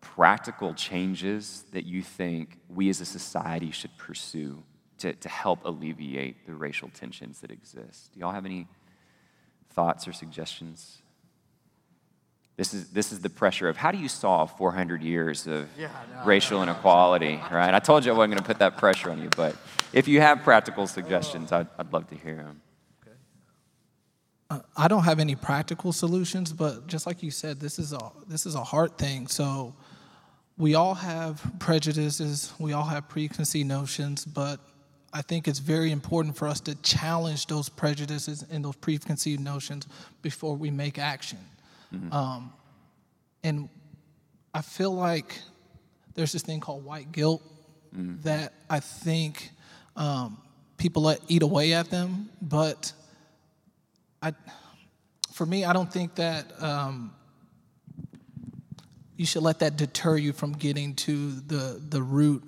practical 0.00 0.74
changes 0.74 1.64
that 1.72 1.86
you 1.86 2.02
think 2.02 2.58
we 2.68 2.88
as 2.88 3.00
a 3.00 3.04
society 3.04 3.70
should 3.70 3.96
pursue 3.96 4.62
to, 4.98 5.12
to 5.14 5.28
help 5.28 5.64
alleviate 5.64 6.44
the 6.46 6.54
racial 6.54 6.90
tensions 6.92 7.40
that 7.40 7.50
exist? 7.50 8.12
Do 8.12 8.20
y'all 8.20 8.32
have 8.32 8.44
any 8.44 8.66
thoughts 9.70 10.06
or 10.06 10.12
suggestions? 10.12 11.01
This 12.56 12.74
is, 12.74 12.90
this 12.90 13.12
is 13.12 13.20
the 13.20 13.30
pressure 13.30 13.68
of 13.68 13.76
how 13.76 13.90
do 13.90 13.98
you 13.98 14.08
solve 14.08 14.56
400 14.58 15.02
years 15.02 15.46
of 15.46 15.68
racial 16.24 16.62
inequality, 16.62 17.40
right? 17.50 17.72
I 17.74 17.78
told 17.78 18.04
you 18.04 18.12
I 18.12 18.16
wasn't 18.16 18.32
going 18.32 18.42
to 18.42 18.46
put 18.46 18.58
that 18.58 18.76
pressure 18.76 19.10
on 19.10 19.22
you, 19.22 19.30
but 19.34 19.56
if 19.92 20.06
you 20.06 20.20
have 20.20 20.42
practical 20.42 20.86
suggestions, 20.86 21.50
I'd, 21.50 21.66
I'd 21.78 21.92
love 21.92 22.08
to 22.10 22.14
hear 22.14 22.36
them. 22.36 22.60
Uh, 24.50 24.60
I 24.76 24.86
don't 24.86 25.04
have 25.04 25.18
any 25.18 25.34
practical 25.34 25.92
solutions, 25.92 26.52
but 26.52 26.86
just 26.86 27.06
like 27.06 27.22
you 27.22 27.30
said, 27.30 27.58
this 27.58 27.78
is 27.78 27.94
a 27.94 28.12
this 28.28 28.44
is 28.44 28.54
a 28.54 28.62
hard 28.62 28.98
thing. 28.98 29.26
So 29.26 29.74
we 30.58 30.74
all 30.74 30.94
have 30.94 31.42
prejudices, 31.58 32.52
we 32.58 32.74
all 32.74 32.84
have 32.84 33.08
preconceived 33.08 33.66
notions, 33.66 34.26
but 34.26 34.60
I 35.10 35.22
think 35.22 35.48
it's 35.48 35.58
very 35.58 35.90
important 35.90 36.36
for 36.36 36.48
us 36.48 36.60
to 36.60 36.74
challenge 36.82 37.46
those 37.46 37.70
prejudices 37.70 38.44
and 38.50 38.62
those 38.62 38.76
preconceived 38.76 39.40
notions 39.40 39.86
before 40.20 40.54
we 40.54 40.70
make 40.70 40.98
action. 40.98 41.38
Um, 42.12 42.52
and 43.44 43.68
I 44.54 44.62
feel 44.62 44.94
like 44.94 45.38
there's 46.14 46.32
this 46.32 46.42
thing 46.42 46.60
called 46.60 46.84
white 46.84 47.12
guilt 47.12 47.42
that 48.24 48.54
I 48.70 48.80
think 48.80 49.50
um, 49.96 50.38
people 50.78 51.02
let 51.02 51.20
eat 51.28 51.42
away 51.42 51.74
at 51.74 51.90
them, 51.90 52.30
but 52.40 52.92
I, 54.22 54.32
for 55.32 55.44
me, 55.44 55.64
I 55.64 55.72
don't 55.72 55.92
think 55.92 56.14
that 56.14 56.62
um, 56.62 57.12
you 59.16 59.26
should 59.26 59.42
let 59.42 59.58
that 59.58 59.76
deter 59.76 60.16
you 60.16 60.32
from 60.32 60.52
getting 60.52 60.94
to 60.94 61.32
the 61.32 61.80
the 61.88 62.02
root 62.02 62.42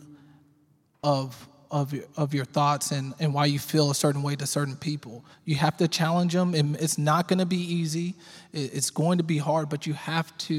of 1.02 1.48
of 1.78 1.92
your, 1.92 2.04
of 2.16 2.32
your 2.32 2.44
thoughts 2.44 2.92
and, 2.92 3.14
and 3.18 3.34
why 3.34 3.46
you 3.46 3.58
feel 3.58 3.90
a 3.90 3.94
certain 3.94 4.22
way 4.22 4.36
to 4.36 4.46
certain 4.46 4.76
people. 4.76 5.24
You 5.44 5.56
have 5.56 5.76
to 5.78 5.88
challenge 5.88 6.32
them, 6.32 6.54
and 6.54 6.76
it's 6.76 6.98
not 6.98 7.26
going 7.28 7.40
to 7.40 7.46
be 7.58 7.62
easy. 7.80 8.14
It- 8.52 8.70
It's 8.78 8.90
going 8.90 9.18
to 9.18 9.24
be 9.24 9.38
hard, 9.38 9.68
but 9.68 9.80
you 9.86 9.94
have 9.94 10.28
to 10.48 10.56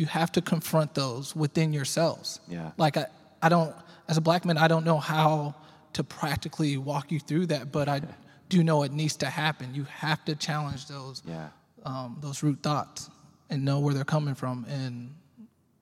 you 0.00 0.06
have 0.06 0.30
to 0.32 0.40
confront 0.42 0.94
those 0.94 1.36
within 1.36 1.72
yourselves. 1.72 2.40
Yeah. 2.48 2.70
Like 2.84 2.96
I, 2.96 3.06
I 3.42 3.48
don't 3.48 3.74
as 4.08 4.16
a 4.16 4.20
black 4.20 4.44
man, 4.44 4.56
I 4.58 4.68
don't 4.68 4.84
know 4.84 4.98
how 5.14 5.54
to 5.96 6.02
practically 6.04 6.76
walk 6.76 7.10
you 7.12 7.20
through 7.20 7.46
that, 7.46 7.70
but 7.72 7.88
I 7.88 8.00
do 8.48 8.62
know 8.62 8.84
it 8.84 8.92
needs 8.92 9.16
to 9.16 9.26
happen. 9.26 9.74
You 9.74 9.84
have 9.84 10.24
to 10.26 10.34
challenge 10.36 10.86
those 10.86 11.22
Yeah. 11.26 11.48
um, 11.84 12.16
those 12.20 12.42
root 12.46 12.58
thoughts 12.62 13.10
and 13.50 13.64
know 13.64 13.78
where 13.80 13.94
they're 13.94 14.12
coming 14.16 14.36
from, 14.36 14.66
and 14.68 15.14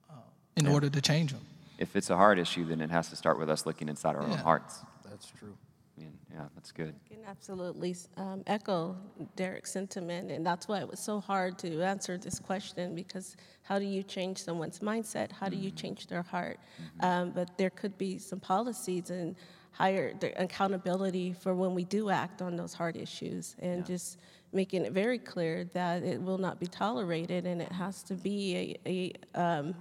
uh, 0.09 0.15
in 0.59 0.65
order 0.67 0.89
to 0.89 1.01
change 1.01 1.31
them. 1.31 1.45
If 1.83 1.97
it's 1.97 2.09
a 2.09 2.15
heart 2.15 2.39
issue, 2.39 2.63
then 2.65 2.79
it 2.79 2.89
has 2.89 3.09
to 3.09 3.17
start 3.17 3.37
with 3.37 3.49
us 3.49 3.65
looking 3.65 3.89
inside 3.89 4.15
our 4.15 4.23
own 4.23 4.31
Yeah. 4.31 4.37
hearts. 4.37 4.73
that's 5.09 5.27
true. 5.39 5.55
I 5.95 6.01
mean, 6.01 6.17
yeah, 6.33 6.47
that's 6.55 6.71
good. 6.71 6.95
I 7.05 7.07
can 7.13 7.23
absolutely 7.27 7.95
um, 8.17 8.41
echo 8.47 8.95
Derek's 9.35 9.71
sentiment, 9.71 10.31
and 10.31 10.43
that's 10.49 10.65
why 10.67 10.79
it 10.79 10.87
was 10.89 10.99
so 10.99 11.19
hard 11.19 11.59
to 11.59 11.83
answer 11.83 12.17
this 12.17 12.39
question 12.39 12.95
because 12.95 13.35
how 13.61 13.77
do 13.77 13.85
you 13.85 14.01
change 14.01 14.37
someone's 14.41 14.79
mindset? 14.79 15.31
How 15.31 15.49
do 15.49 15.57
you 15.57 15.69
change 15.69 16.07
their 16.07 16.23
heart? 16.23 16.57
Um, 17.01 17.31
but 17.31 17.57
there 17.59 17.69
could 17.69 17.95
be 17.97 18.17
some 18.17 18.39
policies 18.39 19.11
and 19.11 19.35
higher 19.71 20.13
the 20.19 20.29
accountability 20.41 21.33
for 21.33 21.53
when 21.53 21.75
we 21.75 21.83
do 21.83 22.09
act 22.09 22.41
on 22.41 22.55
those 22.55 22.73
hard 22.73 22.95
issues, 22.95 23.55
and 23.59 23.85
just 23.85 24.17
making 24.51 24.85
it 24.85 24.93
very 24.93 25.19
clear 25.19 25.65
that 25.73 26.01
it 26.03 26.19
will 26.21 26.39
not 26.39 26.59
be 26.59 26.67
tolerated, 26.67 27.45
and 27.45 27.61
it 27.61 27.71
has 27.71 28.01
to 28.03 28.15
be 28.15 28.77
a, 28.87 29.13
a 29.35 29.39
um, 29.39 29.75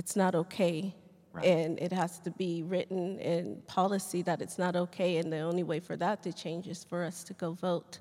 it's 0.00 0.16
not 0.16 0.34
okay. 0.34 0.94
And 1.44 1.78
it 1.86 1.92
has 1.92 2.18
to 2.26 2.30
be 2.44 2.52
written 2.72 3.18
in 3.20 3.62
policy 3.66 4.20
that 4.22 4.38
it's 4.44 4.58
not 4.64 4.74
okay, 4.84 5.18
and 5.18 5.32
the 5.32 5.42
only 5.50 5.62
way 5.62 5.78
for 5.88 5.96
that 6.04 6.16
to 6.24 6.32
change 6.32 6.64
is 6.74 6.80
for 6.90 7.00
us 7.10 7.22
to 7.28 7.32
go 7.34 7.48
vote. 7.52 7.92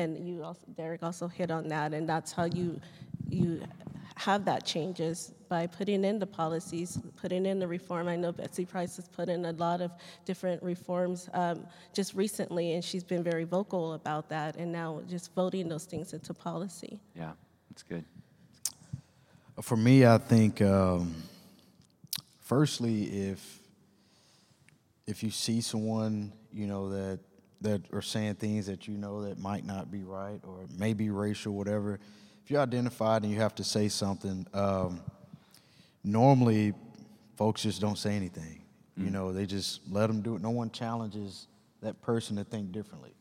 And 0.00 0.10
you 0.26 0.42
also, 0.42 0.66
Derek 0.76 1.02
also 1.08 1.28
hit 1.28 1.50
on 1.58 1.64
that, 1.68 1.88
and 1.96 2.08
that's 2.12 2.32
how 2.32 2.46
you, 2.58 2.80
you 3.28 3.48
have 4.16 4.44
that 4.50 4.64
changes 4.74 5.32
by 5.48 5.62
putting 5.66 6.04
in 6.04 6.18
the 6.18 6.26
policies, 6.26 6.98
putting 7.22 7.44
in 7.46 7.58
the 7.58 7.68
reform. 7.78 8.08
I 8.08 8.16
know 8.16 8.32
Betsy 8.32 8.64
Price 8.64 8.96
has 8.96 9.08
put 9.08 9.28
in 9.28 9.44
a 9.44 9.52
lot 9.52 9.80
of 9.80 9.90
different 10.24 10.60
reforms 10.62 11.28
um, 11.34 11.66
just 11.98 12.14
recently, 12.14 12.66
and 12.74 12.82
she's 12.88 13.04
been 13.04 13.24
very 13.32 13.44
vocal 13.44 13.94
about 13.94 14.28
that, 14.30 14.56
and 14.56 14.68
now 14.72 15.02
just 15.08 15.26
voting 15.34 15.68
those 15.68 15.86
things 15.92 16.12
into 16.14 16.32
policy. 16.34 16.98
Yeah, 17.14 17.32
that's 17.68 17.84
good. 17.92 18.04
For 19.60 19.76
me, 19.76 20.06
I 20.06 20.18
think 20.18 20.62
um, 20.62 21.14
firstly, 22.52 23.04
if 23.04 23.60
if 25.06 25.22
you 25.22 25.30
see 25.30 25.62
someone 25.62 26.34
you 26.52 26.66
know 26.66 26.90
that 26.90 27.18
that 27.62 27.80
are 27.94 28.02
saying 28.02 28.34
things 28.34 28.66
that 28.66 28.86
you 28.86 28.98
know 28.98 29.22
that 29.22 29.38
might 29.38 29.64
not 29.64 29.90
be 29.90 30.02
right 30.02 30.38
or 30.44 30.66
maybe 30.76 31.08
racial, 31.08 31.54
whatever, 31.54 31.98
if 32.44 32.50
you're 32.50 32.60
identified 32.60 33.22
and 33.22 33.32
you 33.32 33.40
have 33.40 33.54
to 33.54 33.64
say 33.64 33.88
something, 33.88 34.46
um, 34.52 35.00
normally 36.04 36.74
folks 37.36 37.62
just 37.62 37.80
don't 37.80 37.96
say 37.96 38.14
anything. 38.16 38.60
You 38.98 39.10
know, 39.10 39.32
they 39.32 39.46
just 39.46 39.80
let 39.90 40.08
them 40.08 40.20
do 40.20 40.36
it. 40.36 40.42
No 40.42 40.50
one 40.50 40.70
challenges 40.70 41.46
that 41.80 42.02
person 42.02 42.36
to 42.36 42.44
think 42.44 42.70
differently. 42.70 43.14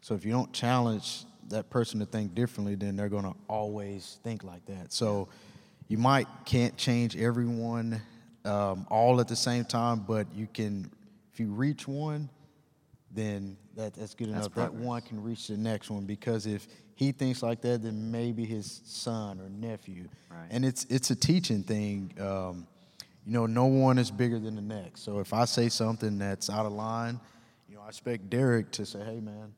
So 0.00 0.14
if 0.14 0.24
you 0.24 0.30
don't 0.30 0.52
challenge 0.52 1.24
that 1.48 1.68
person 1.68 1.98
to 1.98 2.06
think 2.06 2.36
differently, 2.36 2.76
then 2.76 2.94
they're 2.94 3.08
going 3.08 3.24
to 3.24 3.34
always 3.48 4.20
think 4.22 4.44
like 4.44 4.64
that. 4.66 4.92
So 4.92 5.28
you 5.88 5.98
might 5.98 6.28
can't 6.44 6.76
change 6.76 7.16
everyone 7.16 8.00
um, 8.46 8.86
all 8.90 9.20
at 9.20 9.28
the 9.28 9.36
same 9.36 9.64
time, 9.64 10.00
but 10.00 10.26
you 10.34 10.46
can. 10.52 10.90
If 11.32 11.40
you 11.40 11.48
reach 11.48 11.86
one, 11.86 12.30
then 13.10 13.58
that, 13.76 13.94
that's 13.94 14.14
good 14.14 14.28
enough. 14.28 14.54
That 14.54 14.72
one 14.72 15.02
can 15.02 15.22
reach 15.22 15.48
the 15.48 15.56
next 15.56 15.90
one 15.90 16.04
because 16.04 16.46
if 16.46 16.66
he 16.94 17.12
thinks 17.12 17.42
like 17.42 17.60
that, 17.60 17.82
then 17.82 18.10
maybe 18.10 18.44
his 18.44 18.80
son 18.84 19.38
or 19.40 19.48
nephew. 19.50 20.08
Right. 20.30 20.46
And 20.50 20.64
it's 20.64 20.84
it's 20.84 21.10
a 21.10 21.16
teaching 21.16 21.62
thing. 21.62 22.14
Um, 22.18 22.66
you 23.26 23.32
know, 23.32 23.46
no 23.46 23.66
one 23.66 23.98
is 23.98 24.10
bigger 24.10 24.38
than 24.38 24.54
the 24.54 24.62
next. 24.62 25.02
So 25.02 25.18
if 25.18 25.32
I 25.32 25.44
say 25.44 25.68
something 25.68 26.18
that's 26.18 26.48
out 26.48 26.64
of 26.64 26.72
line, 26.72 27.20
you 27.68 27.74
know, 27.74 27.82
I 27.82 27.88
expect 27.88 28.30
Derek 28.30 28.70
to 28.72 28.86
say, 28.86 29.00
"Hey, 29.00 29.20
man, 29.20 29.52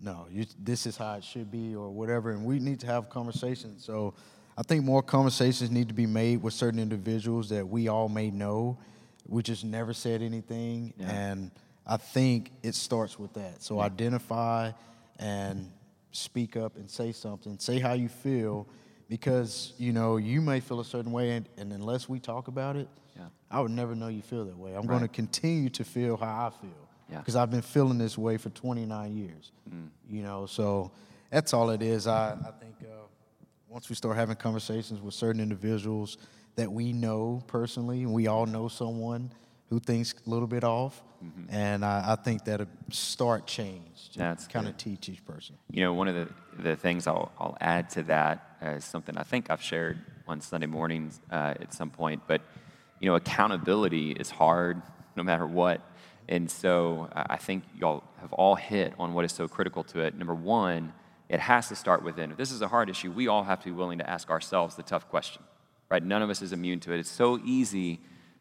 no, 0.00 0.26
you, 0.30 0.46
this 0.58 0.86
is 0.86 0.96
how 0.96 1.14
it 1.14 1.24
should 1.24 1.50
be," 1.50 1.74
or 1.74 1.90
whatever. 1.90 2.30
And 2.30 2.44
we 2.44 2.60
need 2.60 2.80
to 2.80 2.86
have 2.86 3.10
conversations. 3.10 3.84
So 3.84 4.14
I 4.56 4.62
think 4.62 4.84
more 4.84 5.02
conversations 5.02 5.70
need 5.70 5.88
to 5.88 5.94
be 5.94 6.06
made 6.06 6.42
with 6.42 6.54
certain 6.54 6.78
individuals 6.78 7.48
that 7.48 7.66
we 7.68 7.88
all 7.88 8.08
may 8.08 8.30
know. 8.30 8.78
We 9.26 9.42
just 9.42 9.64
never 9.64 9.92
said 9.92 10.22
anything, 10.22 10.92
Yeah. 10.98 11.10
and 11.10 11.50
I 11.86 11.96
think 11.96 12.50
it 12.62 12.74
starts 12.74 13.18
with 13.18 13.32
that. 13.34 13.62
So 13.62 13.80
identify 13.80 14.72
and 15.18 15.70
speak 16.12 16.56
up 16.56 16.76
and 16.76 16.88
say 16.90 17.12
something. 17.12 17.58
Say 17.58 17.78
how 17.78 17.94
you 17.94 18.08
feel, 18.08 18.66
because 19.08 19.72
you 19.78 19.92
know 19.92 20.18
you 20.18 20.40
may 20.40 20.60
feel 20.60 20.80
a 20.80 20.84
certain 20.84 21.10
way, 21.10 21.32
and, 21.32 21.48
and 21.56 21.72
unless 21.72 22.08
we 22.08 22.20
talk 22.20 22.48
about 22.48 22.76
it, 22.76 22.88
Yeah. 23.16 23.26
I 23.50 23.60
would 23.60 23.70
never 23.72 23.94
know 23.94 24.08
you 24.08 24.22
feel 24.22 24.44
that 24.44 24.56
way. 24.58 24.74
I'm 24.74 24.86
going 24.86 25.02
to 25.02 25.08
continue 25.08 25.70
to 25.70 25.84
feel 25.84 26.16
how 26.16 26.46
I 26.46 26.50
feel. 26.60 27.18
because 27.18 27.34
I've 27.36 27.50
been 27.50 27.62
feeling 27.62 27.98
this 27.98 28.16
way 28.18 28.36
for 28.36 28.50
29 28.50 29.16
years. 29.16 29.52
Mm. 29.68 29.88
You 30.08 30.22
know, 30.22 30.46
so 30.46 30.90
that's 31.30 31.52
all 31.54 31.70
it 31.70 31.82
is. 31.82 32.06
I, 32.06 32.32
I 32.32 32.50
think 32.60 32.74
uh, 32.82 33.06
once 33.74 33.88
we 33.88 33.96
start 33.96 34.14
having 34.14 34.36
conversations 34.36 35.02
with 35.02 35.12
certain 35.12 35.40
individuals 35.40 36.16
that 36.54 36.70
we 36.70 36.92
know 36.92 37.42
personally, 37.48 38.04
and 38.04 38.12
we 38.12 38.28
all 38.28 38.46
know 38.46 38.68
someone 38.68 39.28
who 39.68 39.80
thinks 39.80 40.14
a 40.24 40.30
little 40.30 40.46
bit 40.46 40.62
off, 40.62 41.02
mm-hmm. 41.22 41.52
and 41.52 41.84
I, 41.84 42.12
I, 42.12 42.14
think 42.14 42.44
that'll 42.44 42.68
start 42.90 43.48
change. 43.48 44.10
That's 44.14 44.46
kind 44.46 44.68
of 44.68 44.76
teach 44.76 45.08
each 45.08 45.24
person. 45.24 45.56
You 45.72 45.82
know, 45.82 45.92
one 45.92 46.06
of 46.06 46.14
the, 46.14 46.28
the 46.62 46.76
things 46.76 47.08
I'll, 47.08 47.32
I'll 47.36 47.56
add 47.60 47.90
to 47.90 48.04
that 48.04 48.58
is 48.62 48.84
something 48.84 49.18
I 49.18 49.24
think 49.24 49.50
I've 49.50 49.60
shared 49.60 49.98
on 50.28 50.40
Sunday 50.40 50.68
mornings 50.68 51.20
uh, 51.32 51.54
at 51.60 51.74
some 51.74 51.90
point, 51.90 52.22
but 52.28 52.42
you 53.00 53.08
know, 53.08 53.16
accountability 53.16 54.12
is 54.12 54.30
hard 54.30 54.82
no 55.16 55.24
matter 55.24 55.48
what. 55.48 55.80
And 56.28 56.48
so 56.48 57.08
I 57.12 57.38
think 57.38 57.64
y'all 57.76 58.04
have 58.20 58.32
all 58.32 58.54
hit 58.54 58.94
on 59.00 59.14
what 59.14 59.24
is 59.24 59.32
so 59.32 59.48
critical 59.48 59.82
to 59.84 59.98
it. 59.98 60.16
Number 60.16 60.34
one, 60.34 60.92
it 61.34 61.40
has 61.40 61.66
to 61.66 61.74
start 61.74 62.04
within. 62.04 62.30
If 62.30 62.36
this 62.36 62.52
is 62.52 62.62
a 62.62 62.68
hard 62.68 62.88
issue, 62.88 63.10
we 63.10 63.26
all 63.26 63.42
have 63.42 63.58
to 63.58 63.64
be 63.64 63.72
willing 63.72 63.98
to 63.98 64.08
ask 64.08 64.30
ourselves 64.30 64.76
the 64.76 64.84
tough 64.84 65.08
question, 65.08 65.42
right? 65.90 66.00
None 66.00 66.22
of 66.22 66.30
us 66.30 66.40
is 66.42 66.52
immune 66.52 66.78
to 66.80 66.92
it. 66.92 67.00
It's 67.00 67.10
so 67.10 67.40
easy 67.44 67.98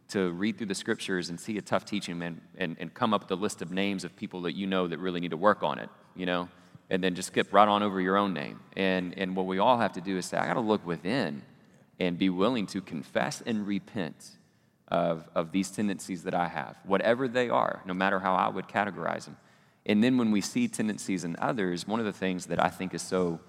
to 0.09 0.29
read 0.29 0.59
through 0.59 0.67
the 0.67 0.75
scriptures 0.75 1.31
and 1.31 1.39
see 1.39 1.57
a 1.57 1.61
tough 1.63 1.85
teaching 1.85 2.21
and, 2.21 2.39
and, 2.55 2.77
and 2.79 2.93
come 2.93 3.11
up 3.11 3.21
with 3.21 3.31
a 3.31 3.35
list 3.35 3.63
of 3.63 3.71
names 3.71 4.03
of 4.03 4.15
people 4.15 4.43
that 4.43 4.53
you 4.53 4.67
know 4.67 4.87
that 4.87 4.99
really 4.99 5.19
need 5.19 5.31
to 5.31 5.37
work 5.37 5.63
on 5.63 5.79
it, 5.79 5.89
you 6.15 6.27
know, 6.27 6.47
and 6.91 7.03
then 7.03 7.15
just 7.15 7.29
skip 7.29 7.51
right 7.51 7.67
on 7.67 7.81
over 7.81 7.99
your 7.99 8.15
own 8.15 8.31
name. 8.31 8.59
And, 8.77 9.17
and 9.17 9.35
what 9.35 9.47
we 9.47 9.57
all 9.57 9.79
have 9.79 9.93
to 9.93 10.01
do 10.01 10.15
is 10.17 10.27
say, 10.27 10.37
I 10.37 10.45
got 10.45 10.53
to 10.53 10.59
look 10.59 10.85
within 10.85 11.41
and 11.99 12.19
be 12.19 12.29
willing 12.29 12.67
to 12.67 12.81
confess 12.81 13.41
and 13.43 13.65
repent 13.65 14.37
of, 14.89 15.27
of 15.33 15.51
these 15.51 15.71
tendencies 15.71 16.25
that 16.25 16.35
I 16.35 16.47
have, 16.47 16.77
whatever 16.83 17.27
they 17.27 17.49
are, 17.49 17.81
no 17.87 17.95
matter 17.95 18.19
how 18.19 18.35
I 18.35 18.49
would 18.49 18.67
categorize 18.67 19.25
them. 19.25 19.37
And 19.85 20.03
then 20.03 20.17
when 20.17 20.31
we 20.31 20.41
see 20.41 20.67
tendencies 20.67 21.23
in 21.23 21.35
others, 21.39 21.87
one 21.87 21.99
of 21.99 22.05
the 22.05 22.13
things 22.13 22.45
that 22.47 22.63
I 22.63 22.69
think 22.69 22.93
is 22.93 23.01
so 23.01 23.39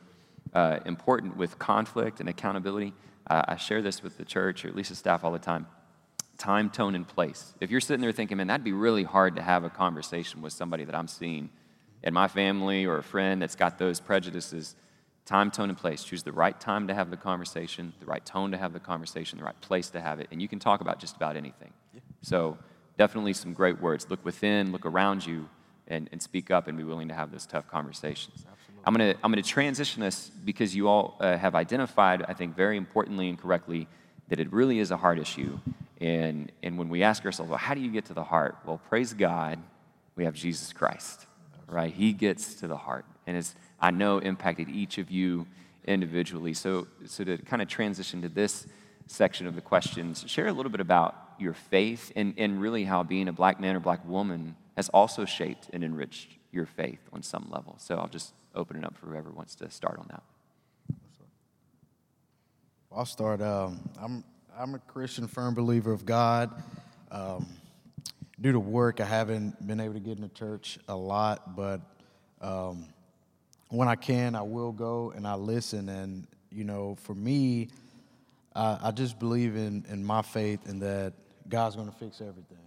uh, 0.53 0.81
important 0.85 1.37
with 1.37 1.59
conflict 1.59 2.21
and 2.21 2.29
accountability, 2.29 2.93
uh, 3.29 3.43
I 3.47 3.57
share 3.57 3.83
this 3.83 4.03
with 4.03 4.19
the 4.19 4.25
church 4.25 4.65
or 4.65 4.69
at 4.69 4.77
least 4.77 4.91
the 4.91 4.97
staff 4.97 5.25
all 5.25 5.33
the 5.33 5.39
time 5.39 5.67
time, 6.39 6.69
tone, 6.69 6.95
and 6.95 7.07
place. 7.07 7.55
If 7.61 7.71
you're 7.71 7.81
sitting 7.81 8.01
there 8.01 8.13
thinking, 8.13 8.39
man, 8.39 8.49
that'd 8.49 8.65
be 8.65 8.73
really 8.73 9.05
hard 9.05 9.37
to 9.37 9.43
have 9.43 9.65
a 9.65 9.71
conversation 9.71 10.43
with 10.43 10.53
somebody 10.53 10.85
that 10.85 10.95
I'm 10.95 11.09
seeing 11.09 11.51
in 12.03 12.13
my 12.13 12.29
family 12.29 12.85
or 12.85 12.99
a 12.99 13.03
friend 13.03 13.41
that's 13.41 13.55
got 13.55 13.79
those 13.79 14.01
prejudices, 14.01 14.75
time, 15.25 15.51
tone, 15.51 15.69
and 15.69 15.79
place. 15.79 16.05
Choose 16.05 16.23
the 16.23 16.33
right 16.33 16.59
time 16.61 16.89
to 16.89 16.95
have 16.95 17.11
the 17.11 17.17
conversation, 17.17 17.93
the 18.01 18.07
right 18.07 18.25
tone 18.25 18.51
to 18.51 18.59
have 18.59 18.73
the 18.73 18.81
conversation, 18.81 19.39
the 19.39 19.45
right 19.45 19.61
place 19.61 19.91
to 19.91 20.01
have 20.01 20.21
it, 20.21 20.29
and 20.31 20.43
you 20.43 20.49
can 20.49 20.59
talk 20.59 20.81
about 20.81 20.99
just 20.99 21.17
about 21.17 21.37
anything. 21.37 21.73
Yeah. 21.95 22.01
So, 22.23 22.59
definitely 22.99 23.33
some 23.33 23.53
great 23.53 23.81
words. 23.81 24.11
Look 24.11 24.25
within, 24.25 24.73
look 24.73 24.87
around 24.87 25.25
you, 25.25 25.49
and, 25.89 26.09
and 26.13 26.23
speak 26.23 26.51
up 26.51 26.69
and 26.69 26.77
be 26.77 26.85
willing 26.85 27.09
to 27.09 27.15
have 27.15 27.31
those 27.31 27.47
tough 27.47 27.69
conversations. 27.69 28.45
Absolutely. 28.51 28.83
I'm 28.87 28.95
going 28.95 29.15
to 29.15 29.19
I'm 29.25 29.33
to 29.33 29.43
transition 29.43 30.03
this 30.03 30.31
because 30.45 30.75
you 30.75 30.89
all 30.89 31.17
uh, 31.21 31.37
have 31.37 31.55
identified, 31.55 32.25
I 32.27 32.35
think, 32.35 32.57
very 32.57 32.77
importantly 32.77 33.29
and 33.29 33.39
correctly, 33.39 33.89
that 34.29 34.41
it 34.41 34.53
really 34.53 34.79
is 34.79 34.91
a 34.91 34.97
heart 34.97 35.19
issue. 35.19 35.59
And, 36.01 36.51
and 36.63 36.79
when 36.79 36.89
we 36.89 37.03
ask 37.03 37.25
ourselves, 37.25 37.51
well, 37.51 37.59
how 37.59 37.75
do 37.75 37.81
you 37.81 37.91
get 37.91 38.07
to 38.07 38.15
the 38.15 38.25
heart? 38.25 38.57
Well, 38.67 38.81
praise 38.89 39.15
God, 39.15 39.59
we 40.17 40.25
have 40.25 40.35
Jesus 40.35 40.73
Christ, 40.73 41.27
right? 41.69 41.93
He 41.93 42.13
gets 42.13 42.55
to 42.57 42.67
the 42.67 42.77
heart. 42.77 43.05
And 43.27 43.37
it's, 43.37 43.55
I 43.81 43.91
know, 43.91 44.19
impacted 44.19 44.69
each 44.69 44.99
of 44.99 45.11
you 45.11 45.47
individually. 45.87 46.55
So, 46.55 46.87
so 47.07 47.25
to 47.25 47.39
kind 47.39 47.63
of 47.63 47.69
transition 47.69 48.23
to 48.23 48.29
this 48.29 48.67
section 49.07 49.47
of 49.47 49.55
the 49.55 49.61
questions, 49.61 50.25
share 50.27 50.47
a 50.47 50.53
little 50.53 50.73
bit 50.73 50.81
about 50.81 51.15
your 51.39 51.55
faith 51.55 52.13
and, 52.17 52.35
and 52.37 52.61
really 52.61 52.85
how 52.85 53.03
being 53.03 53.29
a 53.29 53.33
black 53.33 53.61
man 53.61 53.77
or 53.77 53.81
black 53.81 54.07
woman 54.07 54.57
has 54.77 54.89
also 54.91 55.25
shaped 55.25 55.71
and 55.73 55.85
enriched 55.85 56.37
your 56.53 56.67
faith 56.67 57.01
on 57.13 57.23
some 57.23 57.49
level. 57.51 57.77
So 57.79 57.97
I'll 57.97 58.09
just 58.09 58.33
open 58.55 58.77
it 58.77 58.85
up 58.85 58.97
for 58.97 59.07
whoever 59.07 59.31
wants 59.31 59.55
to 59.57 59.71
start 59.71 59.99
on 59.99 60.07
that. 60.11 60.23
I'll 62.93 63.05
start. 63.05 63.43
Um, 63.43 63.81
I'm 64.01 64.25
I'm 64.57 64.77
a 64.77 64.79
Christian, 64.79 65.27
firm 65.27 65.55
believer 65.55 65.93
of 65.93 66.07
God. 66.07 66.63
Um, 67.11 67.47
due 68.41 68.53
to 68.53 68.61
work, 68.61 69.01
I 69.01 69.05
haven't 69.05 69.67
been 69.67 69.81
able 69.81 69.95
to 69.95 70.01
get 70.01 70.19
into 70.19 70.29
church 70.29 70.79
a 70.87 70.95
lot, 70.95 71.57
but 71.57 71.81
um, 72.41 72.87
when 73.71 73.89
I 73.89 73.97
can, 73.97 74.37
I 74.37 74.43
will 74.43 74.71
go 74.71 75.13
and 75.17 75.27
I 75.27 75.35
listen. 75.35 75.89
And 75.89 76.29
you 76.53 76.63
know, 76.63 76.97
for 77.03 77.15
me, 77.17 77.69
I, 78.55 78.79
I 78.85 78.91
just 78.93 79.19
believe 79.19 79.57
in 79.57 79.85
in 79.89 80.05
my 80.05 80.23
faith 80.23 80.69
and 80.69 80.81
that 80.83 81.15
God's 81.49 81.75
going 81.75 81.91
to 81.91 81.97
fix 81.97 82.21
everything. 82.21 82.64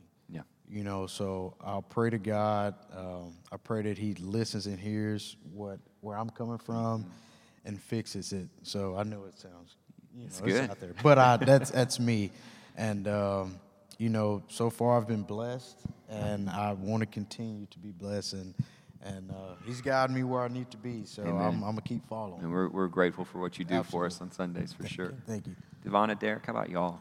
You 0.69 0.83
know, 0.83 1.07
so 1.07 1.55
I'll 1.61 1.81
pray 1.81 2.09
to 2.09 2.17
God. 2.17 2.75
Um, 2.95 3.33
I 3.51 3.57
pray 3.57 3.83
that 3.83 3.97
He 3.97 4.15
listens 4.15 4.65
and 4.65 4.77
hears 4.79 5.37
what 5.53 5.79
where 6.01 6.17
I'm 6.17 6.29
coming 6.29 6.57
from, 6.57 7.03
mm-hmm. 7.03 7.67
and 7.67 7.81
fixes 7.81 8.33
it. 8.33 8.49
So 8.63 8.97
I 8.97 9.03
know 9.03 9.23
it 9.25 9.39
sounds, 9.39 9.77
you 10.13 10.21
know, 10.21 10.27
it's, 10.27 10.41
it's 10.43 10.69
out 10.69 10.79
there, 10.79 10.93
but 11.01 11.17
I, 11.17 11.37
that's 11.37 11.69
that's 11.69 11.99
me, 11.99 12.31
and 12.75 13.07
um, 13.07 13.59
you 13.97 14.09
know, 14.09 14.43
so 14.49 14.69
far 14.69 14.97
I've 14.97 15.07
been 15.07 15.23
blessed, 15.23 15.77
and 16.09 16.49
I 16.49 16.73
want 16.73 17.01
to 17.01 17.07
continue 17.07 17.65
to 17.67 17.79
be 17.79 17.91
blessed, 17.91 18.33
and 18.33 18.53
and 19.03 19.31
uh, 19.31 19.55
He's 19.65 19.81
guiding 19.81 20.15
me 20.15 20.23
where 20.23 20.41
I 20.41 20.49
need 20.49 20.69
to 20.71 20.77
be. 20.77 21.05
So 21.05 21.23
I'm, 21.23 21.37
I'm, 21.37 21.61
gonna 21.61 21.81
keep 21.81 22.05
following. 22.07 22.41
And 22.43 22.51
we're 22.51 22.67
we're 22.67 22.87
grateful 22.87 23.23
for 23.23 23.39
what 23.39 23.57
you 23.57 23.65
do 23.65 23.75
Absolutely. 23.75 23.91
for 23.91 24.05
us 24.05 24.21
on 24.21 24.31
Sundays 24.31 24.73
for 24.73 24.87
sure. 24.87 25.13
Thank 25.25 25.47
you, 25.47 25.55
Devonna, 25.85 26.19
Derek. 26.19 26.45
How 26.45 26.51
about 26.51 26.69
y'all? 26.69 26.99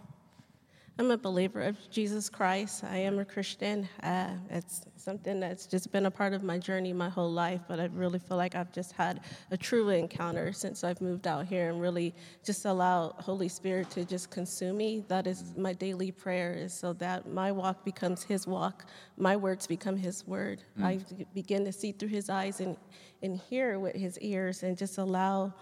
I'm 0.99 1.11
a 1.11 1.19
believer 1.19 1.61
of 1.61 1.77
Jesus 1.91 2.31
Christ. 2.31 2.83
I 2.83 2.97
am 2.97 3.19
a 3.19 3.25
Christian. 3.25 3.87
Uh, 4.03 4.31
it's 4.49 4.81
something 4.97 5.41
that's 5.41 5.67
just 5.67 5.93
been 5.93 6.07
a 6.07 6.11
part 6.11 6.33
of 6.33 6.43
my 6.43 6.57
journey 6.57 6.95
my 6.95 7.11
whole 7.11 7.31
life, 7.31 7.61
but 7.69 7.79
I 7.79 7.91
really 7.93 8.19
feel 8.19 8.39
like 8.39 8.55
I've 8.55 8.73
just 8.73 8.93
had 8.93 9.21
a 9.51 9.59
true 9.59 9.91
encounter 9.91 10.55
since 10.55 10.85
I've 10.85 11.03
moved 11.03 11.27
out 11.27 11.45
here 11.45 11.69
and 11.69 11.83
really 11.83 12.15
just 12.43 12.65
allow 12.65 13.15
Holy 13.19 13.49
Spirit 13.49 13.91
to 13.91 14.07
just 14.07 14.31
consume 14.31 14.79
me. 14.79 15.05
That 15.09 15.27
is 15.27 15.53
my 15.59 15.75
daily 15.75 16.13
prayer, 16.13 16.55
is 16.55 16.73
so 16.73 16.95
that 16.95 17.29
my 17.29 17.53
walk 17.53 17.85
becomes 17.85 18.23
His 18.23 18.47
walk, 18.47 18.87
my 19.19 19.37
words 19.37 19.67
become 19.67 19.99
His 19.99 20.27
word. 20.27 20.63
Mm. 20.81 20.85
I 20.85 21.27
begin 21.35 21.67
to 21.67 21.73
see 21.73 21.93
through 21.93 22.09
His 22.09 22.31
eyes 22.31 22.61
and, 22.61 22.75
and 23.23 23.39
hear 23.39 23.79
with 23.79 23.97
His 23.97 24.19
ears 24.21 24.63
and 24.63 24.79
just 24.79 24.97
allow 24.97 25.53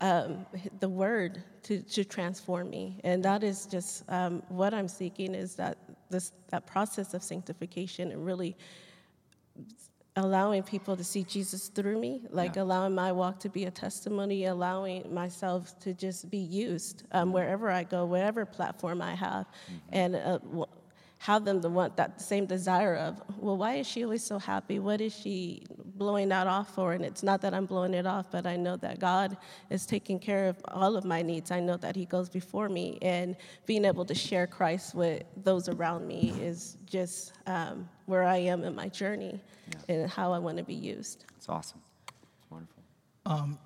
um, 0.00 0.46
the 0.80 0.88
word 0.88 1.42
to, 1.64 1.82
to 1.82 2.04
transform 2.04 2.70
me. 2.70 3.00
And 3.04 3.22
that 3.24 3.42
is 3.42 3.66
just 3.66 4.04
um, 4.08 4.42
what 4.48 4.72
I'm 4.72 4.88
seeking 4.88 5.34
is 5.34 5.54
that 5.56 5.78
this 6.10 6.32
that 6.50 6.66
process 6.66 7.14
of 7.14 7.22
sanctification 7.22 8.12
and 8.12 8.24
really 8.24 8.56
allowing 10.16 10.62
people 10.62 10.96
to 10.96 11.04
see 11.04 11.22
Jesus 11.22 11.68
through 11.68 12.00
me, 12.00 12.22
like 12.30 12.56
yeah. 12.56 12.62
allowing 12.62 12.94
my 12.94 13.12
walk 13.12 13.38
to 13.40 13.48
be 13.48 13.64
a 13.66 13.70
testimony, 13.70 14.46
allowing 14.46 15.12
myself 15.14 15.78
to 15.80 15.94
just 15.94 16.30
be 16.30 16.38
used 16.38 17.04
um, 17.12 17.32
wherever 17.32 17.70
I 17.70 17.84
go, 17.84 18.04
whatever 18.04 18.44
platform 18.44 19.00
I 19.00 19.14
have. 19.14 19.46
Mm-hmm. 19.46 19.76
And 19.92 20.16
uh, 20.16 20.38
have 21.18 21.44
them 21.44 21.60
to 21.60 21.68
want 21.68 21.96
that 21.96 22.20
same 22.20 22.46
desire 22.46 22.96
of, 22.96 23.20
well, 23.38 23.56
why 23.56 23.74
is 23.74 23.86
she 23.86 24.04
always 24.04 24.24
so 24.24 24.38
happy? 24.38 24.78
What 24.78 25.00
is 25.00 25.14
she 25.14 25.64
blowing 25.98 26.28
that 26.30 26.46
off 26.46 26.74
for? 26.74 26.92
And 26.92 27.04
it's 27.04 27.22
not 27.22 27.40
that 27.42 27.52
I'm 27.52 27.66
blowing 27.66 27.94
it 27.94 28.06
off, 28.06 28.26
but 28.30 28.46
I 28.46 28.56
know 28.56 28.76
that 28.76 28.98
God 28.98 29.36
is 29.70 29.84
taking 29.84 30.18
care 30.18 30.48
of 30.48 30.56
all 30.68 30.96
of 30.96 31.04
my 31.04 31.20
needs. 31.22 31.50
I 31.50 31.60
know 31.60 31.76
that 31.78 31.96
He 31.96 32.06
goes 32.06 32.28
before 32.28 32.68
me, 32.68 32.98
and 33.02 33.36
being 33.66 33.84
able 33.84 34.04
to 34.04 34.14
share 34.14 34.46
Christ 34.46 34.94
with 34.94 35.24
those 35.36 35.68
around 35.68 36.06
me 36.06 36.34
is 36.40 36.76
just 36.86 37.32
um, 37.46 37.88
where 38.06 38.24
I 38.24 38.36
am 38.36 38.64
in 38.64 38.74
my 38.74 38.88
journey 38.88 39.40
yeah. 39.68 39.94
and 39.94 40.10
how 40.10 40.32
I 40.32 40.38
want 40.38 40.56
to 40.58 40.64
be 40.64 40.74
used. 40.74 41.24
It's 41.36 41.48
awesome. 41.48 41.80
It's 42.08 42.50
wonderful. 42.50 42.82
Um, 43.26 43.58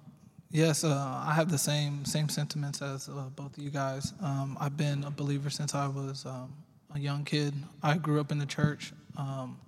Yes, 0.55 0.85
uh, 0.85 1.23
I 1.27 1.33
have 1.33 1.51
the 1.51 1.57
same 1.57 2.05
same 2.05 2.29
sentiments 2.29 2.83
as 2.83 3.09
uh, 3.09 3.31
both 3.35 3.57
of 3.57 3.65
you 3.65 3.71
guys. 3.71 4.13
Um, 4.21 4.59
I've 4.61 4.77
been 4.77 5.03
a 5.05 5.11
believer 5.11 5.49
since 5.49 5.75
I 5.75 5.87
was 5.87 6.27
um, 6.27 6.53
a 6.95 6.99
young 6.99 7.25
kid. 7.25 7.55
I 7.83 7.97
grew 7.97 8.21
up 8.21 8.31
in 8.31 8.39
the 8.39 8.45
church. 8.45 8.93
Um, 9.17 9.59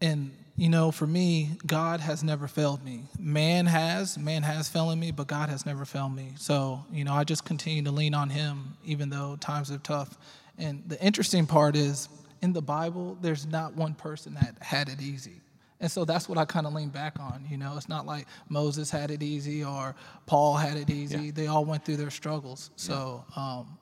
and, 0.00 0.32
you 0.58 0.68
know, 0.68 0.90
for 0.90 1.06
me, 1.06 1.50
God 1.64 2.00
has 2.00 2.24
never 2.24 2.48
failed 2.48 2.84
me. 2.84 3.04
Man 3.16 3.66
has, 3.66 4.18
man 4.18 4.42
has 4.42 4.68
failed 4.68 4.98
me, 4.98 5.12
but 5.12 5.28
God 5.28 5.48
has 5.48 5.64
never 5.64 5.84
failed 5.84 6.14
me. 6.14 6.32
So, 6.36 6.84
you 6.92 7.04
know, 7.04 7.14
I 7.14 7.22
just 7.22 7.44
continue 7.44 7.84
to 7.84 7.92
lean 7.92 8.12
on 8.12 8.28
Him, 8.28 8.76
even 8.84 9.08
though 9.08 9.36
times 9.36 9.70
are 9.70 9.78
tough. 9.78 10.18
And 10.58 10.82
the 10.88 11.00
interesting 11.00 11.46
part 11.46 11.76
is, 11.76 12.08
in 12.42 12.52
the 12.52 12.60
Bible, 12.60 13.16
there's 13.20 13.46
not 13.46 13.74
one 13.74 13.94
person 13.94 14.34
that 14.34 14.56
had 14.60 14.88
it 14.88 15.00
easy. 15.00 15.40
And 15.80 15.88
so 15.88 16.04
that's 16.04 16.28
what 16.28 16.38
I 16.38 16.44
kind 16.44 16.66
of 16.66 16.72
lean 16.72 16.88
back 16.88 17.20
on. 17.20 17.46
You 17.48 17.56
know, 17.56 17.74
it's 17.76 17.88
not 17.88 18.04
like 18.04 18.26
Moses 18.48 18.90
had 18.90 19.12
it 19.12 19.22
easy 19.22 19.62
or 19.62 19.94
Paul 20.26 20.56
had 20.56 20.76
it 20.76 20.90
easy. 20.90 21.26
Yeah. 21.26 21.32
They 21.32 21.46
all 21.46 21.64
went 21.64 21.84
through 21.84 21.98
their 21.98 22.10
struggles. 22.10 22.70
So, 22.74 23.24
um, 23.36 23.78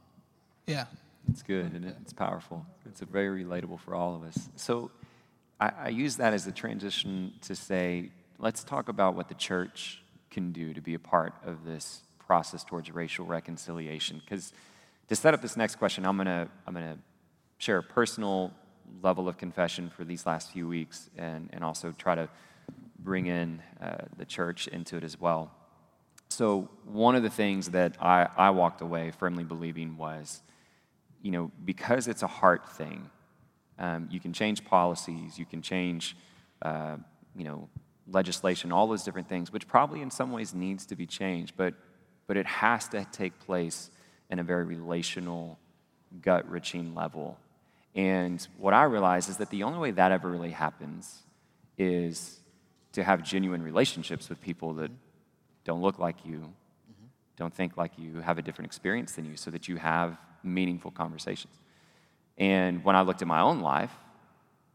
yeah, 0.67 0.85
it's 1.31 1.43
good 1.43 1.73
and 1.73 1.87
it's 2.03 2.13
powerful. 2.13 2.67
It's 2.85 3.01
very 3.01 3.45
relatable 3.45 3.81
for 3.81 3.95
all 3.95 4.15
of 4.15 4.23
us. 4.25 4.51
So 4.57 4.91
I, 5.61 5.73
I 5.85 5.89
use 5.89 6.17
that 6.17 6.33
as 6.33 6.47
a 6.47 6.53
transition 6.53 7.33
to 7.43 7.55
say, 7.55 8.11
let's 8.39 8.65
talk 8.65 8.89
about 8.89 9.15
what 9.15 9.29
the 9.29 9.35
church 9.35 10.03
can 10.31 10.53
do 10.53 10.75
to 10.75 10.81
be 10.81 10.95
a 10.95 10.99
part 10.99 11.35
of 11.45 11.65
this 11.65 12.03
process 12.19 12.65
towards 12.65 12.91
racial 12.91 13.25
reconciliation. 13.25 14.21
Because 14.25 14.53
to 15.09 15.17
set 15.17 15.35
up 15.35 15.41
this 15.41 15.57
next 15.57 15.77
question, 15.77 16.05
I'm 16.05 16.17
gonna 16.17 16.49
I'm 16.67 16.75
gonna 16.75 16.99
share 17.59 17.79
a 17.79 17.83
personal 17.83 18.53
level 19.03 19.29
of 19.29 19.39
confession 19.39 19.91
for 19.91 20.05
these 20.05 20.27
last 20.27 20.53
few 20.53 20.69
weeks 20.69 21.11
and, 21.17 21.49
and 21.53 21.65
also 21.65 21.95
try 21.99 22.15
to 22.15 22.29
bring 22.99 23.27
in 23.27 23.63
uh, 23.81 23.97
the 24.17 24.25
church 24.25 24.69
into 24.69 24.97
it 24.97 25.05
as 25.05 25.21
well. 25.21 25.51
So, 26.29 26.69
one 26.85 27.15
of 27.15 27.23
the 27.23 27.31
things 27.31 27.71
that 27.71 27.97
I, 28.01 28.29
I 28.37 28.51
walked 28.51 28.81
away 28.81 29.13
firmly 29.13 29.45
believing 29.45 29.97
was, 29.97 30.43
you 31.23 31.31
know, 31.31 31.51
because 31.65 32.09
it's 32.09 32.23
a 32.23 32.27
heart 32.27 32.69
thing, 32.69 33.11
um, 33.79 34.09
you 34.11 34.21
can 34.21 34.33
change 34.33 34.65
policies, 34.65 35.39
you 35.39 35.45
can 35.45 35.63
change, 35.63 36.17
uh, 36.63 36.97
you 37.37 37.45
know, 37.45 37.69
legislation, 38.11 38.73
all 38.73 38.87
those 38.87 39.03
different 39.03 39.29
things, 39.29 39.53
which 39.53 39.67
probably 39.67 40.01
in 40.01 40.11
some 40.11 40.33
ways 40.33 40.55
needs 40.55 40.87
to 40.87 40.97
be 40.97 41.07
changed, 41.07 41.55
but, 41.57 41.75
but 42.27 42.37
it 42.37 42.47
has 42.47 42.89
to 42.89 43.05
take 43.13 43.39
place 43.41 43.91
in 44.31 44.39
a 44.39 44.43
very 44.43 44.65
relational, 44.65 45.59
gut 46.23 46.49
wrenching 46.51 46.95
level. 46.95 47.39
And 47.95 48.47
what 48.59 48.75
I 48.75 48.85
realize 48.85 49.29
is 49.29 49.39
that 49.39 49.51
the 49.51 49.63
only 49.63 49.79
way 49.79 49.91
that 49.93 50.13
ever 50.13 50.31
really 50.31 50.51
happens 50.51 51.23
is 51.79 52.41
to 52.93 53.03
have 53.03 53.23
genuine 53.23 53.63
relationships 53.63 54.29
with 54.29 54.41
people 54.41 54.75
that 54.75 54.91
don't 55.65 55.83
look 55.83 55.99
like 55.99 56.17
you, 56.25 56.39
mm-hmm. 56.39 57.07
don't 57.37 57.55
think 57.55 57.77
like 57.77 57.93
you, 57.99 58.21
have 58.21 58.39
a 58.39 58.43
different 58.43 58.67
experience 58.67 59.13
than 59.13 59.25
you, 59.25 59.37
so 59.37 59.51
that 59.51 59.69
you 59.69 59.77
have 59.77 60.17
meaningful 60.43 60.91
conversations. 60.91 61.55
And 62.39 62.85
when 62.85 62.97
I 62.97 63.03
looked 63.03 63.23
at 63.23 63.29
my 63.29 63.41
own 63.41 63.61
life, 63.61 63.93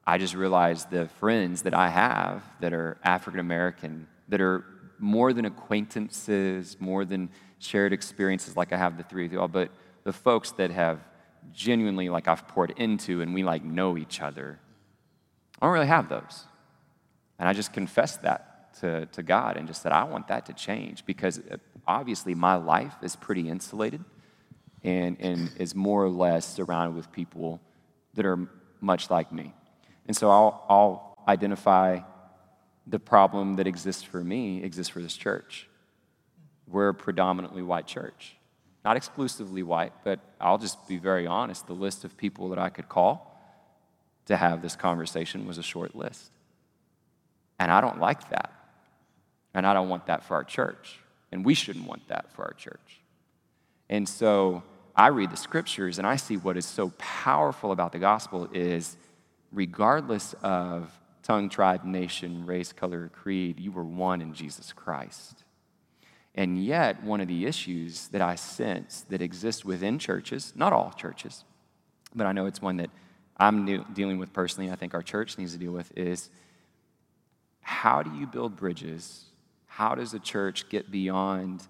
I 0.05 0.17
just 0.17 0.33
realized 0.33 0.89
the 0.89 1.07
friends 1.19 1.61
that 1.63 1.73
I 1.73 1.89
have 1.89 2.43
that 2.59 2.73
are 2.73 2.97
African 3.03 3.39
American, 3.39 4.07
that 4.29 4.41
are 4.41 4.65
more 4.97 5.33
than 5.33 5.45
acquaintances, 5.45 6.77
more 6.79 7.05
than 7.05 7.29
shared 7.59 7.93
experiences 7.93 8.57
like 8.57 8.73
I 8.73 8.77
have 8.77 8.97
the 8.97 9.03
three 9.03 9.25
of 9.25 9.33
you 9.33 9.39
all, 9.39 9.47
but 9.47 9.71
the 10.03 10.13
folks 10.13 10.51
that 10.53 10.71
have 10.71 10.99
genuinely 11.53 12.09
like 12.09 12.27
I've 12.27 12.47
poured 12.47 12.71
into 12.77 13.21
and 13.21 13.33
we 13.33 13.43
like 13.43 13.63
know 13.63 13.97
each 13.97 14.21
other. 14.21 14.59
I 15.61 15.65
don't 15.65 15.73
really 15.73 15.87
have 15.87 16.09
those. 16.09 16.45
And 17.39 17.47
I 17.47 17.53
just 17.53 17.73
confessed 17.73 18.23
that 18.23 18.73
to, 18.79 19.05
to 19.07 19.23
God 19.23 19.57
and 19.57 19.67
just 19.67 19.81
said, 19.81 19.91
I 19.91 20.03
want 20.03 20.27
that 20.29 20.45
to 20.47 20.53
change 20.53 21.05
because 21.05 21.39
uh, 21.39 21.57
obviously 21.87 22.33
my 22.33 22.55
life 22.55 22.95
is 23.01 23.15
pretty 23.15 23.49
insulated 23.49 24.03
and, 24.83 25.17
and 25.19 25.51
is 25.57 25.75
more 25.75 26.03
or 26.03 26.09
less 26.09 26.45
surrounded 26.45 26.95
with 26.95 27.11
people 27.11 27.61
that 28.15 28.25
are 28.25 28.39
much 28.79 29.09
like 29.09 29.31
me. 29.31 29.53
And 30.07 30.15
so 30.15 30.29
I'll, 30.29 30.65
I'll 30.69 31.23
identify 31.27 31.99
the 32.87 32.99
problem 32.99 33.55
that 33.57 33.67
exists 33.67 34.03
for 34.03 34.23
me 34.23 34.63
exists 34.63 34.91
for 34.91 35.01
this 35.01 35.15
church. 35.15 35.67
We're 36.67 36.89
a 36.89 36.93
predominantly 36.93 37.61
white 37.61 37.85
church. 37.85 38.35
Not 38.83 38.97
exclusively 38.97 39.61
white, 39.61 39.93
but 40.03 40.19
I'll 40.39 40.57
just 40.57 40.87
be 40.87 40.97
very 40.97 41.27
honest. 41.27 41.67
The 41.67 41.73
list 41.73 42.03
of 42.03 42.17
people 42.17 42.49
that 42.49 42.59
I 42.59 42.69
could 42.69 42.89
call 42.89 43.27
to 44.25 44.35
have 44.35 44.61
this 44.61 44.75
conversation 44.75 45.45
was 45.45 45.57
a 45.57 45.63
short 45.63 45.95
list. 45.95 46.31
And 47.59 47.71
I 47.71 47.81
don't 47.81 47.99
like 47.99 48.29
that. 48.29 48.51
And 49.53 49.67
I 49.67 49.73
don't 49.73 49.89
want 49.89 50.07
that 50.07 50.23
for 50.23 50.35
our 50.35 50.43
church. 50.43 50.99
And 51.31 51.45
we 51.45 51.53
shouldn't 51.53 51.87
want 51.87 52.07
that 52.07 52.31
for 52.33 52.43
our 52.43 52.53
church. 52.53 53.01
And 53.89 54.07
so 54.09 54.63
I 54.95 55.07
read 55.07 55.31
the 55.31 55.37
scriptures 55.37 55.97
and 55.97 56.07
I 56.07 56.15
see 56.15 56.37
what 56.37 56.57
is 56.57 56.65
so 56.65 56.91
powerful 56.97 57.71
about 57.71 57.91
the 57.91 57.99
gospel 57.99 58.49
is 58.53 58.97
regardless 59.51 60.33
of 60.41 60.91
tongue, 61.23 61.49
tribe, 61.49 61.85
nation, 61.85 62.45
race, 62.45 62.73
color, 62.73 63.09
creed, 63.13 63.59
you 63.59 63.71
were 63.71 63.83
one 63.83 64.21
in 64.21 64.33
Jesus 64.33 64.73
Christ. 64.73 65.43
And 66.33 66.63
yet, 66.63 67.03
one 67.03 67.19
of 67.19 67.27
the 67.27 67.45
issues 67.45 68.07
that 68.09 68.21
I 68.21 68.35
sense 68.35 69.05
that 69.09 69.21
exists 69.21 69.65
within 69.65 69.99
churches, 69.99 70.53
not 70.55 70.71
all 70.71 70.91
churches, 70.91 71.43
but 72.15 72.25
I 72.25 72.31
know 72.31 72.45
it's 72.45 72.61
one 72.61 72.77
that 72.77 72.89
I'm 73.37 73.83
dealing 73.93 74.17
with 74.17 74.31
personally, 74.31 74.67
and 74.67 74.73
I 74.73 74.77
think 74.77 74.93
our 74.93 75.01
church 75.01 75.37
needs 75.37 75.51
to 75.53 75.57
deal 75.57 75.71
with, 75.71 75.91
is 75.97 76.29
how 77.61 78.01
do 78.01 78.15
you 78.15 78.27
build 78.27 78.55
bridges? 78.55 79.25
How 79.65 79.95
does 79.95 80.13
a 80.13 80.19
church 80.19 80.69
get 80.69 80.89
beyond 80.89 81.63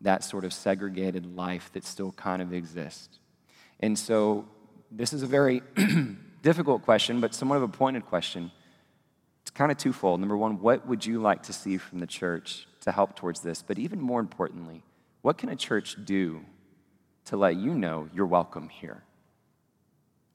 that 0.00 0.24
sort 0.24 0.44
of 0.44 0.52
segregated 0.52 1.36
life 1.36 1.70
that 1.72 1.84
still 1.84 2.12
kind 2.12 2.42
of 2.42 2.52
exists? 2.52 3.18
And 3.80 3.98
so, 3.98 4.46
this 4.90 5.12
is 5.12 5.22
a 5.22 5.26
very 5.26 5.62
difficult 6.42 6.82
question, 6.82 7.20
but 7.20 7.34
somewhat 7.34 7.56
of 7.56 7.62
a 7.62 7.68
pointed 7.68 8.06
question. 8.06 8.50
It's 9.42 9.50
kind 9.50 9.70
of 9.70 9.78
twofold. 9.78 10.20
Number 10.20 10.36
one, 10.36 10.60
what 10.60 10.86
would 10.86 11.04
you 11.04 11.20
like 11.20 11.44
to 11.44 11.52
see 11.52 11.78
from 11.78 12.00
the 12.00 12.06
church 12.06 12.66
to 12.82 12.92
help 12.92 13.16
towards 13.16 13.40
this? 13.40 13.62
But 13.62 13.78
even 13.78 14.00
more 14.00 14.20
importantly, 14.20 14.82
what 15.22 15.38
can 15.38 15.48
a 15.48 15.56
church 15.56 15.96
do 16.04 16.40
to 17.26 17.36
let 17.36 17.56
you 17.56 17.74
know 17.74 18.08
you're 18.14 18.26
welcome 18.26 18.68
here 18.68 19.02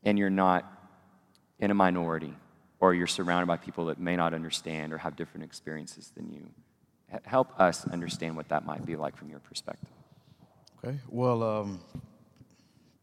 and 0.03 0.17
you're 0.19 0.29
not 0.29 0.65
in 1.59 1.71
a 1.71 1.73
minority 1.73 2.33
or 2.79 2.93
you're 2.93 3.07
surrounded 3.07 3.47
by 3.47 3.57
people 3.57 3.85
that 3.85 3.99
may 3.99 4.15
not 4.15 4.33
understand 4.33 4.93
or 4.93 4.97
have 4.97 5.15
different 5.15 5.45
experiences 5.45 6.11
than 6.15 6.31
you? 6.31 6.49
Help 7.25 7.59
us 7.59 7.87
understand 7.87 8.35
what 8.35 8.49
that 8.49 8.65
might 8.65 8.85
be 8.85 8.95
like 8.95 9.15
from 9.15 9.29
your 9.29 9.39
perspective. 9.39 9.89
Okay. 10.83 10.97
Well, 11.07 11.43
um, 11.43 11.79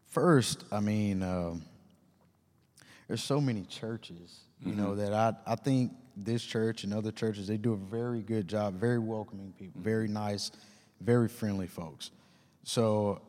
first, 0.07 0.65
I 0.71 0.79
mean, 0.79 1.23
um, 1.23 1.63
there's 3.07 3.23
so 3.23 3.41
many 3.41 3.63
churches, 3.63 4.41
you 4.61 4.71
mm-hmm. 4.71 4.81
know, 4.81 4.95
that 4.95 5.13
I, 5.13 5.33
I 5.45 5.55
think 5.55 5.93
this 6.15 6.43
church 6.43 6.83
and 6.83 6.93
other 6.93 7.11
churches, 7.11 7.47
they 7.47 7.57
do 7.57 7.73
a 7.73 7.77
very 7.77 8.21
good 8.21 8.47
job, 8.47 8.75
very 8.75 8.99
welcoming 8.99 9.53
people, 9.57 9.79
mm-hmm. 9.79 9.89
very 9.89 10.07
nice, 10.07 10.51
very 10.99 11.27
friendly 11.27 11.67
folks. 11.67 12.11
So 12.63 13.21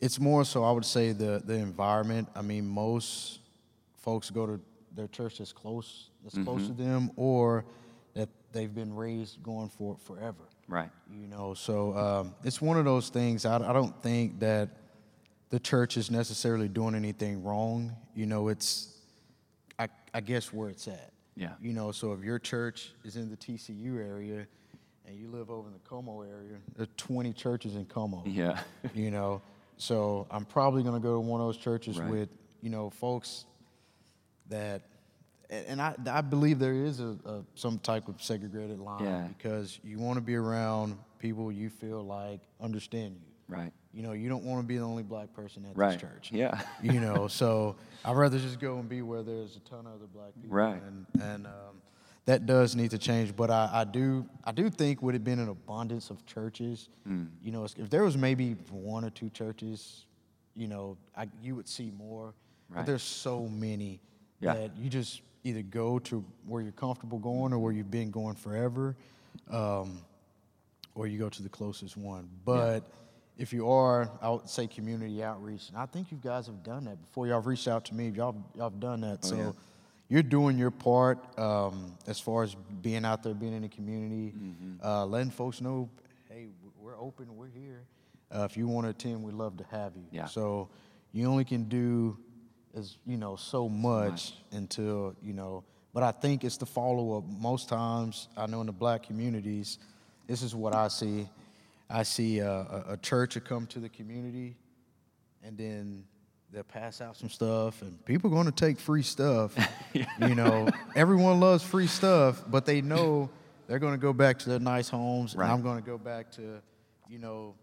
it's 0.00 0.18
more 0.18 0.44
so 0.44 0.64
I 0.64 0.72
would 0.72 0.84
say 0.84 1.12
the 1.12 1.40
the 1.44 1.54
environment. 1.54 2.28
I 2.34 2.42
mean, 2.42 2.66
most 2.66 3.40
folks 3.98 4.30
go 4.30 4.46
to 4.46 4.60
their 4.94 5.08
church 5.08 5.38
that's 5.38 5.52
close, 5.52 6.10
that's 6.22 6.34
mm-hmm. 6.34 6.44
close 6.44 6.66
to 6.66 6.72
them, 6.72 7.10
or 7.16 7.64
they've 8.56 8.74
been 8.74 8.94
raised 8.94 9.42
going 9.42 9.68
for 9.68 9.96
forever. 9.98 10.42
Right. 10.66 10.90
You 11.12 11.28
know, 11.28 11.54
so 11.54 11.96
um, 11.96 12.34
it's 12.42 12.60
one 12.60 12.78
of 12.78 12.84
those 12.84 13.10
things. 13.10 13.44
I, 13.44 13.56
I 13.56 13.72
don't 13.72 14.02
think 14.02 14.40
that 14.40 14.70
the 15.50 15.60
church 15.60 15.96
is 15.96 16.10
necessarily 16.10 16.68
doing 16.68 16.94
anything 16.94 17.44
wrong. 17.44 17.94
You 18.14 18.26
know, 18.26 18.48
it's 18.48 18.96
I, 19.78 19.88
I 20.12 20.20
guess 20.20 20.52
where 20.52 20.70
it's 20.70 20.88
at. 20.88 21.12
Yeah. 21.36 21.52
You 21.60 21.74
know, 21.74 21.92
so 21.92 22.12
if 22.14 22.24
your 22.24 22.38
church 22.38 22.94
is 23.04 23.16
in 23.16 23.30
the 23.30 23.36
TCU 23.36 23.98
area 23.98 24.46
and 25.06 25.16
you 25.16 25.28
live 25.28 25.50
over 25.50 25.68
in 25.68 25.74
the 25.74 25.80
Como 25.80 26.22
area, 26.22 26.56
there 26.74 26.84
are 26.84 26.96
20 26.96 27.32
churches 27.34 27.76
in 27.76 27.84
Como. 27.84 28.24
Yeah. 28.26 28.58
you 28.94 29.10
know, 29.10 29.42
so 29.76 30.26
I'm 30.30 30.46
probably 30.46 30.82
going 30.82 30.94
to 30.94 31.00
go 31.00 31.14
to 31.14 31.20
one 31.20 31.42
of 31.42 31.46
those 31.46 31.58
churches 31.58 31.98
right. 31.98 32.10
with, 32.10 32.30
you 32.62 32.70
know, 32.70 32.88
folks 32.88 33.44
that, 34.48 34.80
and 35.50 35.80
I, 35.80 35.94
I 36.10 36.20
believe 36.20 36.58
there 36.58 36.74
is 36.74 37.00
a, 37.00 37.16
a 37.24 37.42
some 37.54 37.78
type 37.78 38.08
of 38.08 38.22
segregated 38.22 38.78
line 38.78 39.04
yeah. 39.04 39.28
because 39.36 39.78
you 39.84 39.98
want 39.98 40.16
to 40.16 40.20
be 40.20 40.34
around 40.34 40.98
people 41.18 41.50
you 41.52 41.70
feel 41.70 42.02
like 42.02 42.40
understand 42.60 43.16
you. 43.16 43.26
Right 43.48 43.72
you 43.96 44.02
know, 44.02 44.12
you 44.12 44.28
don't 44.28 44.44
want 44.44 44.60
to 44.60 44.66
be 44.66 44.76
the 44.76 44.84
only 44.84 45.02
black 45.02 45.32
person 45.32 45.64
at 45.64 45.74
right. 45.74 45.92
this 45.92 46.00
church. 46.02 46.30
Yeah. 46.30 46.60
you 46.82 47.00
know, 47.00 47.28
so 47.28 47.76
I'd 48.04 48.14
rather 48.14 48.38
just 48.38 48.60
go 48.60 48.78
and 48.78 48.86
be 48.86 49.00
where 49.00 49.22
there's 49.22 49.56
a 49.56 49.60
ton 49.60 49.86
of 49.86 49.94
other 49.94 50.06
black 50.12 50.34
people. 50.34 50.54
Right. 50.54 50.80
And 50.82 51.06
and 51.22 51.46
um, 51.46 51.80
that 52.26 52.44
does 52.44 52.76
need 52.76 52.90
to 52.90 52.98
change. 52.98 53.34
But 53.34 53.50
I, 53.50 53.70
I 53.72 53.84
do 53.84 54.26
I 54.44 54.52
do 54.52 54.68
think 54.68 55.00
would 55.00 55.14
have 55.14 55.24
been 55.24 55.38
an 55.38 55.48
abundance 55.48 56.10
of 56.10 56.26
churches. 56.26 56.90
Mm. 57.08 57.28
You 57.42 57.52
know, 57.52 57.64
if 57.64 57.88
there 57.88 58.04
was 58.04 58.18
maybe 58.18 58.52
one 58.70 59.02
or 59.02 59.10
two 59.10 59.30
churches, 59.30 60.04
you 60.54 60.68
know, 60.68 60.98
I, 61.16 61.26
you 61.40 61.56
would 61.56 61.66
see 61.66 61.90
more. 61.96 62.34
Right. 62.68 62.80
But 62.80 62.86
there's 62.86 63.02
so 63.02 63.48
many 63.48 64.02
yeah. 64.40 64.52
that 64.52 64.76
you 64.76 64.90
just 64.90 65.22
either 65.46 65.62
go 65.62 65.98
to 66.00 66.24
where 66.46 66.62
you're 66.62 66.72
comfortable 66.72 67.18
going 67.18 67.52
or 67.52 67.58
where 67.58 67.72
you've 67.72 67.90
been 67.90 68.10
going 68.10 68.34
forever, 68.34 68.96
um, 69.50 70.00
or 70.94 71.06
you 71.06 71.18
go 71.18 71.28
to 71.28 71.42
the 71.42 71.48
closest 71.48 71.96
one. 71.96 72.28
But 72.44 72.82
yeah 72.82 72.96
if 73.38 73.52
you 73.52 73.68
are, 73.68 74.10
I 74.22 74.30
would 74.30 74.48
say 74.48 74.66
community 74.66 75.22
outreach, 75.22 75.68
and 75.68 75.76
I 75.76 75.86
think 75.86 76.10
you 76.10 76.18
guys 76.22 76.46
have 76.46 76.62
done 76.62 76.84
that 76.84 77.00
before. 77.00 77.26
Y'all 77.26 77.36
have 77.36 77.46
reached 77.46 77.68
out 77.68 77.84
to 77.86 77.94
me. 77.94 78.08
Y'all, 78.08 78.34
y'all 78.54 78.70
have 78.70 78.80
done 78.80 79.02
that. 79.02 79.18
Oh, 79.24 79.26
so 79.28 79.36
yeah. 79.36 79.52
you're 80.08 80.22
doing 80.22 80.56
your 80.56 80.70
part 80.70 81.18
um, 81.38 81.96
as 82.06 82.18
far 82.18 82.44
as 82.44 82.54
being 82.80 83.04
out 83.04 83.22
there, 83.22 83.34
being 83.34 83.52
in 83.52 83.62
the 83.62 83.68
community, 83.68 84.32
mm-hmm. 84.36 84.86
uh, 84.86 85.04
letting 85.04 85.30
folks 85.30 85.60
know, 85.60 85.90
hey, 86.30 86.46
we're 86.80 86.98
open, 86.98 87.36
we're 87.36 87.48
here. 87.48 87.82
Uh, 88.34 88.46
if 88.50 88.56
you 88.56 88.66
want 88.66 88.86
to 88.86 88.90
attend, 88.90 89.22
we'd 89.22 89.34
love 89.34 89.56
to 89.58 89.64
have 89.64 89.92
you. 89.96 90.06
Yeah. 90.10 90.26
So 90.26 90.70
you 91.12 91.26
only 91.26 91.44
can 91.44 91.64
do 91.64 92.16
as 92.76 92.98
you 93.06 93.16
know 93.16 93.36
so 93.36 93.68
much, 93.68 94.28
so 94.28 94.34
much 94.34 94.34
until 94.52 95.16
you 95.22 95.32
know. 95.32 95.64
But 95.92 96.02
I 96.02 96.12
think 96.12 96.44
it's 96.44 96.58
the 96.58 96.66
follow 96.66 97.18
up. 97.18 97.24
Most 97.26 97.68
times, 97.68 98.28
I 98.36 98.46
know 98.46 98.60
in 98.60 98.66
the 98.66 98.72
black 98.72 99.04
communities, 99.04 99.78
this 100.26 100.42
is 100.42 100.54
what 100.54 100.74
I 100.74 100.88
see 100.88 101.26
I 101.88 102.02
see 102.02 102.40
a, 102.40 102.50
a, 102.50 102.84
a 102.90 102.96
church 102.96 103.34
will 103.36 103.42
come 103.42 103.66
to 103.68 103.78
the 103.78 103.88
community, 103.88 104.56
and 105.42 105.56
then 105.56 106.04
they'll 106.52 106.64
pass 106.64 107.00
out 107.00 107.16
some 107.16 107.28
stuff, 107.28 107.82
and 107.82 108.04
people 108.04 108.30
are 108.30 108.34
going 108.34 108.46
to 108.46 108.52
take 108.52 108.78
free 108.80 109.02
stuff. 109.02 109.54
yeah. 109.92 110.06
You 110.26 110.34
know, 110.34 110.68
everyone 110.94 111.40
loves 111.40 111.62
free 111.62 111.86
stuff, 111.86 112.42
but 112.48 112.66
they 112.66 112.80
know 112.80 113.30
they're 113.68 113.78
going 113.78 113.94
to 113.94 114.00
go 114.00 114.12
back 114.12 114.38
to 114.40 114.48
their 114.48 114.58
nice 114.58 114.88
homes, 114.88 115.34
right. 115.34 115.44
and 115.44 115.52
I'm 115.52 115.62
going 115.62 115.80
to 115.80 115.86
go 115.86 115.98
back 115.98 116.32
to, 116.32 116.60
you 117.08 117.18
know, 117.18 117.54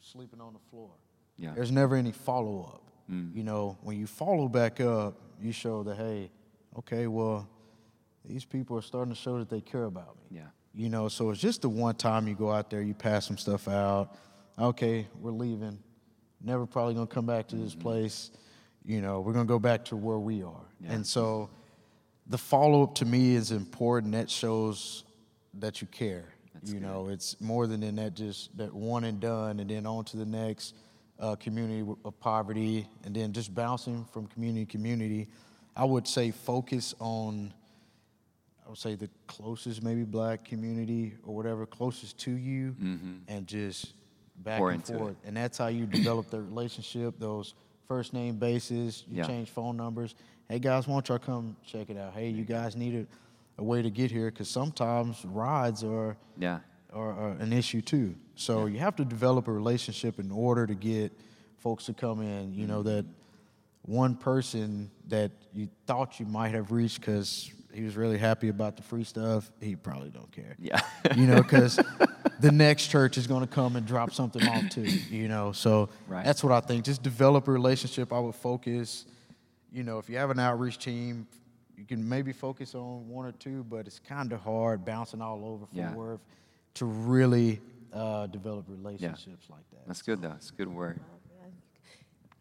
sleeping 0.00 0.40
on 0.40 0.54
the 0.54 0.60
floor. 0.70 0.90
Yeah. 1.36 1.52
There's 1.54 1.70
never 1.70 1.94
any 1.94 2.12
follow 2.12 2.62
up. 2.62 2.82
Mm. 3.10 3.34
You 3.34 3.42
know, 3.42 3.78
when 3.82 3.98
you 3.98 4.06
follow 4.06 4.48
back 4.48 4.80
up, 4.80 5.14
you 5.40 5.52
show 5.52 5.82
that 5.84 5.96
hey, 5.96 6.30
okay, 6.78 7.06
well, 7.06 7.48
these 8.24 8.44
people 8.44 8.76
are 8.76 8.82
starting 8.82 9.12
to 9.12 9.18
show 9.18 9.38
that 9.38 9.48
they 9.48 9.60
care 9.60 9.84
about 9.84 10.16
me. 10.16 10.38
Yeah. 10.38 10.48
You 10.74 10.88
know, 10.88 11.08
so 11.08 11.30
it's 11.30 11.40
just 11.40 11.62
the 11.62 11.68
one 11.68 11.94
time 11.94 12.28
you 12.28 12.34
go 12.34 12.52
out 12.52 12.70
there, 12.70 12.82
you 12.82 12.94
pass 12.94 13.26
some 13.26 13.38
stuff 13.38 13.68
out. 13.68 14.14
Okay, 14.58 15.06
we're 15.20 15.30
leaving. 15.30 15.78
Never 16.42 16.66
probably 16.66 16.94
gonna 16.94 17.06
come 17.06 17.26
back 17.26 17.48
to 17.48 17.56
this 17.56 17.72
mm-hmm. 17.72 17.82
place. 17.82 18.30
You 18.84 19.00
know, 19.00 19.20
we're 19.20 19.32
gonna 19.32 19.44
go 19.44 19.58
back 19.58 19.84
to 19.86 19.96
where 19.96 20.18
we 20.18 20.42
are. 20.42 20.66
Yeah. 20.80 20.92
And 20.92 21.06
so 21.06 21.50
the 22.26 22.38
follow 22.38 22.82
up 22.84 22.94
to 22.96 23.04
me 23.04 23.34
is 23.34 23.50
important. 23.50 24.12
That 24.12 24.30
shows 24.30 25.04
that 25.54 25.80
you 25.80 25.86
care. 25.88 26.28
That's 26.54 26.72
you 26.72 26.80
good. 26.80 26.86
know, 26.86 27.08
it's 27.08 27.40
more 27.40 27.66
than 27.66 27.82
in 27.82 27.96
that 27.96 28.14
just 28.14 28.56
that 28.58 28.72
one 28.74 29.04
and 29.04 29.20
done, 29.20 29.60
and 29.60 29.70
then 29.70 29.86
on 29.86 30.04
to 30.06 30.16
the 30.16 30.26
next 30.26 30.74
uh, 31.20 31.36
community 31.36 31.88
of 32.04 32.20
poverty, 32.20 32.86
and 33.04 33.14
then 33.14 33.32
just 33.32 33.54
bouncing 33.54 34.04
from 34.12 34.26
community 34.26 34.64
to 34.64 34.70
community. 34.70 35.28
I 35.76 35.84
would 35.84 36.06
say 36.06 36.30
focus 36.30 36.94
on, 36.98 37.52
I 38.64 38.68
would 38.68 38.78
say 38.78 38.94
the 38.94 39.10
closest 39.26 39.82
maybe 39.82 40.04
black 40.04 40.44
community 40.44 41.14
or 41.24 41.34
whatever 41.34 41.66
closest 41.66 42.18
to 42.20 42.30
you, 42.30 42.76
mm-hmm. 42.80 43.16
and 43.28 43.46
just 43.46 43.94
back 44.36 44.58
Pour 44.58 44.70
and 44.70 44.84
forth. 44.84 45.16
It. 45.22 45.28
And 45.28 45.36
that's 45.36 45.58
how 45.58 45.68
you 45.68 45.86
develop 45.86 46.30
the 46.30 46.40
relationship. 46.40 47.18
Those 47.18 47.54
first 47.86 48.12
name 48.12 48.36
bases, 48.36 49.04
You 49.08 49.18
yeah. 49.18 49.26
change 49.26 49.50
phone 49.50 49.76
numbers. 49.76 50.14
Hey 50.48 50.58
guys, 50.58 50.86
why 50.86 50.94
don't 50.94 51.08
y'all 51.08 51.18
come 51.18 51.56
check 51.66 51.90
it 51.90 51.96
out? 51.96 52.14
Hey, 52.14 52.28
you 52.28 52.44
guys 52.44 52.76
need 52.76 52.94
a, 52.94 53.60
a 53.60 53.64
way 53.64 53.82
to 53.82 53.90
get 53.90 54.10
here 54.10 54.30
because 54.30 54.48
sometimes 54.48 55.24
rides 55.24 55.82
are 55.82 56.16
yeah 56.38 56.60
are, 56.92 57.12
are, 57.12 57.30
an 57.32 57.52
issue 57.52 57.80
too. 57.80 58.14
So 58.34 58.66
yeah. 58.66 58.74
you 58.74 58.78
have 58.80 58.96
to 58.96 59.04
develop 59.04 59.48
a 59.48 59.52
relationship 59.52 60.18
in 60.18 60.30
order 60.30 60.66
to 60.66 60.74
get 60.74 61.12
folks 61.58 61.86
to 61.86 61.94
come 61.94 62.22
in. 62.22 62.54
You 62.54 62.66
know 62.66 62.82
that 62.82 63.04
one 63.82 64.14
person 64.14 64.90
that 65.08 65.30
you 65.54 65.68
thought 65.86 66.20
you 66.20 66.26
might 66.26 66.54
have 66.54 66.70
reached 66.70 67.00
because 67.00 67.50
he 67.72 67.82
was 67.82 67.96
really 67.96 68.18
happy 68.18 68.48
about 68.48 68.76
the 68.76 68.82
free 68.82 69.04
stuff, 69.04 69.50
he 69.60 69.76
probably 69.76 70.10
don't 70.10 70.30
care. 70.32 70.56
Yeah. 70.58 70.80
you 71.16 71.26
know, 71.26 71.42
because 71.42 71.78
the 72.40 72.50
next 72.50 72.88
church 72.88 73.16
is 73.16 73.26
going 73.26 73.42
to 73.42 73.46
come 73.46 73.76
and 73.76 73.86
drop 73.86 74.12
something 74.12 74.46
off 74.46 74.68
too, 74.70 74.82
you 74.82 75.28
know. 75.28 75.52
So 75.52 75.88
right. 76.06 76.24
that's 76.24 76.42
what 76.42 76.52
I 76.52 76.60
think. 76.60 76.84
Just 76.84 77.02
develop 77.02 77.48
a 77.48 77.52
relationship. 77.52 78.12
I 78.12 78.18
would 78.18 78.34
focus, 78.34 79.06
you 79.72 79.82
know, 79.82 79.98
if 79.98 80.08
you 80.08 80.16
have 80.16 80.30
an 80.30 80.38
outreach 80.38 80.78
team, 80.78 81.26
you 81.76 81.84
can 81.84 82.06
maybe 82.08 82.32
focus 82.32 82.74
on 82.74 83.08
one 83.08 83.26
or 83.26 83.32
two, 83.32 83.64
but 83.64 83.86
it's 83.86 84.00
kind 84.00 84.32
of 84.32 84.40
hard 84.40 84.84
bouncing 84.84 85.22
all 85.22 85.44
over 85.44 85.66
Fort 85.66 85.72
yeah. 85.72 85.94
Worth 85.94 86.20
to 86.78 86.86
really 86.86 87.60
uh, 87.92 88.26
develop 88.26 88.66
relationships 88.68 89.26
yeah. 89.26 89.54
like 89.54 89.70
that. 89.70 89.86
That's 89.86 90.02
good, 90.02 90.22
though. 90.22 90.32
It's 90.36 90.50
good 90.50 90.68
word. 90.68 91.00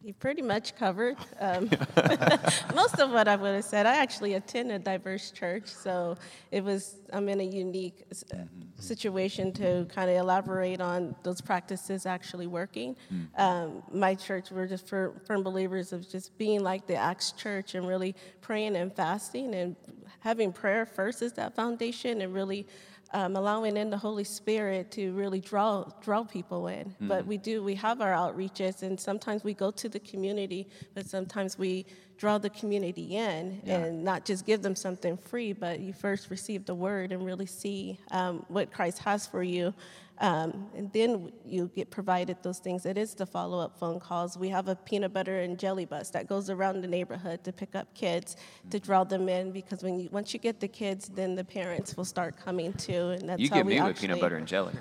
You 0.03 0.13
pretty 0.13 0.43
much 0.43 0.75
covered 0.75 1.17
um, 1.39 1.69
most 2.75 2.99
of 2.99 3.11
what 3.11 3.27
I 3.27 3.35
would 3.35 3.55
have 3.55 3.65
said. 3.65 3.85
I 3.88 3.97
actually 3.97 4.35
attend 4.35 4.71
a 4.71 4.77
diverse 4.79 5.31
church, 5.31 5.67
so 5.67 6.15
it 6.51 6.63
was 6.63 7.01
I'm 7.11 7.27
in 7.27 7.41
a 7.41 7.43
unique 7.43 8.05
uh, 8.31 8.38
situation 8.79 9.51
to 9.53 9.85
kind 9.93 10.09
of 10.09 10.15
elaborate 10.15 10.79
on 10.81 11.15
those 11.23 11.41
practices 11.41 12.05
actually 12.05 12.47
working. 12.47 12.95
Mm. 13.11 13.39
Um, 13.39 13.83
my 13.91 14.13
church, 14.13 14.51
we're 14.51 14.67
just 14.67 14.88
firm, 14.88 15.19
firm 15.25 15.41
believers 15.41 15.91
of 15.91 16.07
just 16.07 16.38
being 16.38 16.63
like 16.63 16.85
the 16.85 16.95
Acts 16.95 17.31
church 17.31 17.73
and 17.73 17.88
really 17.88 18.15
praying 18.39 18.75
and 18.75 18.95
fasting 18.95 19.55
and 19.55 19.75
having 20.19 20.53
prayer 20.53 20.85
first 20.85 21.21
is 21.21 21.33
that 21.33 21.55
foundation 21.55 22.21
and 22.21 22.33
really 22.33 22.67
um, 23.13 23.35
allowing 23.35 23.77
in 23.77 23.89
the 23.89 23.97
Holy 23.97 24.23
Spirit 24.23 24.91
to 24.91 25.11
really 25.13 25.39
draw 25.39 25.83
draw 26.01 26.23
people 26.23 26.67
in. 26.67 26.85
Mm-hmm. 26.89 27.07
But 27.07 27.25
we 27.25 27.37
do 27.37 27.63
we 27.63 27.75
have 27.75 28.01
our 28.01 28.13
outreaches, 28.13 28.83
and 28.83 28.99
sometimes 28.99 29.43
we 29.43 29.53
go 29.53 29.71
to 29.71 29.89
the 29.89 29.99
community, 29.99 30.67
but 30.93 31.05
sometimes 31.05 31.57
we 31.57 31.85
draw 32.18 32.38
the 32.38 32.49
community 32.49 33.15
in 33.15 33.61
yeah. 33.63 33.78
and 33.78 34.03
not 34.03 34.26
just 34.26 34.45
give 34.45 34.61
them 34.61 34.76
something 34.76 35.18
free, 35.18 35.53
but 35.53 35.80
you 35.80 35.93
first 35.93 36.30
receive 36.30 36.65
the 36.65 36.76
word 36.76 37.11
and 37.11 37.26
really 37.26 37.45
see 37.45 37.99
um, 38.11 38.43
what 38.47 38.72
Christ 38.72 38.99
has 38.99 39.28
for 39.28 39.43
you. 39.43 39.74
Um, 40.20 40.68
and 40.76 40.91
then 40.93 41.32
you 41.45 41.70
get 41.76 41.91
provided 41.91 42.38
those 42.41 42.57
things. 42.57 42.88
It 42.88 42.97
is 42.97 43.13
the 43.13 43.26
follow 43.26 43.59
up 43.59 43.78
phone 43.78 43.99
calls. 43.99 44.36
We 44.36 44.49
have 44.49 44.68
a 44.68 44.76
peanut 44.76 45.13
butter 45.13 45.41
and 45.41 45.59
jelly 45.59 45.86
bus 45.86 46.09
that 46.09 46.28
goes 46.28 46.49
around 46.49 46.82
the 46.82 46.88
neighborhood 46.88 47.43
to 47.43 47.51
pick 47.51 47.76
up 47.76 47.93
kids 47.93 48.36
to 48.72 48.80
draw 48.80 49.03
them 49.03 49.30
in 49.30 49.51
because 49.51 49.84
when 49.84 49.99
you, 49.99 50.09
once 50.11 50.34
you 50.34 50.39
get 50.39 50.59
the 50.59 50.68
kids, 50.68 51.09
then 51.09 51.36
the 51.36 51.43
parents 51.43 51.95
will 51.95 52.05
start 52.05 52.36
coming 52.36 52.74
too. 52.74 53.09
And 53.09 53.30
that's 53.30 53.39
you 53.39 53.49
how 53.49 53.57
get 53.57 53.65
we 53.68 53.74
me 53.74 53.78
actually... 53.78 53.91
with 53.91 54.01
peanut 54.01 54.20
butter 54.20 54.38
and 54.38 54.47
jelly. 54.47 54.74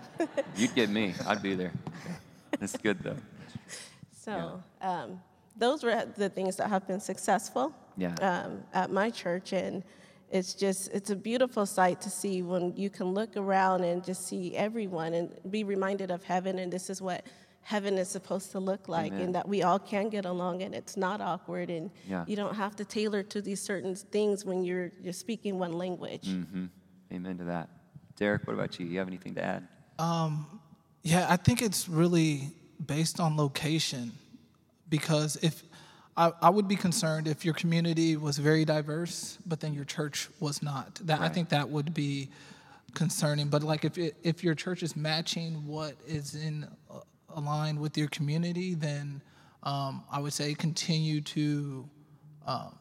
You'd 0.56 0.74
get 0.74 0.88
me. 0.88 1.14
I'd 1.26 1.42
be 1.42 1.54
there. 1.54 1.72
It's 2.60 2.76
good 2.76 2.98
though. 3.04 3.16
So 4.10 4.60
yeah. 4.80 5.02
um, 5.02 5.20
those 5.58 5.82
were 5.82 6.04
the 6.16 6.28
things 6.28 6.56
that 6.56 6.68
have 6.68 6.86
been 6.86 7.00
successful 7.00 7.74
yeah. 7.96 8.14
um, 8.20 8.62
at 8.72 8.90
my 8.90 9.10
church 9.10 9.52
and 9.52 9.84
it's 10.30 10.54
just 10.54 10.88
it's 10.92 11.10
a 11.10 11.16
beautiful 11.16 11.64
sight 11.66 12.00
to 12.02 12.10
see 12.10 12.42
when 12.42 12.76
you 12.76 12.90
can 12.90 13.06
look 13.14 13.36
around 13.36 13.82
and 13.84 14.04
just 14.04 14.26
see 14.26 14.54
everyone 14.56 15.14
and 15.14 15.30
be 15.50 15.64
reminded 15.64 16.10
of 16.10 16.22
heaven 16.22 16.58
and 16.58 16.72
this 16.72 16.90
is 16.90 17.00
what 17.00 17.24
heaven 17.62 17.98
is 17.98 18.08
supposed 18.08 18.50
to 18.52 18.58
look 18.58 18.88
like 18.88 19.12
Amen. 19.12 19.24
and 19.26 19.34
that 19.34 19.48
we 19.48 19.62
all 19.62 19.78
can 19.78 20.08
get 20.08 20.24
along 20.24 20.62
and 20.62 20.74
it's 20.74 20.96
not 20.96 21.20
awkward 21.20 21.70
and 21.70 21.90
yeah. 22.06 22.24
you 22.26 22.36
don't 22.36 22.54
have 22.54 22.76
to 22.76 22.84
tailor 22.84 23.22
to 23.24 23.42
these 23.42 23.60
certain 23.60 23.94
things 23.94 24.44
when 24.44 24.64
you're 24.64 24.92
you're 25.02 25.12
speaking 25.12 25.58
one 25.58 25.72
language 25.72 26.28
mm-hmm. 26.28 26.66
amen 27.12 27.38
to 27.38 27.44
that 27.44 27.68
derek 28.16 28.46
what 28.46 28.54
about 28.54 28.78
you 28.78 28.86
you 28.86 28.98
have 28.98 29.08
anything 29.08 29.34
to 29.34 29.42
add 29.42 29.66
um, 29.98 30.60
yeah 31.02 31.26
i 31.28 31.36
think 31.36 31.62
it's 31.62 31.88
really 31.88 32.52
based 32.86 33.18
on 33.18 33.36
location 33.36 34.12
because 34.88 35.36
if 35.42 35.62
I, 36.16 36.32
I, 36.42 36.50
would 36.50 36.66
be 36.66 36.74
concerned 36.74 37.28
if 37.28 37.44
your 37.44 37.54
community 37.54 38.16
was 38.16 38.38
very 38.38 38.64
diverse, 38.64 39.38
but 39.46 39.60
then 39.60 39.72
your 39.72 39.84
church 39.84 40.28
was 40.40 40.62
not. 40.62 40.96
That 41.04 41.20
right. 41.20 41.30
I 41.30 41.32
think 41.32 41.50
that 41.50 41.68
would 41.68 41.94
be 41.94 42.30
concerning. 42.94 43.48
But 43.48 43.62
like 43.62 43.84
if 43.84 43.96
it, 43.98 44.16
if 44.24 44.42
your 44.42 44.54
church 44.54 44.82
is 44.82 44.96
matching 44.96 45.64
what 45.66 45.94
is 46.06 46.34
in 46.34 46.66
uh, 46.90 47.00
aligned 47.36 47.78
with 47.78 47.96
your 47.96 48.08
community, 48.08 48.74
then 48.74 49.22
um, 49.62 50.02
I 50.10 50.18
would 50.20 50.32
say 50.32 50.54
continue 50.54 51.20
to. 51.22 51.88
Um, 52.46 52.78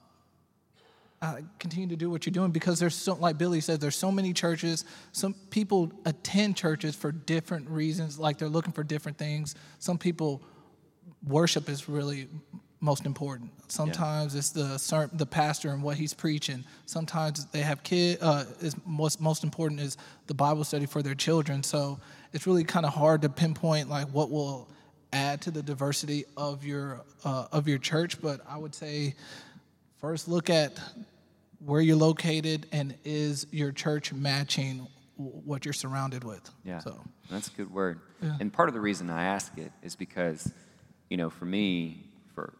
uh, 1.19 1.37
continue 1.57 1.87
to 1.87 1.95
do 1.95 2.11
what 2.11 2.27
you're 2.27 2.31
doing 2.31 2.51
because 2.51 2.79
there's 2.79 2.93
so 2.93 3.15
like 3.15 3.39
billy 3.39 3.59
said 3.59 3.81
there's 3.81 3.95
so 3.95 4.11
many 4.11 4.31
churches 4.31 4.85
some 5.13 5.33
people 5.49 5.91
attend 6.05 6.55
churches 6.55 6.95
for 6.95 7.11
different 7.11 7.67
reasons 7.67 8.19
like 8.19 8.37
they're 8.37 8.47
looking 8.47 8.71
for 8.71 8.83
different 8.83 9.17
things 9.17 9.55
some 9.79 9.97
people 9.97 10.43
worship 11.27 11.69
is 11.69 11.89
really 11.89 12.27
most 12.79 13.05
important. 13.05 13.51
Sometimes 13.67 14.33
yeah. 14.33 14.39
it's 14.39 14.49
the 14.51 15.09
the 15.13 15.25
pastor 15.25 15.71
and 15.71 15.81
what 15.81 15.97
he's 15.97 16.13
preaching. 16.13 16.63
Sometimes 16.85 17.45
they 17.47 17.61
have 17.61 17.83
kid. 17.83 18.19
Uh, 18.21 18.45
is 18.61 18.75
most 18.85 19.19
most 19.19 19.43
important 19.43 19.79
is 19.79 19.97
the 20.27 20.33
Bible 20.33 20.63
study 20.63 20.85
for 20.85 21.01
their 21.01 21.15
children. 21.15 21.63
So 21.63 21.99
it's 22.33 22.45
really 22.45 22.63
kind 22.63 22.85
of 22.85 22.93
hard 22.93 23.21
to 23.23 23.29
pinpoint 23.29 23.89
like 23.89 24.07
what 24.09 24.29
will 24.29 24.69
add 25.13 25.41
to 25.41 25.51
the 25.51 25.63
diversity 25.63 26.25
of 26.35 26.63
your 26.63 27.01
uh, 27.23 27.47
of 27.51 27.67
your 27.67 27.79
church. 27.79 28.21
But 28.21 28.41
I 28.47 28.57
would 28.57 28.75
say 28.75 29.15
first 29.99 30.27
look 30.27 30.49
at 30.49 30.79
where 31.59 31.81
you're 31.81 31.97
located 31.97 32.67
and 32.71 32.95
is 33.03 33.47
your 33.51 33.71
church 33.71 34.13
matching 34.13 34.87
what 35.17 35.65
you're 35.65 35.73
surrounded 35.73 36.23
with. 36.23 36.47
Yeah, 36.63 36.79
so 36.79 37.03
that's 37.29 37.47
a 37.47 37.51
good 37.51 37.71
word. 37.71 37.99
Yeah. 38.21 38.37
And 38.39 38.53
part 38.53 38.69
of 38.69 38.75
the 38.75 38.81
reason 38.81 39.09
I 39.09 39.25
ask 39.25 39.57
it 39.57 39.71
is 39.81 39.95
because, 39.95 40.51
you 41.09 41.17
know, 41.17 41.29
for 41.29 41.45
me, 41.45 42.09
for 42.33 42.53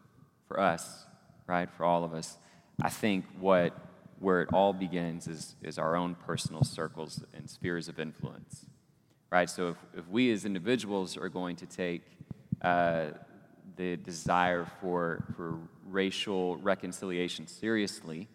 for 0.48 0.60
us, 0.60 1.06
right? 1.46 1.70
For 1.70 1.84
all 1.84 2.04
of 2.04 2.14
us. 2.14 2.38
I 2.82 2.90
think 2.90 3.26
what 3.40 3.74
where 4.20 4.42
it 4.42 4.50
all 4.52 4.74
begins 4.74 5.28
is, 5.28 5.56
is 5.62 5.78
our 5.78 5.96
own 5.96 6.16
personal 6.16 6.64
circles 6.64 7.24
and 7.36 7.50
spheres 7.50 7.88
of 7.88 8.00
influence, 8.00 8.66
right? 9.30 9.50
So 9.50 9.70
if, 9.70 9.78
if 10.00 10.08
we 10.10 10.32
as 10.32 10.46
individuals 10.46 11.18
are 11.18 11.30
going 11.30 11.56
to 11.58 11.66
take 11.68 12.02
uh, 12.64 13.08
the 13.76 13.96
desire 13.98 14.66
for, 14.82 15.24
for 15.36 15.60
racial 15.86 16.58
reconciliation 16.58 17.46
seriously, 17.46 18.28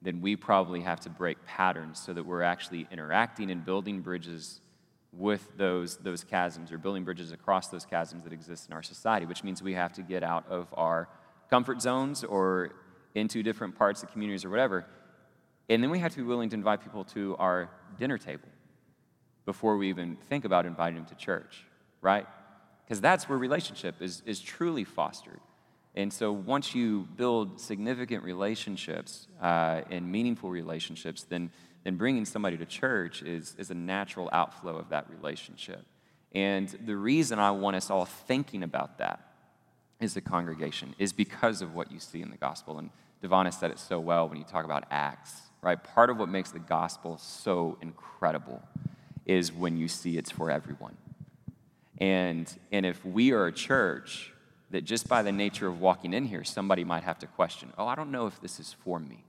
then 0.00 0.20
we 0.20 0.36
probably 0.36 0.80
have 0.80 1.00
to 1.00 1.10
break 1.10 1.44
patterns 1.44 1.98
so 1.98 2.12
that 2.12 2.24
we're 2.24 2.42
actually 2.42 2.86
interacting 2.90 3.50
and 3.50 3.64
building 3.64 4.00
bridges 4.00 4.60
with 5.16 5.56
those, 5.56 5.96
those 5.98 6.24
chasms 6.24 6.70
or 6.70 6.78
building 6.78 7.04
bridges 7.04 7.32
across 7.32 7.68
those 7.68 7.84
chasms 7.84 8.24
that 8.24 8.32
exist 8.32 8.68
in 8.68 8.74
our 8.74 8.82
society, 8.82 9.26
which 9.26 9.42
means 9.42 9.62
we 9.62 9.74
have 9.74 9.92
to 9.94 10.02
get 10.02 10.22
out 10.22 10.44
of 10.48 10.68
our 10.74 11.08
comfort 11.48 11.80
zones 11.80 12.22
or 12.24 12.72
into 13.14 13.42
different 13.42 13.76
parts 13.76 14.02
of 14.02 14.12
communities 14.12 14.44
or 14.44 14.50
whatever. 14.50 14.84
And 15.68 15.82
then 15.82 15.90
we 15.90 15.98
have 15.98 16.12
to 16.12 16.18
be 16.18 16.22
willing 16.22 16.50
to 16.50 16.54
invite 16.54 16.82
people 16.82 17.04
to 17.04 17.36
our 17.38 17.70
dinner 17.98 18.18
table 18.18 18.48
before 19.46 19.76
we 19.76 19.88
even 19.88 20.16
think 20.28 20.44
about 20.44 20.66
inviting 20.66 20.96
them 20.96 21.06
to 21.06 21.14
church, 21.14 21.64
right? 22.00 22.26
Because 22.84 23.00
that's 23.00 23.28
where 23.28 23.38
relationship 23.38 23.96
is, 24.00 24.22
is 24.26 24.40
truly 24.40 24.84
fostered. 24.84 25.40
And 25.94 26.12
so 26.12 26.30
once 26.30 26.74
you 26.74 27.08
build 27.16 27.58
significant 27.58 28.22
relationships 28.22 29.28
uh, 29.40 29.80
and 29.90 30.12
meaningful 30.12 30.50
relationships, 30.50 31.22
then, 31.22 31.50
then 31.86 31.94
bringing 31.94 32.24
somebody 32.24 32.56
to 32.56 32.66
church 32.66 33.22
is, 33.22 33.54
is 33.58 33.70
a 33.70 33.74
natural 33.74 34.28
outflow 34.32 34.76
of 34.76 34.88
that 34.88 35.06
relationship. 35.08 35.84
And 36.32 36.68
the 36.84 36.96
reason 36.96 37.38
I 37.38 37.52
want 37.52 37.76
us 37.76 37.90
all 37.90 38.06
thinking 38.06 38.64
about 38.64 38.98
that 38.98 39.20
is 40.00 40.12
the 40.12 40.20
congregation, 40.20 40.96
is 40.98 41.12
because 41.12 41.62
of 41.62 41.76
what 41.76 41.92
you 41.92 42.00
see 42.00 42.22
in 42.22 42.30
the 42.30 42.36
gospel. 42.36 42.78
And 42.78 42.90
Devon 43.22 43.52
said 43.52 43.70
it 43.70 43.78
so 43.78 44.00
well 44.00 44.28
when 44.28 44.36
you 44.36 44.42
talk 44.42 44.64
about 44.64 44.82
Acts, 44.90 45.42
right? 45.62 45.80
Part 45.80 46.10
of 46.10 46.18
what 46.18 46.28
makes 46.28 46.50
the 46.50 46.58
gospel 46.58 47.18
so 47.18 47.78
incredible 47.80 48.60
is 49.24 49.52
when 49.52 49.76
you 49.76 49.86
see 49.86 50.18
it's 50.18 50.32
for 50.32 50.50
everyone. 50.50 50.96
And, 51.98 52.52
and 52.72 52.84
if 52.84 53.04
we 53.04 53.30
are 53.30 53.46
a 53.46 53.52
church 53.52 54.32
that 54.72 54.84
just 54.84 55.08
by 55.08 55.22
the 55.22 55.30
nature 55.30 55.68
of 55.68 55.80
walking 55.80 56.12
in 56.14 56.26
here, 56.26 56.42
somebody 56.42 56.82
might 56.82 57.04
have 57.04 57.20
to 57.20 57.28
question, 57.28 57.72
oh, 57.78 57.86
I 57.86 57.94
don't 57.94 58.10
know 58.10 58.26
if 58.26 58.40
this 58.40 58.58
is 58.58 58.72
for 58.72 58.98
me, 58.98 59.22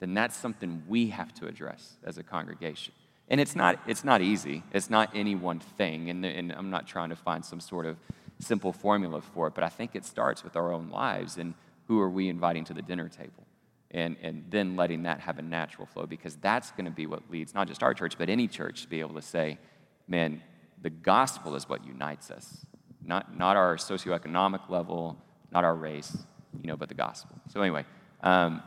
then 0.00 0.14
that's 0.14 0.36
something 0.36 0.82
we 0.88 1.08
have 1.08 1.32
to 1.34 1.46
address 1.46 1.96
as 2.04 2.18
a 2.18 2.22
congregation. 2.22 2.92
And 3.28 3.40
it's 3.40 3.56
not, 3.56 3.80
it's 3.86 4.04
not 4.04 4.20
easy. 4.20 4.62
It's 4.72 4.90
not 4.90 5.10
any 5.14 5.34
one 5.34 5.58
thing. 5.58 6.10
And, 6.10 6.24
and 6.24 6.52
I'm 6.52 6.70
not 6.70 6.86
trying 6.86 7.08
to 7.10 7.16
find 7.16 7.44
some 7.44 7.60
sort 7.60 7.86
of 7.86 7.96
simple 8.38 8.72
formula 8.72 9.20
for 9.20 9.48
it, 9.48 9.54
but 9.54 9.64
I 9.64 9.68
think 9.68 9.96
it 9.96 10.04
starts 10.04 10.44
with 10.44 10.56
our 10.56 10.72
own 10.72 10.90
lives 10.90 11.38
and 11.38 11.54
who 11.88 12.00
are 12.00 12.10
we 12.10 12.28
inviting 12.28 12.64
to 12.64 12.74
the 12.74 12.82
dinner 12.82 13.08
table? 13.08 13.46
And, 13.90 14.16
and 14.20 14.44
then 14.50 14.76
letting 14.76 15.04
that 15.04 15.20
have 15.20 15.38
a 15.38 15.42
natural 15.42 15.86
flow 15.86 16.06
because 16.06 16.36
that's 16.36 16.70
going 16.72 16.84
to 16.84 16.90
be 16.90 17.06
what 17.06 17.22
leads 17.30 17.54
not 17.54 17.68
just 17.68 17.82
our 17.82 17.94
church, 17.94 18.18
but 18.18 18.28
any 18.28 18.48
church 18.48 18.82
to 18.82 18.88
be 18.88 19.00
able 19.00 19.14
to 19.14 19.22
say, 19.22 19.58
man, 20.08 20.42
the 20.82 20.90
gospel 20.90 21.54
is 21.54 21.68
what 21.68 21.86
unites 21.86 22.30
us, 22.30 22.66
not, 23.02 23.36
not 23.36 23.56
our 23.56 23.76
socioeconomic 23.76 24.68
level, 24.68 25.16
not 25.52 25.64
our 25.64 25.74
race, 25.74 26.16
you 26.60 26.66
know, 26.66 26.76
but 26.76 26.88
the 26.88 26.94
gospel. 26.94 27.40
So, 27.48 27.62
anyway, 27.62 27.84
um, 28.22 28.62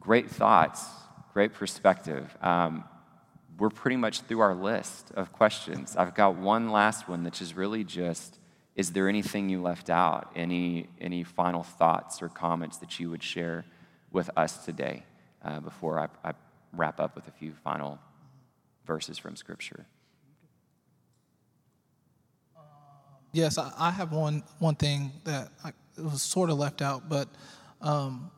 great 0.00 0.30
thoughts, 0.30 0.84
great 1.32 1.52
perspective. 1.52 2.36
Um, 2.42 2.84
we're 3.58 3.70
pretty 3.70 3.96
much 3.96 4.20
through 4.22 4.40
our 4.40 4.54
list 4.54 5.10
of 5.14 5.32
questions. 5.32 5.96
I've 5.96 6.14
got 6.14 6.36
one 6.36 6.70
last 6.70 7.08
one 7.08 7.24
that 7.24 7.40
is 7.40 7.54
really 7.54 7.84
just 7.84 8.38
is 8.78 8.92
there 8.92 9.08
anything 9.08 9.48
you 9.48 9.60
left 9.60 9.90
out? 9.90 10.30
Any, 10.36 10.86
any 11.00 11.24
final 11.24 11.64
thoughts 11.64 12.22
or 12.22 12.28
comments 12.28 12.76
that 12.76 13.00
you 13.00 13.10
would 13.10 13.24
share 13.24 13.64
with 14.12 14.30
us 14.36 14.64
today 14.64 15.02
uh, 15.44 15.58
before 15.58 15.98
I, 15.98 16.06
I 16.24 16.32
wrap 16.72 17.00
up 17.00 17.16
with 17.16 17.26
a 17.26 17.32
few 17.32 17.54
final 17.64 17.98
verses 18.86 19.18
from 19.18 19.34
Scripture? 19.34 19.84
Yes, 23.32 23.58
I, 23.58 23.72
I 23.76 23.90
have 23.90 24.12
one 24.12 24.44
one 24.60 24.76
thing 24.76 25.12
that 25.24 25.50
I, 25.64 25.72
was 25.98 26.22
sort 26.22 26.48
of 26.48 26.56
left 26.56 26.80
out, 26.80 27.08
but 27.08 27.28
um, 27.82 28.30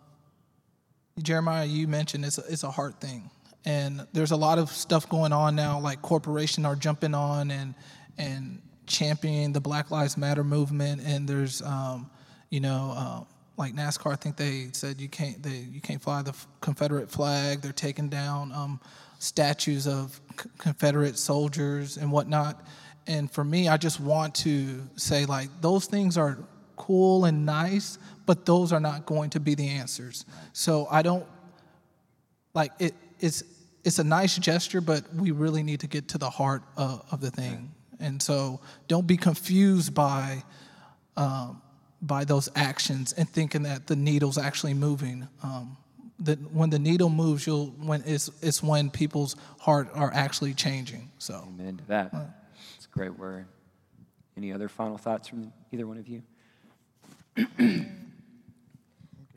Jeremiah, 1.18 1.66
you 1.66 1.88
mentioned 1.88 2.24
it's 2.24 2.38
a, 2.38 2.44
it's 2.48 2.62
a 2.62 2.70
hard 2.70 3.00
thing, 3.00 3.30
and 3.64 4.06
there's 4.12 4.30
a 4.30 4.36
lot 4.36 4.58
of 4.58 4.70
stuff 4.70 5.08
going 5.08 5.32
on 5.32 5.56
now. 5.56 5.78
Like 5.80 6.02
corporations 6.02 6.66
are 6.66 6.76
jumping 6.76 7.14
on 7.14 7.50
and 7.50 7.74
and 8.18 8.62
championing 8.86 9.52
the 9.52 9.60
Black 9.60 9.90
Lives 9.90 10.16
Matter 10.16 10.44
movement, 10.44 11.02
and 11.04 11.28
there's 11.28 11.62
um, 11.62 12.10
you 12.50 12.60
know. 12.60 12.94
Uh, 12.96 13.24
like 13.56 13.74
NASCAR, 13.74 14.10
I 14.10 14.16
think 14.16 14.38
they 14.38 14.68
said 14.72 15.02
you 15.02 15.08
can't 15.10 15.42
they, 15.42 15.66
you 15.70 15.82
can't 15.82 16.00
fly 16.00 16.22
the 16.22 16.34
Confederate 16.62 17.10
flag. 17.10 17.60
They're 17.60 17.72
taking 17.72 18.08
down 18.08 18.52
um, 18.52 18.80
statues 19.18 19.86
of 19.86 20.18
C- 20.40 20.48
Confederate 20.56 21.18
soldiers 21.18 21.98
and 21.98 22.10
whatnot. 22.10 22.64
And 23.06 23.30
for 23.30 23.44
me, 23.44 23.68
I 23.68 23.76
just 23.76 24.00
want 24.00 24.34
to 24.36 24.82
say, 24.96 25.26
like, 25.26 25.48
those 25.60 25.86
things 25.86 26.16
are 26.16 26.38
cool 26.86 27.26
and 27.26 27.44
nice, 27.44 27.98
but 28.26 28.46
those 28.46 28.72
are 28.74 28.80
not 28.80 29.04
going 29.04 29.30
to 29.30 29.40
be 29.40 29.54
the 29.54 29.68
answers. 29.80 30.24
So 30.52 30.86
I 30.90 31.02
don't, 31.02 31.26
like, 32.54 32.72
it, 32.78 32.94
it's, 33.18 33.42
it's 33.84 33.98
a 33.98 34.04
nice 34.04 34.38
gesture, 34.38 34.80
but 34.80 35.02
we 35.14 35.30
really 35.30 35.62
need 35.62 35.80
to 35.80 35.86
get 35.86 36.08
to 36.08 36.18
the 36.18 36.30
heart 36.30 36.62
of, 36.76 37.04
of 37.12 37.20
the 37.20 37.30
thing. 37.30 37.72
And 37.98 38.22
so 38.22 38.60
don't 38.88 39.06
be 39.06 39.16
confused 39.16 39.92
by, 39.94 40.42
um, 41.16 41.60
by 42.00 42.24
those 42.24 42.48
actions 42.54 43.12
and 43.12 43.28
thinking 43.28 43.64
that 43.64 43.86
the 43.86 43.96
needle's 43.96 44.38
actually 44.38 44.74
moving. 44.74 45.28
Um, 45.42 45.76
that 46.22 46.38
when 46.52 46.70
the 46.70 46.78
needle 46.78 47.08
moves, 47.08 47.46
you'll 47.46 47.68
when 47.90 48.02
it's 48.04 48.30
it's 48.42 48.62
when 48.62 48.90
people's 48.90 49.36
heart 49.58 49.88
are 49.94 50.12
actually 50.12 50.54
changing. 50.54 51.10
So 51.18 51.34
amen 51.48 51.78
to 51.78 51.84
that. 51.88 52.06
It's 52.76 52.86
uh, 52.86 52.92
a 52.92 52.98
great 52.98 53.18
word. 53.18 53.46
Any 54.36 54.52
other 54.52 54.68
final 54.68 54.98
thoughts 54.98 55.28
from 55.28 55.52
either 55.72 55.86
one 55.86 55.98
of 55.98 56.08
you? 56.08 56.22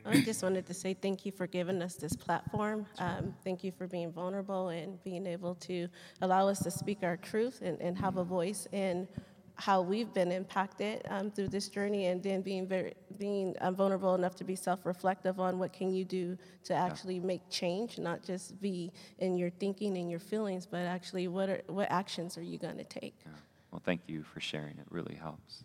I 0.06 0.20
just 0.20 0.42
wanted 0.42 0.66
to 0.66 0.74
say 0.74 0.94
thank 0.94 1.24
you 1.24 1.32
for 1.32 1.46
giving 1.46 1.80
us 1.80 1.94
this 1.94 2.14
platform. 2.14 2.86
Um, 2.98 3.34
thank 3.42 3.64
you 3.64 3.72
for 3.72 3.86
being 3.86 4.12
vulnerable 4.12 4.68
and 4.68 5.02
being 5.02 5.26
able 5.26 5.54
to 5.56 5.88
allow 6.20 6.46
us 6.48 6.62
to 6.64 6.70
speak 6.70 6.98
our 7.02 7.16
truth 7.16 7.62
and, 7.62 7.80
and 7.80 7.96
have 7.96 8.18
a 8.18 8.24
voice 8.24 8.68
in 8.72 9.08
how 9.56 9.80
we've 9.80 10.12
been 10.12 10.32
impacted 10.32 11.02
um, 11.08 11.30
through 11.30 11.48
this 11.48 11.68
journey, 11.68 12.06
and 12.06 12.22
then 12.22 12.42
being 12.42 12.66
very 12.66 12.92
being 13.18 13.54
um, 13.60 13.76
vulnerable 13.76 14.14
enough 14.16 14.34
to 14.34 14.44
be 14.44 14.56
self-reflective 14.56 15.38
on 15.38 15.58
what 15.60 15.72
can 15.72 15.94
you 15.94 16.04
do 16.04 16.36
to 16.64 16.74
actually 16.74 17.20
make 17.20 17.40
change, 17.50 17.98
not 17.98 18.22
just 18.22 18.60
be 18.60 18.92
in 19.20 19.36
your 19.36 19.50
thinking 19.50 19.96
and 19.96 20.10
your 20.10 20.18
feelings, 20.18 20.66
but 20.66 20.80
actually 20.80 21.28
what 21.28 21.48
are 21.48 21.62
what 21.68 21.88
actions 21.90 22.36
are 22.36 22.42
you 22.42 22.58
going 22.58 22.76
to 22.76 22.84
take? 22.84 23.14
Yeah. 23.24 23.32
Well, 23.70 23.82
thank 23.84 24.02
you 24.08 24.24
for 24.24 24.40
sharing. 24.40 24.78
It 24.78 24.86
really 24.90 25.14
helps. 25.14 25.64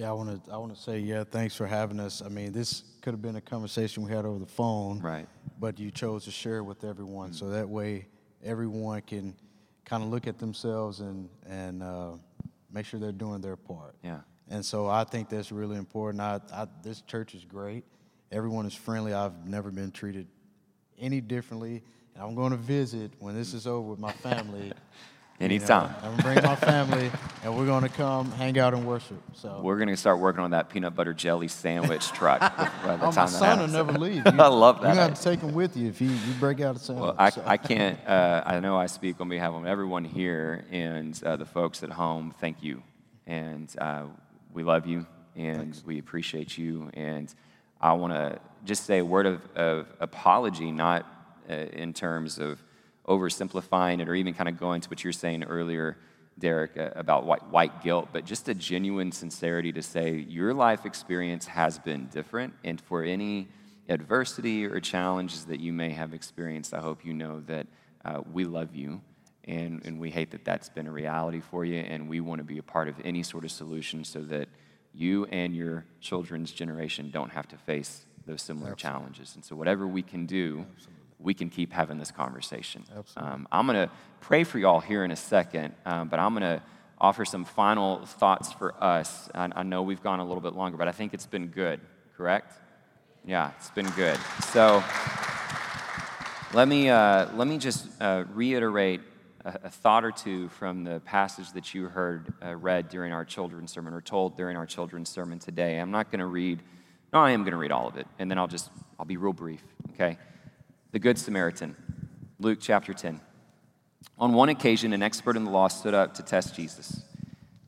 Yeah, 0.00 0.08
I 0.08 0.12
want 0.12 0.46
to 0.46 0.50
I 0.50 0.56
want 0.56 0.74
to 0.74 0.80
say 0.80 0.98
yeah, 0.98 1.24
thanks 1.24 1.54
for 1.54 1.66
having 1.66 2.00
us. 2.00 2.22
I 2.24 2.30
mean, 2.30 2.52
this 2.52 2.84
could 3.02 3.12
have 3.12 3.20
been 3.20 3.36
a 3.36 3.40
conversation 3.42 4.02
we 4.02 4.10
had 4.10 4.24
over 4.24 4.38
the 4.38 4.46
phone, 4.46 4.98
right? 5.00 5.28
But 5.58 5.78
you 5.78 5.90
chose 5.90 6.24
to 6.24 6.30
share 6.30 6.56
it 6.56 6.62
with 6.62 6.84
everyone, 6.84 7.28
mm-hmm. 7.28 7.36
so 7.36 7.50
that 7.50 7.68
way 7.68 8.06
everyone 8.42 9.02
can 9.02 9.34
kind 9.84 10.02
of 10.02 10.08
look 10.08 10.26
at 10.26 10.38
themselves 10.38 11.00
and 11.00 11.28
and 11.46 11.82
uh, 11.82 12.12
make 12.72 12.86
sure 12.86 12.98
they're 12.98 13.12
doing 13.12 13.42
their 13.42 13.56
part. 13.56 13.94
Yeah. 14.02 14.20
And 14.48 14.64
so 14.64 14.88
I 14.88 15.04
think 15.04 15.28
that's 15.28 15.52
really 15.52 15.76
important. 15.76 16.22
I, 16.22 16.40
I, 16.50 16.66
this 16.82 17.02
church 17.02 17.34
is 17.34 17.44
great. 17.44 17.84
Everyone 18.32 18.64
is 18.64 18.74
friendly. 18.74 19.12
I've 19.12 19.46
never 19.46 19.70
been 19.70 19.92
treated 19.92 20.28
any 20.98 21.20
differently. 21.20 21.82
And 22.14 22.24
I'm 22.24 22.34
going 22.34 22.52
to 22.52 22.56
visit 22.56 23.12
when 23.18 23.34
this 23.34 23.52
is 23.52 23.66
over 23.66 23.90
with 23.90 23.98
my 23.98 24.12
family. 24.12 24.72
Anytime. 25.40 25.84
You 25.84 25.88
know, 25.88 25.96
I'm 26.02 26.16
gonna 26.16 26.22
bring 26.22 26.44
my 26.44 26.56
family, 26.56 27.10
and 27.44 27.56
we're 27.56 27.64
gonna 27.64 27.88
come 27.88 28.30
hang 28.32 28.58
out 28.58 28.74
and 28.74 28.86
worship. 28.86 29.16
So 29.32 29.60
we're 29.62 29.78
gonna 29.78 29.96
start 29.96 30.18
working 30.18 30.42
on 30.42 30.50
that 30.50 30.68
peanut 30.68 30.94
butter 30.94 31.14
jelly 31.14 31.48
sandwich 31.48 32.08
truck. 32.12 32.40
by 32.40 32.96
the 32.96 33.06
oh, 33.06 33.10
time 33.10 33.14
my 33.14 33.26
son 33.26 33.60
will 33.60 33.68
never 33.68 33.92
leave. 33.92 34.22
You, 34.26 34.38
I 34.38 34.48
love 34.48 34.82
that. 34.82 34.90
You 34.90 34.94
got 34.96 35.16
to 35.16 35.22
take 35.22 35.40
him 35.40 35.54
with 35.54 35.78
you 35.78 35.88
if 35.88 36.00
you, 36.02 36.10
you 36.10 36.34
break 36.38 36.60
out 36.60 36.76
a 36.76 36.78
sandwich. 36.78 37.02
Well, 37.02 37.16
I, 37.18 37.30
so. 37.30 37.42
I 37.46 37.56
can't. 37.56 37.98
Uh, 38.06 38.42
I 38.44 38.60
know 38.60 38.76
I 38.76 38.84
speak 38.84 39.18
on 39.18 39.30
behalf 39.30 39.54
of 39.54 39.64
everyone 39.64 40.04
here 40.04 40.66
and 40.70 41.18
uh, 41.24 41.36
the 41.36 41.46
folks 41.46 41.82
at 41.82 41.90
home. 41.90 42.34
Thank 42.38 42.62
you, 42.62 42.82
and 43.26 43.74
uh, 43.78 44.04
we 44.52 44.62
love 44.62 44.86
you, 44.86 45.06
and 45.36 45.56
Thanks. 45.56 45.84
we 45.86 45.98
appreciate 45.98 46.58
you. 46.58 46.90
And 46.92 47.32
I 47.80 47.94
want 47.94 48.12
to 48.12 48.38
just 48.66 48.84
say 48.84 48.98
a 48.98 49.04
word 49.04 49.24
of, 49.24 49.40
of 49.56 49.86
apology, 50.00 50.70
not 50.70 51.06
uh, 51.48 51.54
in 51.54 51.94
terms 51.94 52.38
of 52.38 52.62
oversimplifying 53.06 54.00
it 54.00 54.08
or 54.08 54.14
even 54.14 54.34
kind 54.34 54.48
of 54.48 54.58
going 54.58 54.80
to 54.80 54.88
what 54.88 55.02
you're 55.02 55.12
saying 55.12 55.44
earlier, 55.44 55.96
Derek, 56.38 56.72
about 56.76 57.26
white, 57.26 57.46
white 57.48 57.82
guilt, 57.82 58.08
but 58.12 58.24
just 58.24 58.48
a 58.48 58.54
genuine 58.54 59.12
sincerity 59.12 59.72
to 59.72 59.82
say 59.82 60.16
your 60.28 60.54
life 60.54 60.86
experience 60.86 61.46
has 61.46 61.78
been 61.78 62.06
different. 62.06 62.54
And 62.64 62.80
for 62.80 63.02
any 63.02 63.48
adversity 63.88 64.64
or 64.64 64.80
challenges 64.80 65.46
that 65.46 65.60
you 65.60 65.72
may 65.72 65.90
have 65.90 66.14
experienced, 66.14 66.72
I 66.72 66.80
hope 66.80 67.04
you 67.04 67.12
know 67.12 67.40
that 67.46 67.66
uh, 68.04 68.20
we 68.32 68.44
love 68.44 68.74
you. 68.74 69.00
And, 69.44 69.84
and 69.84 69.98
we 69.98 70.10
hate 70.10 70.30
that 70.30 70.44
that's 70.44 70.68
been 70.68 70.86
a 70.86 70.92
reality 70.92 71.40
for 71.40 71.64
you, 71.64 71.80
and 71.80 72.08
we 72.08 72.20
want 72.20 72.38
to 72.38 72.44
be 72.44 72.58
a 72.58 72.62
part 72.62 72.88
of 72.88 72.94
any 73.04 73.22
sort 73.22 73.44
of 73.44 73.50
solution 73.50 74.04
so 74.04 74.22
that 74.24 74.48
you 74.92 75.24
and 75.26 75.56
your 75.56 75.86
children's 76.00 76.52
generation 76.52 77.10
don't 77.10 77.30
have 77.30 77.48
to 77.48 77.56
face 77.56 78.04
those 78.26 78.42
similar 78.42 78.72
Absolutely. 78.72 79.00
challenges. 79.00 79.34
And 79.34 79.44
so, 79.44 79.56
whatever 79.56 79.86
we 79.86 80.02
can 80.02 80.26
do 80.26 80.66
Absolutely 80.74 80.99
we 81.22 81.34
can 81.34 81.50
keep 81.50 81.72
having 81.72 81.98
this 81.98 82.10
conversation. 82.10 82.84
Um, 83.16 83.46
I'm 83.52 83.66
going 83.66 83.88
to 83.88 83.92
pray 84.20 84.44
for 84.44 84.58
y'all 84.58 84.80
here 84.80 85.04
in 85.04 85.10
a 85.10 85.16
second, 85.16 85.74
um, 85.84 86.08
but 86.08 86.18
I'm 86.18 86.32
going 86.32 86.42
to 86.42 86.62
offer 86.98 87.24
some 87.24 87.44
final 87.44 88.04
thoughts 88.04 88.52
for 88.52 88.74
us. 88.82 89.28
I, 89.34 89.50
I, 89.54 89.62
know 89.62 89.82
we've 89.82 90.02
gone 90.02 90.20
a 90.20 90.24
little 90.24 90.42
bit 90.42 90.54
longer, 90.54 90.76
but 90.76 90.88
I 90.88 90.92
think 90.92 91.14
it's 91.14 91.26
been 91.26 91.46
good, 91.46 91.80
correct? 92.16 92.52
Yeah, 93.24 93.52
it's 93.58 93.70
been 93.70 93.88
good. 93.90 94.18
So 94.52 94.82
let 96.52 96.68
me, 96.68 96.90
uh, 96.90 97.28
let 97.34 97.48
me 97.48 97.58
just 97.58 97.86
uh, 98.00 98.24
reiterate 98.34 99.00
a, 99.44 99.58
a, 99.64 99.70
thought 99.70 100.04
or 100.04 100.10
two 100.10 100.48
from 100.50 100.84
the 100.84 101.00
passage 101.00 101.52
that 101.52 101.74
you 101.74 101.86
heard 101.86 102.32
uh, 102.44 102.54
read 102.54 102.88
during 102.90 103.12
our 103.12 103.24
children's 103.24 103.72
sermon 103.72 103.94
or 103.94 104.02
told 104.02 104.36
during 104.36 104.56
our 104.56 104.66
children's 104.66 105.08
sermon 105.08 105.38
today. 105.38 105.78
I'm 105.78 105.90
not 105.90 106.10
going 106.10 106.20
to 106.20 106.26
read, 106.26 106.60
no, 107.12 107.20
I 107.20 107.30
am 107.30 107.42
going 107.42 107.52
to 107.52 107.58
read 107.58 107.72
all 107.72 107.88
of 107.88 107.96
it, 107.96 108.06
and 108.18 108.30
then 108.30 108.38
I'll 108.38 108.48
just, 108.48 108.70
I'll 108.98 109.06
be 109.06 109.16
real 109.16 109.32
brief, 109.32 109.62
okay? 109.94 110.18
The 110.92 110.98
Good 110.98 111.18
Samaritan, 111.18 111.76
Luke 112.38 112.58
chapter 112.60 112.92
10. 112.92 113.20
On 114.18 114.32
one 114.32 114.48
occasion, 114.48 114.92
an 114.92 115.02
expert 115.02 115.36
in 115.36 115.44
the 115.44 115.50
law 115.50 115.68
stood 115.68 115.94
up 115.94 116.14
to 116.14 116.22
test 116.22 116.54
Jesus. 116.54 117.02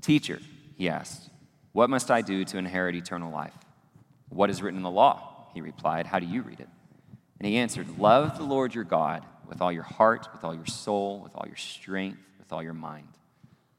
Teacher, 0.01 0.41
he 0.77 0.89
asked, 0.89 1.31
what 1.73 1.89
must 1.89 2.11
I 2.11 2.21
do 2.21 2.45
to 2.45 2.59
inherit 2.59 2.95
eternal 2.95 3.33
life? 3.33 3.57
What 4.29 4.51
is 4.51 4.63
written 4.63 4.79
in 4.79 4.85
the 4.85 4.91
law? 4.91 5.49
He 5.55 5.61
replied, 5.61 6.07
How 6.07 6.19
do 6.19 6.27
you 6.27 6.43
read 6.43 6.61
it? 6.61 6.69
And 7.39 7.47
he 7.47 7.57
answered, 7.57 7.99
Love 7.99 8.37
the 8.37 8.45
Lord 8.45 8.75
your 8.75 8.85
God 8.85 9.25
with 9.49 9.61
all 9.61 9.73
your 9.73 9.83
heart, 9.83 10.29
with 10.33 10.45
all 10.45 10.55
your 10.55 10.67
soul, 10.67 11.21
with 11.21 11.35
all 11.35 11.47
your 11.47 11.57
strength, 11.57 12.19
with 12.39 12.53
all 12.53 12.63
your 12.63 12.75
mind, 12.75 13.09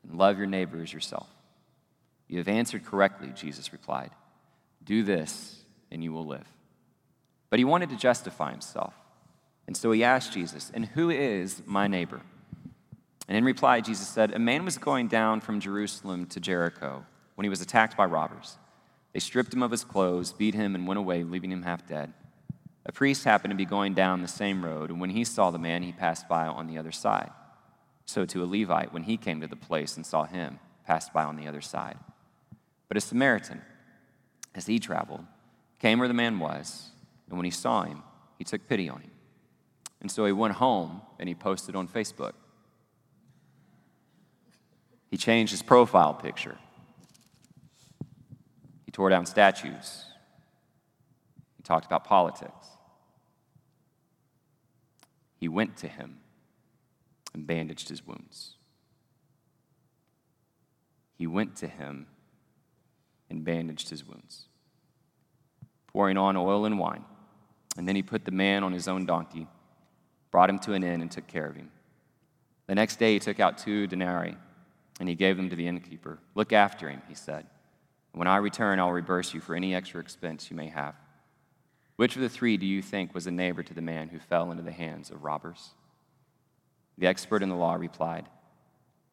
and 0.03 0.17
love 0.17 0.37
your 0.37 0.47
neighbor 0.47 0.81
as 0.81 0.91
yourself. 0.91 1.29
You 2.27 2.39
have 2.39 2.47
answered 2.47 2.85
correctly, 2.85 3.31
Jesus 3.35 3.71
replied. 3.71 4.11
Do 4.83 5.03
this, 5.03 5.61
and 5.91 6.03
you 6.03 6.11
will 6.11 6.25
live. 6.25 6.47
But 7.49 7.59
he 7.59 7.65
wanted 7.65 7.89
to 7.91 7.95
justify 7.95 8.51
himself. 8.51 8.93
And 9.67 9.77
so 9.77 9.91
he 9.91 10.03
asked 10.03 10.33
Jesus, 10.33 10.71
And 10.73 10.85
who 10.85 11.09
is 11.09 11.61
my 11.65 11.87
neighbor? 11.87 12.21
And 13.27 13.37
in 13.37 13.45
reply, 13.45 13.81
Jesus 13.81 14.07
said, 14.07 14.31
A 14.31 14.39
man 14.39 14.65
was 14.65 14.77
going 14.77 15.07
down 15.07 15.41
from 15.41 15.59
Jerusalem 15.59 16.25
to 16.27 16.39
Jericho 16.39 17.05
when 17.35 17.45
he 17.45 17.49
was 17.49 17.61
attacked 17.61 17.95
by 17.95 18.05
robbers. 18.05 18.57
They 19.13 19.19
stripped 19.19 19.53
him 19.53 19.63
of 19.63 19.71
his 19.71 19.83
clothes, 19.83 20.33
beat 20.33 20.55
him, 20.55 20.75
and 20.75 20.87
went 20.87 20.97
away, 20.97 21.23
leaving 21.23 21.51
him 21.51 21.63
half 21.63 21.87
dead. 21.87 22.13
A 22.85 22.91
priest 22.91 23.23
happened 23.23 23.51
to 23.51 23.55
be 23.55 23.65
going 23.65 23.93
down 23.93 24.21
the 24.21 24.27
same 24.27 24.65
road, 24.65 24.89
and 24.89 24.99
when 24.99 25.11
he 25.11 25.23
saw 25.23 25.51
the 25.51 25.59
man, 25.59 25.83
he 25.83 25.91
passed 25.91 26.27
by 26.27 26.47
on 26.47 26.67
the 26.67 26.77
other 26.77 26.91
side. 26.91 27.31
So 28.05 28.25
to 28.25 28.43
a 28.43 28.45
Levite, 28.45 28.91
when 28.91 29.03
he 29.03 29.15
came 29.15 29.39
to 29.39 29.47
the 29.47 29.55
place 29.55 29.95
and 29.95 30.05
saw 30.05 30.25
him, 30.25 30.59
passed 30.85 31.13
by 31.13 31.23
on 31.23 31.37
the 31.37 31.47
other 31.47 31.61
side. 31.61 31.97
But 32.89 32.97
a 32.97 33.01
Samaritan, 33.01 33.61
as 34.53 34.65
he 34.65 34.79
traveled, 34.79 35.25
came 35.79 35.99
where 35.99 36.09
the 36.09 36.13
man 36.13 36.39
was, 36.39 36.89
and 37.29 37.37
when 37.37 37.45
he 37.45 37.51
saw 37.51 37.83
him, 37.83 38.03
he 38.37 38.43
took 38.43 38.67
pity 38.67 38.89
on 38.89 38.99
him. 38.99 39.11
And 40.03 40.11
so 40.11 40.25
he 40.25 40.31
went 40.31 40.53
home 40.55 41.01
and 41.17 41.27
he 41.27 41.33
posted 41.33 41.75
on 41.75 41.87
Facebook. 41.87 42.33
He 45.09 45.17
changed 45.17 45.51
his 45.51 45.61
profile 45.63 46.13
picture. 46.13 46.57
He 48.85 48.91
tore 48.91 49.09
down 49.09 49.25
statues. 49.25 50.05
He 51.55 51.63
talked 51.63 51.85
about 51.85 52.03
politics. 52.03 52.67
He 55.37 55.47
went 55.47 55.77
to 55.77 55.87
him 55.87 56.19
and 57.33 57.47
bandaged 57.47 57.89
his 57.89 58.05
wounds. 58.05 58.55
He 61.15 61.27
went 61.27 61.55
to 61.57 61.67
him 61.67 62.07
and 63.29 63.45
bandaged 63.45 63.89
his 63.89 64.05
wounds, 64.05 64.45
pouring 65.87 66.17
on 66.17 66.35
oil 66.35 66.65
and 66.65 66.77
wine. 66.77 67.05
And 67.77 67.87
then 67.87 67.95
he 67.95 68.03
put 68.03 68.25
the 68.25 68.31
man 68.31 68.63
on 68.63 68.73
his 68.73 68.87
own 68.87 69.05
donkey, 69.05 69.47
brought 70.33 70.49
him 70.49 70.57
to 70.57 70.73
an 70.73 70.83
inn, 70.83 71.01
and 71.01 71.11
took 71.11 71.27
care 71.27 71.45
of 71.45 71.55
him. 71.55 71.69
The 72.65 72.73
next 72.73 72.97
day 72.97 73.13
he 73.13 73.19
took 73.19 73.39
out 73.39 73.59
two 73.59 73.85
denarii 73.85 74.35
and 74.99 75.07
he 75.07 75.13
gave 75.13 75.37
them 75.37 75.49
to 75.51 75.55
the 75.55 75.67
innkeeper. 75.67 76.17
Look 76.33 76.51
after 76.51 76.89
him, 76.89 77.03
he 77.07 77.13
said. 77.13 77.45
When 78.13 78.27
I 78.27 78.37
return, 78.37 78.79
I'll 78.79 78.91
reimburse 78.91 79.33
you 79.33 79.41
for 79.41 79.55
any 79.55 79.75
extra 79.75 80.01
expense 80.01 80.49
you 80.49 80.57
may 80.57 80.69
have. 80.69 80.95
Which 81.97 82.15
of 82.15 82.23
the 82.23 82.29
three 82.29 82.57
do 82.57 82.65
you 82.65 82.81
think 82.81 83.13
was 83.13 83.27
a 83.27 83.31
neighbor 83.31 83.61
to 83.61 83.73
the 83.75 83.81
man 83.81 84.09
who 84.09 84.17
fell 84.17 84.49
into 84.49 84.63
the 84.63 84.71
hands 84.71 85.11
of 85.11 85.23
robbers? 85.23 85.69
The 86.97 87.07
expert 87.07 87.43
in 87.43 87.49
the 87.49 87.55
law 87.55 87.75
replied, 87.75 88.27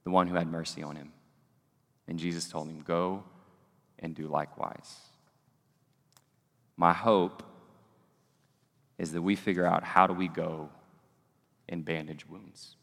The 0.04 0.10
one 0.10 0.26
who 0.26 0.36
had 0.36 0.48
mercy 0.48 0.82
on 0.82 0.96
him. 0.96 1.12
And 2.08 2.18
Jesus 2.18 2.48
told 2.48 2.68
him, 2.68 2.80
Go 2.80 3.24
and 3.98 4.14
do 4.14 4.26
likewise. 4.26 4.96
My 6.78 6.94
hope 6.94 7.42
is 8.96 9.12
that 9.12 9.22
we 9.22 9.36
figure 9.36 9.66
out 9.66 9.84
how 9.84 10.06
do 10.06 10.14
we 10.14 10.28
go 10.28 10.70
and 11.70 11.84
bandage 11.84 12.28
wounds. 12.28 12.76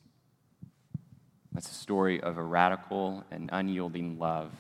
That's 1.52 1.70
a 1.70 1.76
story 1.76 2.22
of 2.22 2.38
a 2.38 2.44
radical 2.44 3.24
and 3.30 3.50
unyielding 3.52 4.18
love 4.18 4.52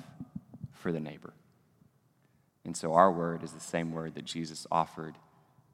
for 0.73 0.91
the 0.91 0.99
neighbor. 0.99 1.33
And 2.65 2.75
so 2.75 2.93
our 2.93 3.11
word 3.11 3.43
is 3.43 3.53
the 3.53 3.59
same 3.59 3.91
word 3.91 4.15
that 4.15 4.25
Jesus 4.25 4.67
offered 4.71 5.15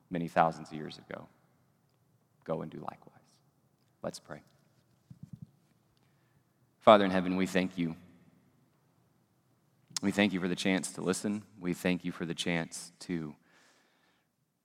many 0.10 0.28
thousands 0.28 0.70
of 0.70 0.78
years 0.78 0.97
ago 0.97 1.28
go 2.43 2.62
and 2.62 2.70
do 2.70 2.78
likewise. 2.78 3.14
Let's 4.01 4.20
pray. 4.20 4.41
Father 6.82 7.06
in 7.06 7.12
heaven, 7.12 7.38
we 7.38 7.45
thank 7.45 7.78
you. 7.78 7.95
We 10.01 10.12
thank 10.12 10.34
you 10.34 10.41
for 10.41 10.49
the 10.49 10.56
chance 10.56 10.91
to 10.93 11.01
listen. 11.01 11.43
We 11.60 11.74
thank 11.74 12.04
you 12.04 12.12
for 12.12 12.26
the 12.26 12.34
chance 12.34 12.91
to 13.01 13.34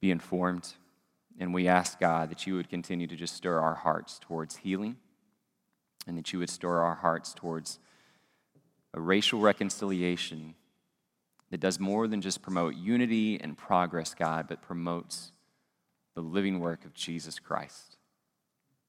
be 0.01 0.11
informed. 0.11 0.73
And 1.39 1.55
we 1.55 1.69
ask, 1.69 2.01
God, 2.01 2.31
that 2.31 2.47
you 2.47 2.57
would 2.57 2.69
continue 2.69 3.07
to 3.07 3.17
just 3.17 3.35
stir 3.35 3.61
our 3.61 3.75
hearts 3.75 4.19
towards 4.19 4.57
healing 4.57 4.97
and 6.07 6.19
that 6.19 6.33
you 6.33 6.39
would 6.41 6.51
stir 6.51 6.81
our 6.81 6.97
hearts 6.97 7.33
towards 7.33 7.79
a 8.95 9.01
racial 9.01 9.39
reconciliation 9.39 10.55
that 11.51 11.61
does 11.61 11.79
more 11.79 12.09
than 12.09 12.21
just 12.21 12.43
promote 12.43 12.75
unity 12.75 13.41
and 13.41 13.57
progress, 13.57 14.15
God, 14.15 14.47
but 14.49 14.63
promotes 14.63 15.33
the 16.15 16.21
living 16.21 16.61
work 16.61 16.85
of 16.85 16.95
Jesus 16.95 17.39
Christ. 17.39 17.97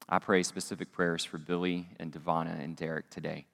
I 0.08 0.20
pray 0.20 0.42
specific 0.44 0.92
prayers 0.92 1.24
for 1.24 1.38
Billy 1.38 1.88
and 2.00 2.12
Devana 2.12 2.62
and 2.64 2.76
Derek 2.76 3.10
today. 3.10 3.46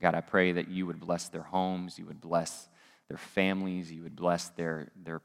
God, 0.00 0.16
I 0.16 0.20
pray 0.20 0.52
that 0.52 0.68
you 0.68 0.86
would 0.86 0.98
bless 0.98 1.28
their 1.28 1.42
homes, 1.42 1.98
you 1.98 2.06
would 2.06 2.20
bless 2.20 2.68
their 3.08 3.18
families, 3.18 3.92
you 3.92 4.02
would 4.02 4.16
bless 4.16 4.48
their, 4.48 4.88
their, 5.04 5.20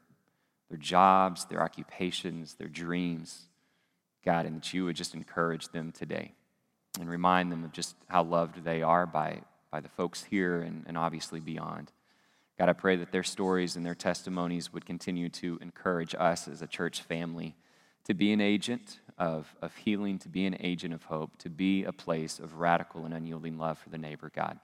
their 0.68 0.78
jobs, 0.78 1.44
their 1.46 1.62
occupations, 1.62 2.54
their 2.54 2.68
dreams, 2.68 3.48
God, 4.24 4.46
and 4.46 4.56
that 4.56 4.74
you 4.74 4.84
would 4.84 4.96
just 4.96 5.14
encourage 5.14 5.68
them 5.68 5.92
today 5.92 6.32
and 7.00 7.08
remind 7.08 7.50
them 7.50 7.64
of 7.64 7.72
just 7.72 7.96
how 8.08 8.22
loved 8.22 8.64
they 8.64 8.82
are 8.82 9.06
by, 9.06 9.40
by 9.70 9.80
the 9.80 9.88
folks 9.88 10.24
here 10.24 10.60
and, 10.60 10.84
and 10.86 10.98
obviously 10.98 11.40
beyond. 11.40 11.92
God, 12.58 12.68
I 12.68 12.72
pray 12.72 12.96
that 12.96 13.12
their 13.12 13.22
stories 13.22 13.76
and 13.76 13.86
their 13.86 13.94
testimonies 13.94 14.72
would 14.72 14.84
continue 14.84 15.28
to 15.30 15.58
encourage 15.62 16.14
us 16.18 16.48
as 16.48 16.60
a 16.60 16.66
church 16.66 17.02
family 17.02 17.54
to 18.04 18.14
be 18.14 18.32
an 18.32 18.40
agent 18.40 18.98
of, 19.16 19.54
of 19.62 19.74
healing, 19.76 20.18
to 20.18 20.28
be 20.28 20.44
an 20.46 20.56
agent 20.60 20.92
of 20.92 21.04
hope, 21.04 21.38
to 21.38 21.50
be 21.50 21.84
a 21.84 21.92
place 21.92 22.38
of 22.38 22.54
radical 22.54 23.04
and 23.04 23.14
unyielding 23.14 23.58
love 23.58 23.78
for 23.78 23.90
the 23.90 23.98
neighbor, 23.98 24.30
God. 24.34 24.58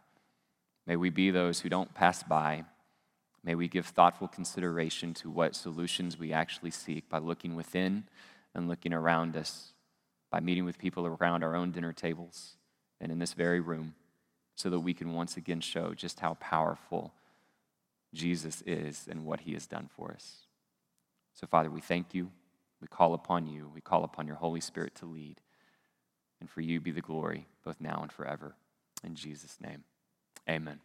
May 0.86 0.96
we 0.96 1.10
be 1.10 1.30
those 1.30 1.60
who 1.60 1.68
don't 1.68 1.94
pass 1.94 2.22
by. 2.22 2.64
May 3.44 3.54
we 3.54 3.68
give 3.68 3.86
thoughtful 3.86 4.26
consideration 4.26 5.12
to 5.14 5.30
what 5.30 5.54
solutions 5.54 6.18
we 6.18 6.32
actually 6.32 6.70
seek 6.70 7.08
by 7.10 7.18
looking 7.18 7.54
within 7.54 8.04
and 8.54 8.68
looking 8.68 8.94
around 8.94 9.36
us 9.36 9.74
by 10.30 10.40
meeting 10.40 10.64
with 10.64 10.78
people 10.78 11.06
around 11.06 11.44
our 11.44 11.54
own 11.54 11.70
dinner 11.70 11.92
tables 11.92 12.56
and 13.00 13.12
in 13.12 13.18
this 13.18 13.34
very 13.34 13.60
room 13.60 13.94
so 14.56 14.70
that 14.70 14.80
we 14.80 14.94
can 14.94 15.12
once 15.12 15.36
again 15.36 15.60
show 15.60 15.94
just 15.94 16.20
how 16.20 16.34
powerful 16.40 17.12
Jesus 18.12 18.62
is 18.62 19.06
and 19.08 19.24
what 19.24 19.40
he 19.40 19.52
has 19.52 19.66
done 19.66 19.88
for 19.94 20.10
us. 20.12 20.46
So, 21.34 21.46
Father, 21.46 21.70
we 21.70 21.80
thank 21.80 22.14
you. 22.14 22.30
We 22.80 22.88
call 22.88 23.14
upon 23.14 23.46
you. 23.46 23.70
We 23.74 23.80
call 23.80 24.04
upon 24.04 24.26
your 24.26 24.36
Holy 24.36 24.60
Spirit 24.60 24.94
to 24.96 25.06
lead. 25.06 25.40
And 26.40 26.48
for 26.48 26.60
you 26.60 26.80
be 26.80 26.90
the 26.90 27.00
glory, 27.00 27.46
both 27.64 27.80
now 27.80 28.00
and 28.02 28.10
forever. 28.10 28.54
In 29.04 29.14
Jesus' 29.14 29.58
name, 29.60 29.84
amen. 30.48 30.80